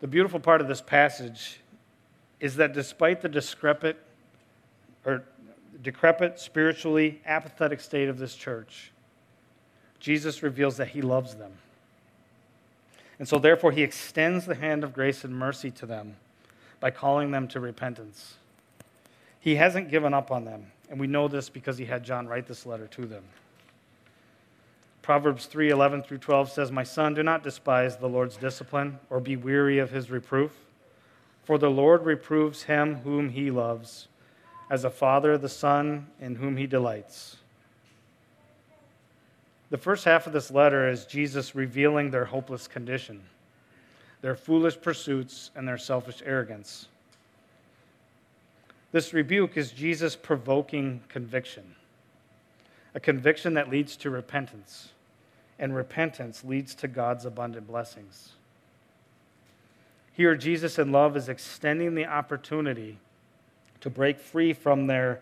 The 0.00 0.06
beautiful 0.06 0.40
part 0.40 0.60
of 0.60 0.68
this 0.68 0.82
passage 0.82 1.60
is 2.40 2.56
that 2.56 2.74
despite 2.74 3.22
the 3.22 3.28
discrepant 3.28 3.96
or 5.06 5.24
decrepit, 5.82 6.38
spiritually 6.38 7.20
apathetic 7.24 7.80
state 7.80 8.08
of 8.08 8.18
this 8.18 8.34
church, 8.34 8.92
Jesus 9.98 10.42
reveals 10.42 10.76
that 10.76 10.88
he 10.88 11.00
loves 11.00 11.34
them. 11.34 11.52
And 13.18 13.28
so, 13.28 13.38
therefore, 13.38 13.72
he 13.72 13.82
extends 13.82 14.46
the 14.46 14.54
hand 14.54 14.82
of 14.82 14.94
grace 14.94 15.24
and 15.24 15.34
mercy 15.34 15.70
to 15.72 15.86
them 15.86 16.16
by 16.80 16.90
calling 16.90 17.30
them 17.30 17.46
to 17.48 17.60
repentance. 17.60 18.34
He 19.38 19.54
hasn't 19.56 19.90
given 19.90 20.12
up 20.12 20.30
on 20.30 20.44
them, 20.44 20.72
and 20.90 20.98
we 20.98 21.06
know 21.06 21.28
this 21.28 21.48
because 21.48 21.78
he 21.78 21.84
had 21.84 22.02
John 22.02 22.26
write 22.26 22.46
this 22.46 22.66
letter 22.66 22.86
to 22.88 23.06
them. 23.06 23.24
Proverbs 25.02 25.46
3 25.46 25.70
11 25.70 26.02
through 26.02 26.18
12 26.18 26.50
says, 26.50 26.72
My 26.72 26.82
son, 26.82 27.14
do 27.14 27.22
not 27.22 27.42
despise 27.42 27.96
the 27.96 28.08
Lord's 28.08 28.36
discipline 28.36 28.98
or 29.08 29.20
be 29.20 29.36
weary 29.36 29.78
of 29.78 29.90
his 29.90 30.10
reproof, 30.10 30.52
for 31.44 31.58
the 31.58 31.70
Lord 31.70 32.04
reproves 32.04 32.64
him 32.64 32.96
whom 32.96 33.30
he 33.30 33.50
loves 33.50 34.08
as 34.70 34.84
a 34.84 34.90
father 34.90 35.36
the 35.36 35.48
son 35.48 36.06
in 36.20 36.36
whom 36.36 36.56
he 36.56 36.66
delights. 36.66 37.36
The 39.70 39.78
first 39.78 40.04
half 40.04 40.26
of 40.26 40.32
this 40.32 40.50
letter 40.50 40.88
is 40.88 41.06
Jesus 41.06 41.54
revealing 41.54 42.10
their 42.10 42.24
hopeless 42.24 42.68
condition, 42.68 43.22
their 44.22 44.36
foolish 44.36 44.80
pursuits, 44.80 45.50
and 45.56 45.66
their 45.66 45.78
selfish 45.78 46.22
arrogance. 46.24 46.88
This 48.92 49.14
rebuke 49.14 49.56
is 49.56 49.70
Jesus 49.70 50.16
provoking 50.16 51.00
conviction, 51.08 51.74
a 52.94 53.00
conviction 53.00 53.54
that 53.54 53.70
leads 53.70 53.96
to 53.98 54.10
repentance, 54.10 54.90
and 55.58 55.74
repentance 55.74 56.44
leads 56.44 56.74
to 56.76 56.88
God's 56.88 57.24
abundant 57.24 57.66
blessings. 57.66 58.32
Here, 60.12 60.34
Jesus 60.34 60.78
in 60.78 60.92
love 60.92 61.16
is 61.16 61.28
extending 61.28 61.94
the 61.94 62.06
opportunity 62.06 62.98
to 63.80 63.88
break 63.88 64.18
free 64.18 64.52
from 64.52 64.86
their, 64.86 65.20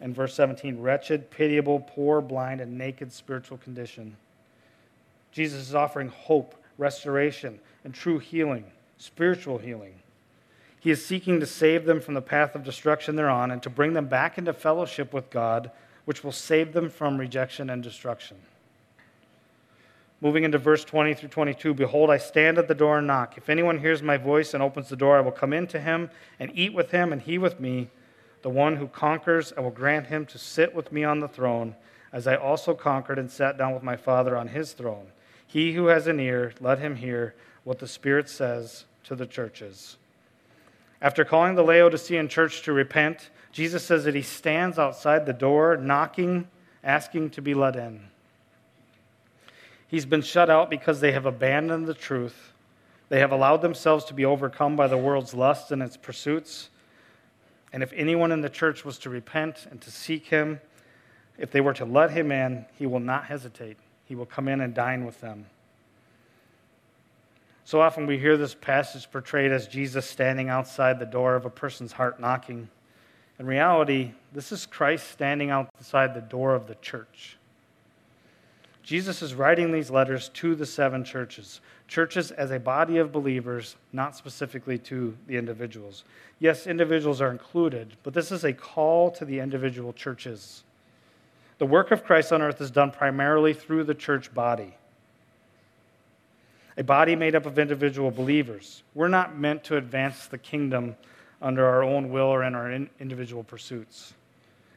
in 0.00 0.12
verse 0.12 0.34
17, 0.34 0.80
wretched, 0.80 1.30
pitiable, 1.30 1.80
poor, 1.80 2.20
blind, 2.20 2.60
and 2.60 2.76
naked 2.76 3.12
spiritual 3.12 3.58
condition. 3.58 4.16
Jesus 5.32 5.68
is 5.68 5.74
offering 5.74 6.08
hope, 6.08 6.54
restoration, 6.78 7.60
and 7.84 7.94
true 7.94 8.18
healing, 8.18 8.64
spiritual 8.98 9.58
healing. 9.58 9.94
He 10.80 10.90
is 10.90 11.04
seeking 11.04 11.40
to 11.40 11.46
save 11.46 11.86
them 11.86 12.00
from 12.00 12.14
the 12.14 12.20
path 12.20 12.54
of 12.54 12.62
destruction 12.62 13.16
they're 13.16 13.30
on 13.30 13.50
and 13.50 13.62
to 13.62 13.70
bring 13.70 13.94
them 13.94 14.06
back 14.06 14.36
into 14.36 14.52
fellowship 14.52 15.14
with 15.14 15.30
God, 15.30 15.70
which 16.04 16.22
will 16.22 16.32
save 16.32 16.72
them 16.74 16.90
from 16.90 17.18
rejection 17.18 17.70
and 17.70 17.82
destruction. 17.82 18.36
Moving 20.20 20.44
into 20.44 20.58
verse 20.58 20.84
20 20.84 21.14
through 21.14 21.28
22 21.30 21.74
Behold, 21.74 22.10
I 22.10 22.18
stand 22.18 22.58
at 22.58 22.68
the 22.68 22.74
door 22.74 22.98
and 22.98 23.06
knock. 23.06 23.36
If 23.36 23.48
anyone 23.48 23.78
hears 23.78 24.02
my 24.02 24.16
voice 24.16 24.54
and 24.54 24.62
opens 24.62 24.88
the 24.88 24.96
door, 24.96 25.16
I 25.16 25.20
will 25.20 25.32
come 25.32 25.52
into 25.52 25.80
him 25.80 26.10
and 26.38 26.50
eat 26.54 26.72
with 26.74 26.90
him, 26.90 27.12
and 27.12 27.20
he 27.22 27.38
with 27.38 27.60
me. 27.60 27.88
The 28.42 28.50
one 28.50 28.76
who 28.76 28.88
conquers, 28.88 29.52
I 29.56 29.60
will 29.60 29.70
grant 29.70 30.08
him 30.08 30.26
to 30.26 30.38
sit 30.38 30.74
with 30.74 30.92
me 30.92 31.02
on 31.02 31.20
the 31.20 31.28
throne, 31.28 31.76
as 32.12 32.26
I 32.26 32.36
also 32.36 32.74
conquered 32.74 33.18
and 33.18 33.30
sat 33.30 33.56
down 33.56 33.72
with 33.72 33.82
my 33.82 33.96
Father 33.96 34.36
on 34.36 34.48
his 34.48 34.72
throne. 34.72 35.06
He 35.54 35.74
who 35.74 35.86
has 35.86 36.08
an 36.08 36.18
ear, 36.18 36.52
let 36.60 36.80
him 36.80 36.96
hear 36.96 37.32
what 37.62 37.78
the 37.78 37.86
Spirit 37.86 38.28
says 38.28 38.86
to 39.04 39.14
the 39.14 39.24
churches. 39.24 39.98
After 41.00 41.24
calling 41.24 41.54
the 41.54 41.62
Laodicean 41.62 42.26
church 42.28 42.62
to 42.62 42.72
repent, 42.72 43.30
Jesus 43.52 43.84
says 43.84 44.02
that 44.02 44.16
he 44.16 44.22
stands 44.22 44.80
outside 44.80 45.26
the 45.26 45.32
door, 45.32 45.76
knocking, 45.76 46.48
asking 46.82 47.30
to 47.30 47.40
be 47.40 47.54
let 47.54 47.76
in. 47.76 48.00
He's 49.86 50.06
been 50.06 50.22
shut 50.22 50.50
out 50.50 50.70
because 50.70 50.98
they 50.98 51.12
have 51.12 51.24
abandoned 51.24 51.86
the 51.86 51.94
truth. 51.94 52.52
They 53.08 53.20
have 53.20 53.30
allowed 53.30 53.62
themselves 53.62 54.04
to 54.06 54.14
be 54.14 54.24
overcome 54.24 54.74
by 54.74 54.88
the 54.88 54.98
world's 54.98 55.34
lust 55.34 55.70
and 55.70 55.84
its 55.84 55.96
pursuits. 55.96 56.68
And 57.72 57.84
if 57.84 57.92
anyone 57.92 58.32
in 58.32 58.40
the 58.40 58.50
church 58.50 58.84
was 58.84 58.98
to 58.98 59.08
repent 59.08 59.68
and 59.70 59.80
to 59.82 59.92
seek 59.92 60.26
him, 60.26 60.58
if 61.38 61.52
they 61.52 61.60
were 61.60 61.74
to 61.74 61.84
let 61.84 62.10
him 62.10 62.32
in, 62.32 62.66
he 62.76 62.86
will 62.86 62.98
not 62.98 63.26
hesitate. 63.26 63.76
He 64.06 64.14
will 64.14 64.26
come 64.26 64.48
in 64.48 64.60
and 64.60 64.74
dine 64.74 65.04
with 65.04 65.20
them. 65.20 65.46
So 67.64 67.80
often 67.80 68.06
we 68.06 68.18
hear 68.18 68.36
this 68.36 68.54
passage 68.54 69.10
portrayed 69.10 69.50
as 69.50 69.66
Jesus 69.66 70.04
standing 70.04 70.50
outside 70.50 70.98
the 70.98 71.06
door 71.06 71.34
of 71.34 71.46
a 71.46 71.50
person's 71.50 71.92
heart 71.92 72.20
knocking. 72.20 72.68
In 73.38 73.46
reality, 73.46 74.12
this 74.32 74.52
is 74.52 74.66
Christ 74.66 75.10
standing 75.10 75.50
outside 75.50 76.14
the 76.14 76.20
door 76.20 76.54
of 76.54 76.66
the 76.66 76.76
church. 76.76 77.38
Jesus 78.82 79.22
is 79.22 79.34
writing 79.34 79.72
these 79.72 79.90
letters 79.90 80.28
to 80.34 80.54
the 80.54 80.66
seven 80.66 81.04
churches, 81.04 81.62
churches 81.88 82.30
as 82.30 82.50
a 82.50 82.60
body 82.60 82.98
of 82.98 83.12
believers, 83.12 83.76
not 83.94 84.14
specifically 84.14 84.76
to 84.78 85.16
the 85.26 85.38
individuals. 85.38 86.04
Yes, 86.38 86.66
individuals 86.66 87.22
are 87.22 87.30
included, 87.30 87.96
but 88.02 88.12
this 88.12 88.30
is 88.30 88.44
a 88.44 88.52
call 88.52 89.10
to 89.12 89.24
the 89.24 89.40
individual 89.40 89.94
churches. 89.94 90.64
The 91.58 91.66
work 91.66 91.90
of 91.90 92.04
Christ 92.04 92.32
on 92.32 92.42
earth 92.42 92.60
is 92.60 92.70
done 92.70 92.90
primarily 92.90 93.54
through 93.54 93.84
the 93.84 93.94
church 93.94 94.34
body, 94.34 94.74
a 96.76 96.82
body 96.82 97.14
made 97.14 97.36
up 97.36 97.46
of 97.46 97.58
individual 97.58 98.10
believers. 98.10 98.82
We're 98.94 99.08
not 99.08 99.38
meant 99.38 99.62
to 99.64 99.76
advance 99.76 100.26
the 100.26 100.38
kingdom 100.38 100.96
under 101.40 101.64
our 101.64 101.84
own 101.84 102.10
will 102.10 102.26
or 102.26 102.42
in 102.42 102.54
our 102.54 102.72
individual 102.72 103.44
pursuits. 103.44 104.14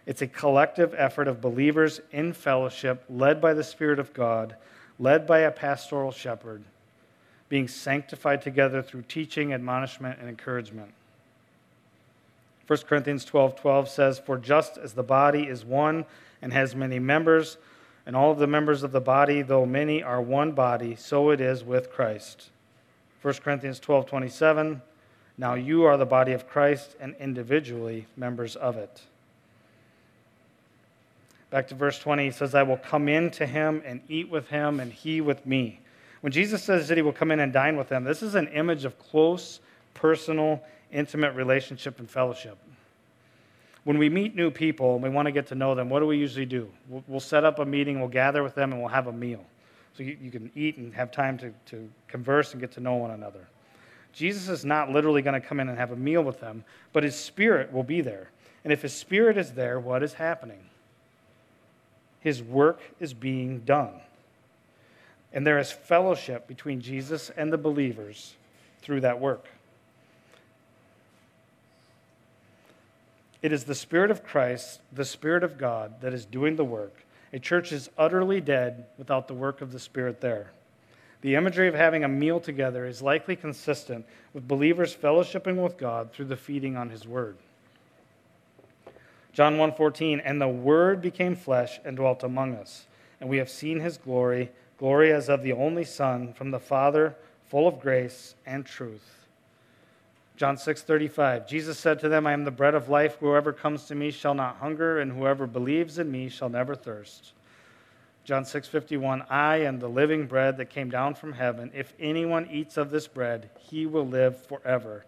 It's 0.06 0.22
a 0.22 0.28
collective 0.28 0.94
effort 0.98 1.28
of 1.28 1.42
believers 1.42 2.00
in 2.12 2.34
fellowship, 2.34 3.04
led 3.10 3.42
by 3.42 3.54
the 3.54 3.64
Spirit 3.64 4.00
of 4.00 4.14
God, 4.14 4.56
led 5.00 5.26
by 5.26 5.40
a 5.40 5.52
pastoral 5.52 6.12
shepherd, 6.12 6.64
being 7.50 7.68
sanctified 7.68 8.42
together 8.42 8.82
through 8.82 9.04
teaching, 9.04 9.52
admonishment, 9.52 10.20
and 10.20 10.30
encouragement. 10.30 10.94
1 12.68 12.80
Corinthians 12.80 13.26
12 13.26 13.56
12 13.56 13.90
says, 13.90 14.20
For 14.20 14.38
just 14.38 14.78
as 14.78 14.94
the 14.94 15.04
body 15.04 15.44
is 15.44 15.66
one 15.66 16.06
and 16.42 16.54
has 16.54 16.76
many 16.76 17.00
members, 17.00 17.58
And 18.06 18.16
all 18.16 18.32
of 18.32 18.40
the 18.40 18.48
members 18.48 18.84
of 18.84 18.94
the 18.94 19.02
body, 19.02 19.42
though 19.42 19.66
many, 19.66 20.02
are 20.02 20.22
one 20.22 20.54
body, 20.54 20.96
so 20.96 21.30
it 21.32 21.42
is 21.42 21.64
with 21.64 21.92
Christ. 21.92 22.50
1 23.22 23.34
Corinthians 23.44 23.80
12 23.80 24.06
27. 24.06 24.82
Now 25.38 25.56
you 25.56 25.84
are 25.84 25.98
the 25.98 26.06
body 26.06 26.32
of 26.32 26.48
Christ 26.48 26.96
and 27.00 27.16
individually 27.20 28.08
members 28.16 28.56
of 28.56 28.78
it. 28.78 29.02
Back 31.50 31.68
to 31.68 31.76
verse 31.76 32.00
20, 32.00 32.26
he 32.26 32.32
says, 32.32 32.56
I 32.56 32.64
will 32.64 32.78
come 32.78 33.08
in 33.08 33.30
to 33.32 33.46
him 33.46 33.82
and 33.86 34.02
eat 34.10 34.30
with 34.30 34.50
him, 34.50 34.80
and 34.80 34.92
he 34.92 35.22
with 35.22 35.46
me. 35.46 35.80
When 36.22 36.34
Jesus 36.34 36.64
says 36.64 36.88
that 36.88 36.98
he 36.98 37.02
will 37.02 37.14
come 37.14 37.32
in 37.32 37.40
and 37.40 37.54
dine 37.54 37.78
with 37.78 37.90
them, 37.90 38.04
this 38.04 38.24
is 38.24 38.36
an 38.36 38.48
image 38.48 38.86
of 38.86 38.98
close, 39.00 39.60
personal, 39.94 40.62
intimate 40.92 41.36
relationship 41.36 42.00
and 42.00 42.10
fellowship. 42.10 42.58
When 43.88 43.98
we 43.98 44.10
meet 44.10 44.36
new 44.36 44.52
people 44.52 44.96
and 44.96 45.02
we 45.02 45.08
want 45.08 45.28
to 45.28 45.32
get 45.32 45.48
to 45.48 45.56
know 45.56 45.74
them, 45.74 45.88
what 45.90 46.02
do 46.02 46.08
we 46.08 46.18
usually 46.18 46.46
do? 46.46 46.70
We'll, 46.90 47.06
we'll 47.08 47.20
set 47.22 47.46
up 47.46 47.60
a 47.60 47.66
meeting, 47.66 48.02
we'll 48.02 48.10
gather 48.10 48.44
with 48.44 48.54
them, 48.54 48.74
and 48.74 48.82
we'll 48.82 48.92
have 48.92 49.08
a 49.08 49.14
meal. 49.14 49.46
So 49.94 50.04
you, 50.04 50.18
you 50.22 50.30
can 50.30 50.52
eat 50.56 50.76
and 50.76 50.94
have 50.94 51.10
time 51.10 51.38
to, 51.38 51.54
to 51.68 51.90
converse 52.10 52.52
and 52.52 52.60
get 52.60 52.74
to 52.74 52.82
know 52.82 52.96
one 52.96 53.12
another. 53.12 53.48
Jesus 54.12 54.50
is 54.50 54.66
not 54.66 54.92
literally 54.92 55.22
going 55.22 55.40
to 55.42 55.48
come 55.48 55.62
in 55.62 55.70
and 55.70 55.78
have 55.78 55.92
a 55.92 55.96
meal 55.96 56.22
with 56.22 56.42
them, 56.42 56.66
but 56.92 57.04
his 57.04 57.16
spirit 57.16 57.72
will 57.72 57.82
be 57.82 58.02
there. 58.02 58.30
And 58.66 58.74
if 58.74 58.82
his 58.82 58.94
spirit 58.94 59.38
is 59.38 59.54
there, 59.54 59.80
what 59.80 60.04
is 60.04 60.16
happening? 60.16 60.66
His 62.20 62.44
work 62.44 62.82
is 63.00 63.14
being 63.14 63.62
done. 63.62 64.02
And 65.32 65.48
there 65.48 65.60
is 65.60 65.72
fellowship 65.72 66.46
between 66.46 66.82
Jesus 66.82 67.32
and 67.38 67.54
the 67.54 67.58
believers 67.58 68.36
through 68.82 69.00
that 69.00 69.22
work. 69.22 69.46
It 73.48 73.54
is 73.54 73.64
the 73.64 73.76
Spirit 73.76 74.12
of 74.12 74.26
Christ, 74.26 74.82
the 74.92 75.06
Spirit 75.06 75.42
of 75.42 75.58
God, 75.58 76.02
that 76.02 76.14
is 76.14 76.26
doing 76.26 76.58
the 76.58 76.66
work. 76.66 77.06
A 77.32 77.40
church 77.40 77.72
is 77.72 77.90
utterly 77.98 78.42
dead 78.42 78.88
without 78.98 79.30
the 79.30 79.34
work 79.34 79.62
of 79.62 79.72
the 79.72 79.80
Spirit 79.80 80.20
there. 80.20 80.52
The 81.22 81.36
imagery 81.36 81.70
of 81.70 81.74
having 81.74 82.04
a 82.04 82.10
meal 82.10 82.42
together 82.42 82.86
is 82.86 83.02
likely 83.02 83.38
consistent 83.38 84.06
with 84.34 84.50
believers 84.50 84.94
fellowshipping 84.94 85.64
with 85.64 85.78
God 85.78 86.12
through 86.12 86.26
the 86.26 86.36
feeding 86.36 86.76
on 86.76 86.90
his 86.90 87.08
word. 87.08 87.38
John 89.32 89.56
1:14 89.56 90.20
and 90.26 90.42
the 90.42 90.50
word 90.50 91.02
became 91.02 91.34
flesh 91.34 91.80
and 91.86 91.96
dwelt 91.96 92.24
among 92.24 92.54
us 92.54 92.86
and 93.22 93.30
we 93.30 93.38
have 93.38 93.50
seen 93.50 93.80
his 93.80 93.96
glory 93.96 94.52
glory 94.78 95.14
as 95.14 95.30
of 95.30 95.42
the 95.42 95.54
only 95.54 95.86
son 95.86 96.34
from 96.34 96.52
the 96.52 96.60
father 96.60 97.16
full 97.46 97.66
of 97.66 97.80
grace 97.80 98.36
and 98.46 98.66
truth. 98.66 99.17
John 100.38 100.56
6:35 100.56 101.48
Jesus 101.48 101.80
said 101.80 102.00
to 102.00 102.10
them 102.10 102.28
I 102.28 102.34
am 102.34 102.46
the 102.46 102.52
bread 102.52 102.76
of 102.76 102.90
life 102.90 103.18
whoever 103.20 103.52
comes 103.52 103.86
to 103.86 103.96
me 103.96 104.12
shall 104.12 104.36
not 104.36 104.58
hunger 104.58 105.00
and 105.00 105.12
whoever 105.12 105.48
believes 105.48 105.98
in 105.98 106.12
me 106.12 106.30
shall 106.30 106.48
never 106.48 106.76
thirst. 106.76 107.34
John 108.24 108.44
6:51 108.44 109.26
I 109.32 109.58
am 109.58 109.80
the 109.80 109.90
living 109.90 110.28
bread 110.28 110.58
that 110.58 110.70
came 110.70 110.92
down 110.92 111.16
from 111.16 111.34
heaven. 111.34 111.72
If 111.74 111.96
anyone 112.00 112.48
eats 112.52 112.78
of 112.78 112.92
this 112.92 113.08
bread, 113.08 113.50
he 113.58 113.88
will 113.88 114.06
live 114.06 114.38
forever. 114.46 115.06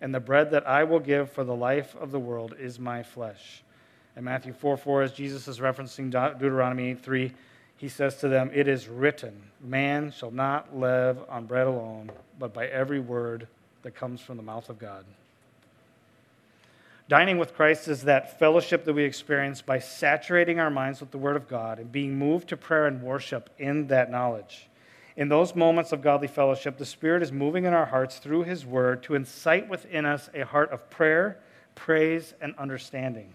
And 0.00 0.14
the 0.14 0.20
bread 0.20 0.52
that 0.52 0.66
I 0.66 0.84
will 0.84 1.00
give 1.00 1.28
for 1.32 1.42
the 1.42 1.56
life 1.56 1.96
of 1.96 2.12
the 2.12 2.20
world 2.20 2.54
is 2.56 2.78
my 2.78 3.02
flesh. 3.02 3.64
And 4.14 4.24
Matthew 4.24 4.52
4 4.52 4.76
4, 4.76 5.02
as 5.02 5.12
Jesus 5.12 5.48
is 5.48 5.58
referencing 5.58 6.10
Deuteronomy 6.10 6.94
3, 6.94 7.32
he 7.76 7.88
says 7.88 8.16
to 8.18 8.28
them, 8.28 8.48
It 8.54 8.68
is 8.68 8.86
written, 8.86 9.42
Man 9.60 10.12
shall 10.12 10.30
not 10.30 10.76
live 10.76 11.18
on 11.28 11.46
bread 11.46 11.66
alone, 11.66 12.12
but 12.38 12.54
by 12.54 12.66
every 12.68 13.00
word 13.00 13.48
that 13.82 13.94
comes 13.94 14.20
from 14.20 14.36
the 14.36 14.42
mouth 14.42 14.68
of 14.68 14.78
God. 14.78 15.04
Dining 17.08 17.36
with 17.36 17.54
Christ 17.54 17.88
is 17.88 18.02
that 18.02 18.38
fellowship 18.38 18.84
that 18.84 18.94
we 18.94 19.04
experience 19.04 19.60
by 19.60 19.80
saturating 19.80 20.58
our 20.58 20.70
minds 20.70 21.00
with 21.00 21.10
the 21.10 21.18
Word 21.18 21.36
of 21.36 21.48
God 21.48 21.78
and 21.78 21.92
being 21.92 22.18
moved 22.18 22.48
to 22.48 22.56
prayer 22.56 22.86
and 22.86 23.02
worship 23.02 23.50
in 23.58 23.88
that 23.88 24.10
knowledge. 24.10 24.68
In 25.16 25.28
those 25.28 25.54
moments 25.54 25.92
of 25.92 26.00
godly 26.00 26.28
fellowship, 26.28 26.78
the 26.78 26.86
Spirit 26.86 27.22
is 27.22 27.30
moving 27.30 27.64
in 27.64 27.74
our 27.74 27.84
hearts 27.84 28.18
through 28.18 28.44
His 28.44 28.64
Word 28.64 29.02
to 29.02 29.14
incite 29.14 29.68
within 29.68 30.06
us 30.06 30.30
a 30.32 30.46
heart 30.46 30.70
of 30.70 30.88
prayer, 30.88 31.38
praise, 31.74 32.32
and 32.40 32.54
understanding. 32.56 33.34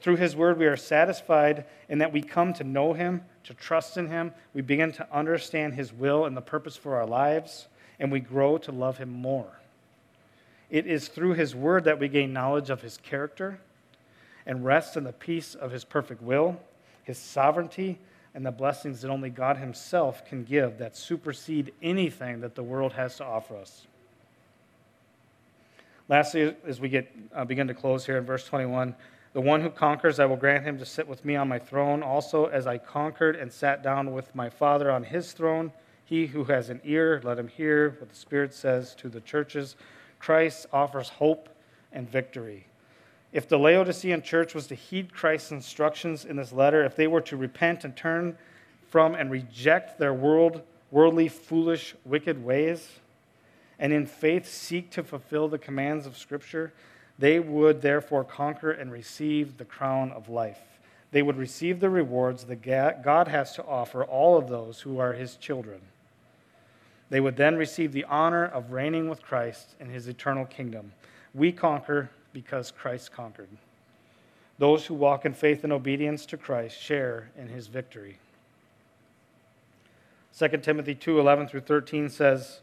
Through 0.00 0.16
His 0.16 0.34
Word, 0.34 0.58
we 0.58 0.66
are 0.66 0.76
satisfied 0.76 1.66
in 1.88 1.98
that 1.98 2.12
we 2.12 2.22
come 2.22 2.54
to 2.54 2.64
know 2.64 2.92
Him, 2.94 3.22
to 3.44 3.54
trust 3.54 3.96
in 3.96 4.08
Him. 4.08 4.32
We 4.54 4.62
begin 4.62 4.92
to 4.92 5.06
understand 5.12 5.74
His 5.74 5.92
will 5.92 6.24
and 6.24 6.36
the 6.36 6.40
purpose 6.40 6.76
for 6.76 6.96
our 6.96 7.06
lives, 7.06 7.66
and 7.98 8.12
we 8.12 8.20
grow 8.20 8.58
to 8.58 8.72
love 8.72 8.98
Him 8.98 9.10
more. 9.10 9.60
It 10.70 10.86
is 10.86 11.08
through 11.08 11.34
His 11.34 11.54
Word 11.54 11.84
that 11.84 11.98
we 11.98 12.08
gain 12.08 12.32
knowledge 12.32 12.70
of 12.70 12.82
His 12.82 12.98
character 12.98 13.58
and 14.46 14.64
rest 14.64 14.96
in 14.96 15.04
the 15.04 15.12
peace 15.12 15.54
of 15.54 15.70
His 15.70 15.84
perfect 15.84 16.22
will, 16.22 16.60
His 17.04 17.18
sovereignty, 17.18 17.98
and 18.34 18.44
the 18.44 18.50
blessings 18.50 19.00
that 19.02 19.10
only 19.10 19.30
God 19.30 19.56
Himself 19.56 20.24
can 20.24 20.44
give 20.44 20.78
that 20.78 20.96
supersede 20.96 21.72
anything 21.82 22.40
that 22.40 22.54
the 22.54 22.62
world 22.62 22.92
has 22.92 23.16
to 23.16 23.24
offer 23.24 23.56
us. 23.56 23.86
Lastly, 26.08 26.54
as 26.66 26.80
we 26.80 26.88
get, 26.88 27.14
uh, 27.34 27.44
begin 27.44 27.68
to 27.68 27.74
close 27.74 28.06
here 28.06 28.16
in 28.16 28.24
verse 28.24 28.44
21, 28.44 28.94
the 29.34 29.40
one 29.42 29.60
who 29.60 29.68
conquers, 29.68 30.18
I 30.18 30.24
will 30.24 30.36
grant 30.36 30.64
him 30.64 30.78
to 30.78 30.86
sit 30.86 31.06
with 31.06 31.24
me 31.24 31.36
on 31.36 31.48
my 31.48 31.58
throne, 31.58 32.02
also 32.02 32.46
as 32.46 32.66
I 32.66 32.78
conquered 32.78 33.36
and 33.36 33.52
sat 33.52 33.82
down 33.82 34.12
with 34.12 34.34
my 34.34 34.48
Father 34.48 34.90
on 34.90 35.04
his 35.04 35.32
throne. 35.32 35.70
He 36.08 36.26
who 36.26 36.44
has 36.44 36.70
an 36.70 36.80
ear, 36.84 37.20
let 37.22 37.38
him 37.38 37.48
hear 37.48 37.90
what 37.98 38.08
the 38.08 38.16
Spirit 38.16 38.54
says 38.54 38.94
to 38.94 39.10
the 39.10 39.20
churches. 39.20 39.76
Christ 40.18 40.64
offers 40.72 41.10
hope 41.10 41.50
and 41.92 42.08
victory. 42.08 42.66
If 43.30 43.46
the 43.46 43.58
Laodicean 43.58 44.22
church 44.22 44.54
was 44.54 44.66
to 44.68 44.74
heed 44.74 45.12
Christ's 45.12 45.50
instructions 45.50 46.24
in 46.24 46.36
this 46.36 46.50
letter, 46.50 46.82
if 46.82 46.96
they 46.96 47.08
were 47.08 47.20
to 47.20 47.36
repent 47.36 47.84
and 47.84 47.94
turn 47.94 48.38
from 48.88 49.14
and 49.14 49.30
reject 49.30 49.98
their 49.98 50.14
world, 50.14 50.62
worldly, 50.90 51.28
foolish, 51.28 51.94
wicked 52.06 52.42
ways, 52.42 52.88
and 53.78 53.92
in 53.92 54.06
faith 54.06 54.48
seek 54.48 54.90
to 54.92 55.02
fulfill 55.02 55.46
the 55.46 55.58
commands 55.58 56.06
of 56.06 56.16
Scripture, 56.16 56.72
they 57.18 57.38
would 57.38 57.82
therefore 57.82 58.24
conquer 58.24 58.70
and 58.70 58.90
receive 58.90 59.58
the 59.58 59.64
crown 59.66 60.10
of 60.12 60.30
life. 60.30 60.80
They 61.10 61.20
would 61.20 61.36
receive 61.36 61.80
the 61.80 61.90
rewards 61.90 62.44
that 62.44 62.62
God 62.62 63.28
has 63.28 63.52
to 63.56 63.66
offer 63.66 64.04
all 64.04 64.38
of 64.38 64.48
those 64.48 64.80
who 64.80 64.98
are 64.98 65.12
his 65.12 65.36
children. 65.36 65.82
They 67.10 67.20
would 67.20 67.36
then 67.36 67.56
receive 67.56 67.92
the 67.92 68.04
honor 68.04 68.44
of 68.44 68.72
reigning 68.72 69.08
with 69.08 69.22
Christ 69.22 69.74
in 69.80 69.88
his 69.88 70.08
eternal 70.08 70.44
kingdom. 70.44 70.92
We 71.34 71.52
conquer 71.52 72.10
because 72.32 72.70
Christ 72.70 73.12
conquered. 73.12 73.48
Those 74.58 74.86
who 74.86 74.94
walk 74.94 75.24
in 75.24 75.32
faith 75.34 75.64
and 75.64 75.72
obedience 75.72 76.26
to 76.26 76.36
Christ 76.36 76.80
share 76.80 77.30
in 77.38 77.48
his 77.48 77.68
victory. 77.68 78.18
2 80.36 80.48
Timothy 80.58 80.94
2 80.94 81.18
11 81.18 81.48
through 81.48 81.60
13 81.60 82.08
says, 82.08 82.60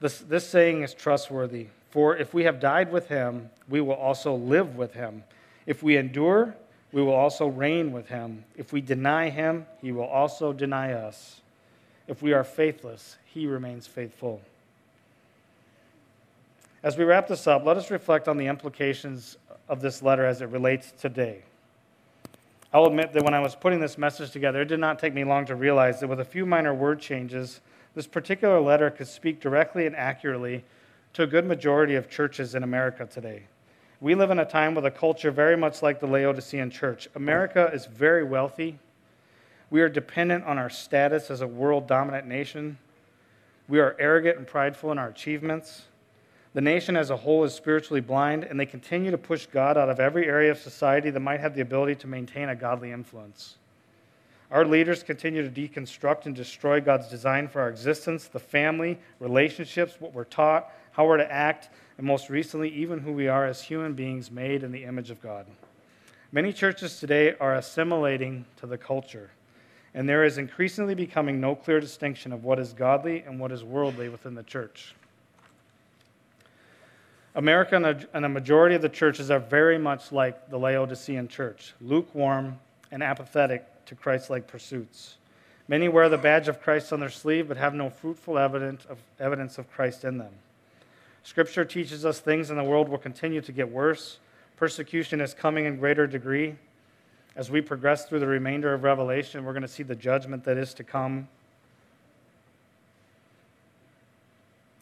this, 0.00 0.18
this 0.18 0.46
saying 0.46 0.82
is 0.82 0.92
trustworthy. 0.92 1.68
For 1.90 2.16
if 2.16 2.34
we 2.34 2.44
have 2.44 2.60
died 2.60 2.92
with 2.92 3.08
him, 3.08 3.50
we 3.68 3.80
will 3.80 3.94
also 3.94 4.34
live 4.34 4.76
with 4.76 4.92
him. 4.92 5.24
If 5.66 5.82
we 5.82 5.96
endure, 5.96 6.54
we 6.92 7.02
will 7.02 7.14
also 7.14 7.46
reign 7.46 7.92
with 7.92 8.08
him. 8.08 8.44
If 8.56 8.72
we 8.72 8.80
deny 8.80 9.30
him, 9.30 9.66
he 9.80 9.92
will 9.92 10.04
also 10.04 10.52
deny 10.52 10.92
us. 10.92 11.40
If 12.06 12.22
we 12.22 12.32
are 12.32 12.44
faithless, 12.44 13.16
he 13.36 13.46
remains 13.46 13.86
faithful. 13.86 14.40
As 16.82 16.96
we 16.96 17.04
wrap 17.04 17.28
this 17.28 17.46
up, 17.46 17.66
let 17.66 17.76
us 17.76 17.90
reflect 17.90 18.28
on 18.28 18.38
the 18.38 18.46
implications 18.46 19.36
of 19.68 19.82
this 19.82 20.02
letter 20.02 20.24
as 20.24 20.40
it 20.40 20.48
relates 20.48 20.92
today. 20.98 21.42
I'll 22.72 22.86
admit 22.86 23.12
that 23.12 23.24
when 23.24 23.34
I 23.34 23.40
was 23.40 23.54
putting 23.54 23.78
this 23.78 23.98
message 23.98 24.30
together, 24.30 24.62
it 24.62 24.68
did 24.68 24.80
not 24.80 24.98
take 24.98 25.12
me 25.12 25.22
long 25.22 25.44
to 25.46 25.54
realize 25.54 26.00
that 26.00 26.08
with 26.08 26.20
a 26.20 26.24
few 26.24 26.46
minor 26.46 26.72
word 26.72 26.98
changes, 26.98 27.60
this 27.94 28.06
particular 28.06 28.58
letter 28.58 28.88
could 28.90 29.06
speak 29.06 29.38
directly 29.38 29.86
and 29.86 29.94
accurately 29.94 30.64
to 31.12 31.22
a 31.22 31.26
good 31.26 31.44
majority 31.44 31.94
of 31.94 32.08
churches 32.08 32.54
in 32.54 32.62
America 32.62 33.04
today. 33.04 33.42
We 34.00 34.14
live 34.14 34.30
in 34.30 34.38
a 34.38 34.46
time 34.46 34.74
with 34.74 34.86
a 34.86 34.90
culture 34.90 35.30
very 35.30 35.58
much 35.58 35.82
like 35.82 36.00
the 36.00 36.06
Laodicean 36.06 36.70
church. 36.70 37.06
America 37.14 37.70
is 37.70 37.84
very 37.84 38.24
wealthy. 38.24 38.78
We 39.68 39.82
are 39.82 39.90
dependent 39.90 40.44
on 40.44 40.56
our 40.56 40.70
status 40.70 41.30
as 41.30 41.42
a 41.42 41.46
world 41.46 41.86
dominant 41.86 42.26
nation. 42.26 42.78
We 43.68 43.80
are 43.80 43.96
arrogant 43.98 44.38
and 44.38 44.46
prideful 44.46 44.92
in 44.92 44.98
our 44.98 45.08
achievements. 45.08 45.82
The 46.54 46.60
nation 46.60 46.96
as 46.96 47.10
a 47.10 47.16
whole 47.16 47.44
is 47.44 47.52
spiritually 47.52 48.00
blind, 48.00 48.44
and 48.44 48.58
they 48.58 48.66
continue 48.66 49.10
to 49.10 49.18
push 49.18 49.46
God 49.46 49.76
out 49.76 49.90
of 49.90 49.98
every 49.98 50.26
area 50.26 50.52
of 50.52 50.58
society 50.58 51.10
that 51.10 51.20
might 51.20 51.40
have 51.40 51.54
the 51.54 51.60
ability 51.60 51.96
to 51.96 52.06
maintain 52.06 52.48
a 52.48 52.54
godly 52.54 52.92
influence. 52.92 53.56
Our 54.50 54.64
leaders 54.64 55.02
continue 55.02 55.42
to 55.42 55.50
deconstruct 55.50 56.26
and 56.26 56.34
destroy 56.34 56.80
God's 56.80 57.08
design 57.08 57.48
for 57.48 57.60
our 57.60 57.68
existence, 57.68 58.28
the 58.28 58.38
family, 58.38 58.98
relationships, 59.18 59.96
what 59.98 60.14
we're 60.14 60.24
taught, 60.24 60.70
how 60.92 61.06
we're 61.06 61.16
to 61.16 61.32
act, 61.32 61.68
and 61.98 62.06
most 62.06 62.30
recently, 62.30 62.68
even 62.70 63.00
who 63.00 63.12
we 63.12 63.26
are 63.26 63.46
as 63.46 63.62
human 63.62 63.94
beings 63.94 64.30
made 64.30 64.62
in 64.62 64.70
the 64.70 64.84
image 64.84 65.10
of 65.10 65.20
God. 65.20 65.46
Many 66.30 66.52
churches 66.52 67.00
today 67.00 67.34
are 67.40 67.54
assimilating 67.54 68.46
to 68.58 68.66
the 68.66 68.78
culture 68.78 69.30
and 69.96 70.06
there 70.06 70.24
is 70.24 70.36
increasingly 70.36 70.94
becoming 70.94 71.40
no 71.40 71.54
clear 71.56 71.80
distinction 71.80 72.30
of 72.30 72.44
what 72.44 72.58
is 72.58 72.74
godly 72.74 73.22
and 73.22 73.40
what 73.40 73.50
is 73.50 73.64
worldly 73.64 74.10
within 74.10 74.34
the 74.34 74.42
church. 74.42 74.94
America 77.34 78.06
and 78.12 78.24
a, 78.24 78.28
majority 78.28 78.74
of 78.74 78.82
the 78.82 78.90
churches 78.90 79.30
are 79.30 79.38
very 79.38 79.78
much 79.78 80.12
like 80.12 80.50
the 80.50 80.58
Laodicean 80.58 81.28
church 81.28 81.72
lukewarm 81.80 82.58
and 82.90 83.02
apathetic 83.02 83.64
to 83.86 83.94
Christ 83.94 84.28
like 84.28 84.46
pursuits. 84.46 85.16
Many 85.66 85.88
wear 85.88 86.10
the 86.10 86.18
badge 86.18 86.46
of 86.46 86.60
Christ 86.60 86.92
on 86.92 87.00
their 87.00 87.10
sleeve, 87.10 87.48
but 87.48 87.56
have 87.56 87.74
no 87.74 87.88
fruitful 87.88 88.38
evidence 88.38 88.84
of, 88.84 88.98
evidence 89.18 89.56
of 89.56 89.70
Christ 89.72 90.04
in 90.04 90.18
them. 90.18 90.32
Scripture 91.22 91.64
teaches 91.64 92.04
us 92.04 92.20
things 92.20 92.50
in 92.50 92.56
the 92.56 92.64
world 92.64 92.88
will 92.88 92.98
continue 92.98 93.40
to 93.40 93.52
get 93.52 93.70
worse. 93.70 94.18
Persecution 94.56 95.22
is 95.22 95.32
coming 95.32 95.64
in 95.64 95.78
greater 95.78 96.06
degree. 96.06 96.56
As 97.36 97.50
we 97.50 97.60
progress 97.60 98.06
through 98.06 98.20
the 98.20 98.26
remainder 98.26 98.72
of 98.72 98.82
Revelation, 98.82 99.44
we're 99.44 99.52
going 99.52 99.60
to 99.60 99.68
see 99.68 99.82
the 99.82 99.94
judgment 99.94 100.44
that 100.44 100.56
is 100.56 100.72
to 100.74 100.82
come. 100.82 101.28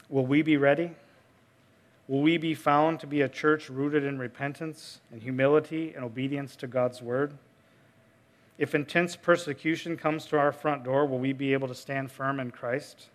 Will 0.08 0.24
we 0.24 0.40
be 0.42 0.56
ready? 0.56 0.92
Will 2.06 2.20
we 2.20 2.36
be 2.36 2.54
found 2.54 3.00
to 3.00 3.08
be 3.08 3.22
a 3.22 3.28
church 3.28 3.68
rooted 3.68 4.04
in 4.04 4.20
repentance 4.20 5.00
and 5.10 5.20
humility 5.20 5.94
and 5.96 6.04
obedience 6.04 6.54
to 6.56 6.68
God's 6.68 7.02
word? 7.02 7.32
If 8.56 8.72
intense 8.72 9.16
persecution 9.16 9.96
comes 9.96 10.26
to 10.26 10.38
our 10.38 10.52
front 10.52 10.84
door, 10.84 11.06
will 11.06 11.18
we 11.18 11.32
be 11.32 11.54
able 11.54 11.66
to 11.66 11.74
stand 11.74 12.12
firm 12.12 12.38
in 12.38 12.52
Christ 12.52 13.08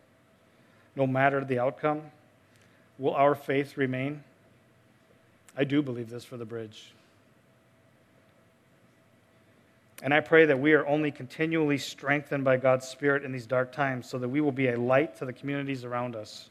no 0.97 1.07
matter 1.07 1.45
the 1.45 1.59
outcome? 1.59 2.01
Will 2.97 3.13
our 3.13 3.35
faith 3.35 3.77
remain? 3.77 4.21
I 5.55 5.63
do 5.63 5.81
believe 5.81 6.09
this 6.09 6.25
for 6.25 6.35
the 6.35 6.45
bridge. 6.45 6.93
And 10.01 10.13
I 10.13 10.21
pray 10.21 10.45
that 10.45 10.59
we 10.59 10.73
are 10.73 10.87
only 10.87 11.11
continually 11.11 11.77
strengthened 11.77 12.43
by 12.43 12.57
God's 12.57 12.87
Spirit 12.87 13.23
in 13.23 13.31
these 13.31 13.45
dark 13.45 13.71
times 13.71 14.09
so 14.09 14.17
that 14.17 14.29
we 14.29 14.39
will 14.39 14.51
be 14.51 14.69
a 14.69 14.79
light 14.79 15.17
to 15.17 15.25
the 15.25 15.33
communities 15.33 15.83
around 15.83 16.15
us. 16.15 16.49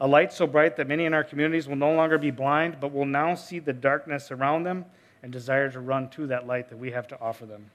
A 0.00 0.06
light 0.06 0.32
so 0.32 0.46
bright 0.46 0.76
that 0.76 0.88
many 0.88 1.04
in 1.04 1.14
our 1.14 1.24
communities 1.24 1.68
will 1.68 1.76
no 1.76 1.92
longer 1.94 2.18
be 2.18 2.30
blind, 2.30 2.78
but 2.80 2.92
will 2.92 3.06
now 3.06 3.34
see 3.34 3.58
the 3.58 3.72
darkness 3.72 4.30
around 4.30 4.64
them 4.64 4.84
and 5.22 5.32
desire 5.32 5.70
to 5.70 5.80
run 5.80 6.08
to 6.10 6.26
that 6.28 6.46
light 6.46 6.68
that 6.68 6.78
we 6.78 6.90
have 6.90 7.08
to 7.08 7.20
offer 7.20 7.46
them. 7.46 7.70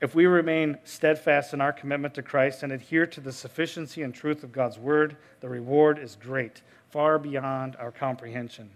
If 0.00 0.16
we 0.16 0.26
remain 0.26 0.78
steadfast 0.82 1.54
in 1.54 1.60
our 1.60 1.72
commitment 1.72 2.14
to 2.14 2.22
Christ 2.22 2.64
and 2.64 2.72
adhere 2.72 3.06
to 3.06 3.20
the 3.20 3.30
sufficiency 3.30 4.02
and 4.02 4.12
truth 4.12 4.42
of 4.42 4.50
God's 4.50 4.78
word, 4.78 5.16
the 5.40 5.48
reward 5.48 5.98
is 6.00 6.16
great, 6.20 6.62
far 6.90 7.20
beyond 7.20 7.76
our 7.76 7.92
comprehension. 7.92 8.70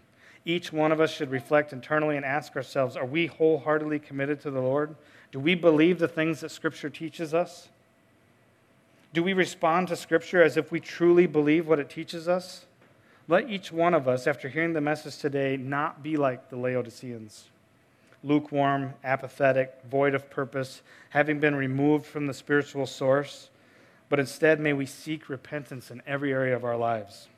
Each 0.47 0.73
one 0.73 0.93
of 0.93 1.01
us 1.01 1.13
should 1.13 1.33
reflect 1.33 1.73
internally 1.73 2.17
and 2.17 2.25
ask 2.25 2.57
ourselves 2.57 2.97
Are 2.97 3.05
we 3.05 3.27
wholeheartedly 3.27 3.99
committed 3.99 4.41
to 4.43 4.51
the 4.51 4.61
Lord? 4.61 4.95
Do 5.33 5.41
we 5.41 5.57
believe 5.57 5.99
the 5.99 6.09
things 6.09 6.41
that 6.41 6.53
Scripture 6.53 6.89
teaches 6.89 7.35
us? 7.35 7.69
Do 9.13 9.23
we 9.23 9.33
respond 9.33 9.89
to 9.89 9.97
Scripture 9.97 10.43
as 10.43 10.57
if 10.57 10.71
we 10.71 10.79
truly 10.79 11.27
believe 11.27 11.67
what 11.67 11.81
it 11.81 11.91
teaches 11.91 12.29
us? 12.29 12.65
Let 13.29 13.51
each 13.51 13.73
one 13.73 13.93
of 13.93 14.07
us, 14.07 14.29
after 14.29 14.49
hearing 14.49 14.73
the 14.73 14.81
message 14.81 15.19
today, 15.19 15.57
not 15.57 16.03
be 16.03 16.17
like 16.17 16.49
the 16.49 16.57
Laodiceans 16.57 17.49
lukewarm, 18.23 18.93
apathetic, 19.05 19.73
void 19.89 20.15
of 20.15 20.29
purpose, 20.29 20.83
having 21.11 21.39
been 21.39 21.55
removed 21.55 22.05
from 22.05 22.27
the 22.27 22.35
spiritual 22.35 22.87
source, 22.87 23.51
but 24.09 24.19
instead 24.19 24.59
may 24.59 24.73
we 24.73 24.85
seek 24.85 25.29
repentance 25.29 25.91
in 25.91 26.03
every 26.07 26.33
area 26.33 26.57
of 26.57 26.65
our 26.65 26.77
lives. 26.77 27.29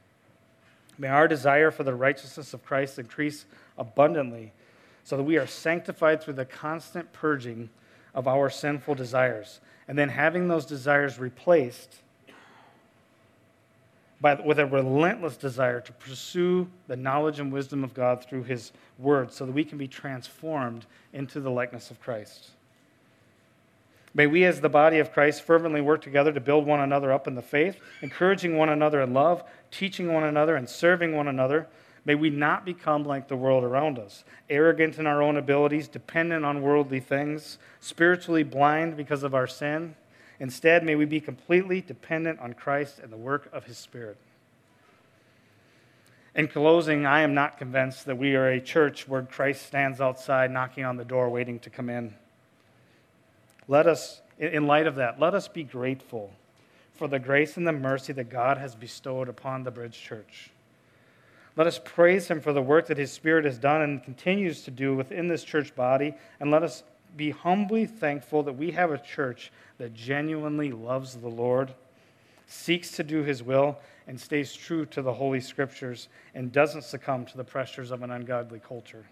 May 0.98 1.08
our 1.08 1.28
desire 1.28 1.70
for 1.70 1.84
the 1.84 1.94
righteousness 1.94 2.52
of 2.52 2.64
Christ 2.64 2.98
increase 2.98 3.46
abundantly 3.78 4.52
so 5.04 5.16
that 5.16 5.22
we 5.22 5.38
are 5.38 5.46
sanctified 5.46 6.22
through 6.22 6.34
the 6.34 6.44
constant 6.44 7.12
purging 7.12 7.70
of 8.14 8.26
our 8.26 8.50
sinful 8.50 8.96
desires. 8.96 9.60
And 9.86 9.96
then 9.96 10.08
having 10.08 10.48
those 10.48 10.66
desires 10.66 11.18
replaced 11.18 12.02
by, 14.20 14.34
with 14.34 14.58
a 14.58 14.66
relentless 14.66 15.36
desire 15.36 15.80
to 15.80 15.92
pursue 15.92 16.68
the 16.88 16.96
knowledge 16.96 17.38
and 17.38 17.52
wisdom 17.52 17.84
of 17.84 17.94
God 17.94 18.24
through 18.24 18.42
His 18.42 18.72
Word 18.98 19.32
so 19.32 19.46
that 19.46 19.52
we 19.52 19.64
can 19.64 19.78
be 19.78 19.88
transformed 19.88 20.86
into 21.12 21.40
the 21.40 21.50
likeness 21.50 21.90
of 21.90 22.00
Christ. 22.00 22.50
May 24.14 24.26
we, 24.26 24.44
as 24.44 24.60
the 24.60 24.68
body 24.68 24.98
of 24.98 25.12
Christ, 25.12 25.42
fervently 25.42 25.80
work 25.80 26.02
together 26.02 26.32
to 26.32 26.40
build 26.40 26.66
one 26.66 26.80
another 26.80 27.12
up 27.12 27.28
in 27.28 27.34
the 27.34 27.42
faith, 27.42 27.78
encouraging 28.02 28.56
one 28.56 28.68
another 28.68 29.00
in 29.00 29.14
love, 29.14 29.44
teaching 29.70 30.12
one 30.12 30.24
another, 30.24 30.56
and 30.56 30.68
serving 30.68 31.14
one 31.14 31.28
another. 31.28 31.68
May 32.04 32.14
we 32.14 32.30
not 32.30 32.64
become 32.64 33.04
like 33.04 33.28
the 33.28 33.36
world 33.36 33.64
around 33.64 33.98
us, 33.98 34.24
arrogant 34.48 34.98
in 34.98 35.06
our 35.06 35.22
own 35.22 35.36
abilities, 35.36 35.88
dependent 35.88 36.44
on 36.44 36.62
worldly 36.62 37.00
things, 37.00 37.58
spiritually 37.80 38.42
blind 38.42 38.96
because 38.96 39.22
of 39.22 39.34
our 39.34 39.46
sin. 39.46 39.94
Instead, 40.40 40.84
may 40.84 40.94
we 40.94 41.04
be 41.04 41.20
completely 41.20 41.80
dependent 41.80 42.40
on 42.40 42.54
Christ 42.54 43.00
and 43.00 43.12
the 43.12 43.16
work 43.16 43.50
of 43.52 43.64
His 43.64 43.76
Spirit. 43.76 44.16
In 46.34 46.46
closing, 46.46 47.04
I 47.04 47.20
am 47.20 47.34
not 47.34 47.58
convinced 47.58 48.06
that 48.06 48.16
we 48.16 48.36
are 48.36 48.48
a 48.48 48.60
church 48.60 49.08
where 49.08 49.22
Christ 49.22 49.66
stands 49.66 50.00
outside 50.00 50.50
knocking 50.50 50.84
on 50.84 50.96
the 50.96 51.04
door 51.04 51.28
waiting 51.28 51.58
to 51.60 51.70
come 51.70 51.90
in. 51.90 52.14
Let 53.66 53.86
us, 53.86 54.22
in 54.38 54.66
light 54.66 54.86
of 54.86 54.94
that, 54.94 55.18
let 55.18 55.34
us 55.34 55.48
be 55.48 55.64
grateful 55.64 56.32
for 56.98 57.06
the 57.06 57.20
grace 57.20 57.56
and 57.56 57.66
the 57.66 57.72
mercy 57.72 58.12
that 58.12 58.28
God 58.28 58.58
has 58.58 58.74
bestowed 58.74 59.28
upon 59.28 59.62
the 59.62 59.70
Bridge 59.70 59.98
Church. 59.98 60.50
Let 61.54 61.68
us 61.68 61.80
praise 61.82 62.28
Him 62.28 62.40
for 62.40 62.52
the 62.52 62.60
work 62.60 62.88
that 62.88 62.98
His 62.98 63.12
Spirit 63.12 63.44
has 63.44 63.56
done 63.56 63.82
and 63.82 64.02
continues 64.02 64.62
to 64.62 64.72
do 64.72 64.96
within 64.96 65.28
this 65.28 65.44
church 65.44 65.74
body, 65.76 66.14
and 66.40 66.50
let 66.50 66.64
us 66.64 66.82
be 67.16 67.30
humbly 67.30 67.86
thankful 67.86 68.42
that 68.42 68.52
we 68.52 68.72
have 68.72 68.90
a 68.90 68.98
church 68.98 69.52
that 69.78 69.94
genuinely 69.94 70.72
loves 70.72 71.14
the 71.14 71.28
Lord, 71.28 71.72
seeks 72.48 72.90
to 72.92 73.04
do 73.04 73.22
His 73.22 73.44
will, 73.44 73.78
and 74.08 74.20
stays 74.20 74.52
true 74.52 74.84
to 74.86 75.00
the 75.00 75.12
Holy 75.12 75.40
Scriptures, 75.40 76.08
and 76.34 76.50
doesn't 76.50 76.82
succumb 76.82 77.24
to 77.26 77.36
the 77.36 77.44
pressures 77.44 77.92
of 77.92 78.02
an 78.02 78.10
ungodly 78.10 78.58
culture. 78.58 79.04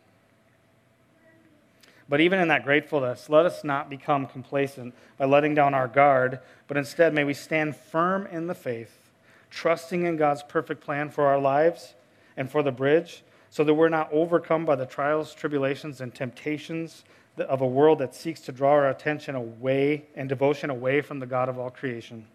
But 2.08 2.20
even 2.20 2.38
in 2.38 2.48
that 2.48 2.64
gratefulness, 2.64 3.28
let 3.28 3.46
us 3.46 3.64
not 3.64 3.90
become 3.90 4.26
complacent 4.26 4.94
by 5.18 5.24
letting 5.24 5.54
down 5.54 5.74
our 5.74 5.88
guard, 5.88 6.38
but 6.68 6.76
instead 6.76 7.12
may 7.12 7.24
we 7.24 7.34
stand 7.34 7.76
firm 7.76 8.26
in 8.26 8.46
the 8.46 8.54
faith, 8.54 9.10
trusting 9.50 10.04
in 10.06 10.16
God's 10.16 10.42
perfect 10.44 10.84
plan 10.84 11.10
for 11.10 11.26
our 11.26 11.38
lives 11.38 11.94
and 12.36 12.50
for 12.50 12.62
the 12.62 12.70
bridge, 12.70 13.24
so 13.50 13.64
that 13.64 13.74
we're 13.74 13.88
not 13.88 14.12
overcome 14.12 14.64
by 14.64 14.76
the 14.76 14.86
trials, 14.86 15.34
tribulations, 15.34 16.00
and 16.00 16.14
temptations 16.14 17.04
of 17.38 17.60
a 17.60 17.66
world 17.66 17.98
that 17.98 18.14
seeks 18.14 18.40
to 18.42 18.52
draw 18.52 18.72
our 18.72 18.88
attention 18.88 19.34
away 19.34 20.04
and 20.14 20.28
devotion 20.28 20.70
away 20.70 21.00
from 21.00 21.18
the 21.18 21.26
God 21.26 21.48
of 21.48 21.58
all 21.58 21.70
creation, 21.70 22.26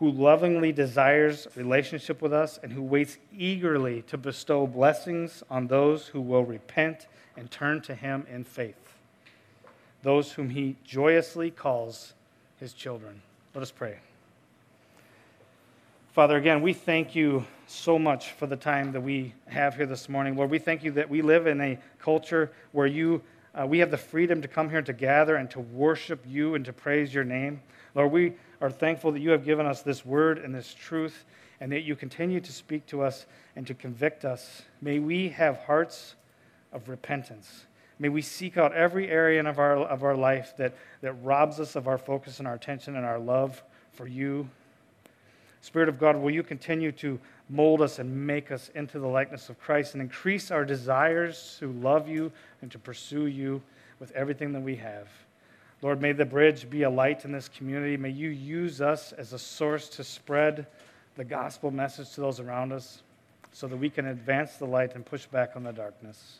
who 0.00 0.10
lovingly 0.10 0.72
desires 0.72 1.46
relationship 1.54 2.22
with 2.22 2.32
us 2.32 2.58
and 2.62 2.72
who 2.72 2.82
waits 2.82 3.18
eagerly 3.36 4.00
to 4.02 4.16
bestow 4.16 4.66
blessings 4.66 5.42
on 5.50 5.66
those 5.66 6.06
who 6.06 6.22
will 6.22 6.44
repent 6.44 7.06
and 7.36 7.50
turn 7.50 7.82
to 7.82 7.94
him 7.94 8.26
in 8.30 8.42
faith, 8.42 8.94
those 10.02 10.32
whom 10.32 10.48
he 10.48 10.74
joyously 10.84 11.50
calls 11.50 12.14
his 12.58 12.72
children. 12.72 13.20
Let 13.54 13.60
us 13.60 13.70
pray. 13.70 13.98
Father, 16.12 16.38
again, 16.38 16.62
we 16.62 16.72
thank 16.72 17.14
you 17.14 17.44
so 17.66 17.98
much 17.98 18.32
for 18.32 18.46
the 18.46 18.56
time 18.56 18.92
that 18.92 19.02
we 19.02 19.34
have 19.48 19.76
here 19.76 19.86
this 19.86 20.08
morning. 20.08 20.34
Lord, 20.34 20.50
we 20.50 20.58
thank 20.58 20.82
you 20.82 20.92
that 20.92 21.10
we 21.10 21.20
live 21.20 21.46
in 21.46 21.60
a 21.60 21.78
culture 21.98 22.50
where 22.72 22.86
you, 22.86 23.20
uh, 23.54 23.66
we 23.66 23.78
have 23.78 23.90
the 23.90 23.96
freedom 23.96 24.42
to 24.42 24.48
come 24.48 24.70
here 24.70 24.82
to 24.82 24.92
gather 24.92 25.36
and 25.36 25.50
to 25.50 25.60
worship 25.60 26.24
you 26.26 26.54
and 26.54 26.64
to 26.64 26.72
praise 26.72 27.12
your 27.12 27.24
name. 27.24 27.60
Lord, 27.94 28.12
we 28.12 28.34
are 28.60 28.70
thankful 28.70 29.12
that 29.12 29.20
you 29.20 29.30
have 29.30 29.44
given 29.44 29.66
us 29.66 29.82
this 29.82 30.04
word 30.04 30.38
and 30.38 30.54
this 30.54 30.72
truth 30.72 31.24
and 31.60 31.72
that 31.72 31.80
you 31.80 31.96
continue 31.96 32.40
to 32.40 32.52
speak 32.52 32.86
to 32.86 33.02
us 33.02 33.26
and 33.56 33.66
to 33.66 33.74
convict 33.74 34.24
us. 34.24 34.62
May 34.80 34.98
we 34.98 35.28
have 35.30 35.58
hearts 35.58 36.14
of 36.72 36.88
repentance. 36.88 37.66
May 37.98 38.08
we 38.08 38.22
seek 38.22 38.56
out 38.56 38.72
every 38.72 39.10
area 39.10 39.46
of 39.46 39.58
our, 39.58 39.76
of 39.76 40.04
our 40.04 40.16
life 40.16 40.56
that, 40.56 40.74
that 41.02 41.12
robs 41.22 41.60
us 41.60 41.76
of 41.76 41.86
our 41.86 41.98
focus 41.98 42.38
and 42.38 42.48
our 42.48 42.54
attention 42.54 42.96
and 42.96 43.04
our 43.04 43.18
love 43.18 43.62
for 43.92 44.06
you. 44.06 44.48
Spirit 45.60 45.90
of 45.90 45.98
God, 45.98 46.16
will 46.16 46.30
you 46.30 46.42
continue 46.42 46.92
to 46.92 47.20
mold 47.50 47.82
us 47.82 47.98
and 47.98 48.26
make 48.26 48.50
us 48.50 48.70
into 48.74 48.98
the 48.98 49.06
likeness 49.06 49.48
of 49.48 49.58
Christ 49.58 49.94
and 49.94 50.02
increase 50.02 50.50
our 50.50 50.64
desires 50.64 51.56
to 51.58 51.72
love 51.72 52.08
you 52.08 52.32
and 52.62 52.70
to 52.70 52.78
pursue 52.78 53.26
you 53.26 53.60
with 53.98 54.12
everything 54.12 54.52
that 54.52 54.62
we 54.62 54.76
have. 54.76 55.08
Lord, 55.82 56.00
may 56.00 56.12
the 56.12 56.24
bridge 56.24 56.68
be 56.68 56.82
a 56.82 56.90
light 56.90 57.24
in 57.24 57.32
this 57.32 57.48
community. 57.48 57.96
May 57.96 58.10
you 58.10 58.28
use 58.28 58.80
us 58.80 59.12
as 59.12 59.32
a 59.32 59.38
source 59.38 59.88
to 59.90 60.04
spread 60.04 60.66
the 61.16 61.24
gospel 61.24 61.70
message 61.70 62.12
to 62.12 62.20
those 62.20 62.38
around 62.38 62.72
us 62.72 63.02
so 63.52 63.66
that 63.66 63.76
we 63.76 63.90
can 63.90 64.06
advance 64.06 64.56
the 64.56 64.66
light 64.66 64.94
and 64.94 65.04
push 65.04 65.26
back 65.26 65.56
on 65.56 65.64
the 65.64 65.72
darkness. 65.72 66.38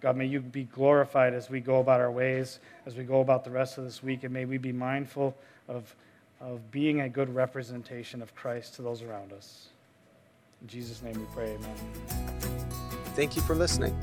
God, 0.00 0.16
may 0.16 0.26
you 0.26 0.40
be 0.40 0.64
glorified 0.64 1.34
as 1.34 1.50
we 1.50 1.60
go 1.60 1.80
about 1.80 2.00
our 2.00 2.10
ways, 2.10 2.60
as 2.86 2.96
we 2.96 3.04
go 3.04 3.20
about 3.20 3.44
the 3.44 3.50
rest 3.50 3.78
of 3.78 3.84
this 3.84 4.02
week, 4.02 4.24
and 4.24 4.32
may 4.32 4.44
we 4.44 4.58
be 4.58 4.72
mindful 4.72 5.34
of, 5.68 5.94
of 6.40 6.70
being 6.70 7.00
a 7.00 7.08
good 7.08 7.34
representation 7.34 8.22
of 8.22 8.34
Christ 8.34 8.74
to 8.74 8.82
those 8.82 9.02
around 9.02 9.32
us. 9.32 9.68
In 10.62 10.68
Jesus' 10.68 11.02
name 11.02 11.14
we 11.14 11.26
pray, 11.34 11.54
amen. 11.54 11.76
Thank 13.14 13.36
you 13.36 13.42
for 13.42 13.54
listening. 13.54 13.98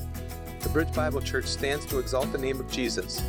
The 0.62 0.70
Bridge 0.70 0.94
Bible 0.94 1.22
Church 1.22 1.46
stands 1.46 1.86
to 1.88 2.00
exalt 2.00 2.32
the 2.32 2.38
name 2.38 2.60
of 2.60 2.72
Jesus. 2.72 3.22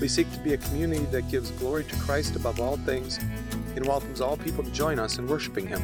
We 0.00 0.08
seek 0.08 0.30
to 0.32 0.38
be 0.40 0.54
a 0.54 0.58
community 0.58 1.04
that 1.06 1.30
gives 1.30 1.50
glory 1.52 1.84
to 1.84 1.96
Christ 1.96 2.36
above 2.36 2.60
all 2.60 2.76
things 2.78 3.18
and 3.76 3.86
welcomes 3.86 4.20
all 4.20 4.36
people 4.36 4.64
to 4.64 4.70
join 4.70 4.98
us 4.98 5.18
in 5.18 5.26
worshiping 5.26 5.66
Him. 5.66 5.82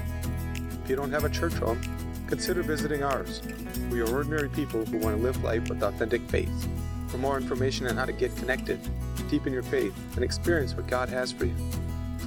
If 0.82 0.90
you 0.90 0.96
don't 0.96 1.10
have 1.10 1.24
a 1.24 1.30
church 1.30 1.54
home, 1.54 1.80
consider 2.26 2.62
visiting 2.62 3.02
ours. 3.02 3.42
We 3.90 4.00
are 4.00 4.10
ordinary 4.10 4.48
people 4.48 4.84
who 4.84 4.98
want 4.98 5.16
to 5.16 5.22
live 5.22 5.42
life 5.42 5.68
with 5.68 5.82
authentic 5.82 6.20
faith. 6.22 6.68
For 7.08 7.18
more 7.18 7.38
information 7.38 7.86
on 7.86 7.96
how 7.96 8.04
to 8.04 8.12
get 8.12 8.36
connected, 8.36 8.80
deepen 9.30 9.52
your 9.52 9.62
faith, 9.62 9.94
and 10.16 10.24
experience 10.24 10.74
what 10.74 10.86
God 10.86 11.08
has 11.08 11.32
for 11.32 11.46
you, 11.46 11.54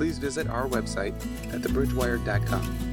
please 0.01 0.17
visit 0.17 0.47
our 0.47 0.67
website 0.67 1.13
at 1.53 1.61
thebridgewire.com. 1.61 2.90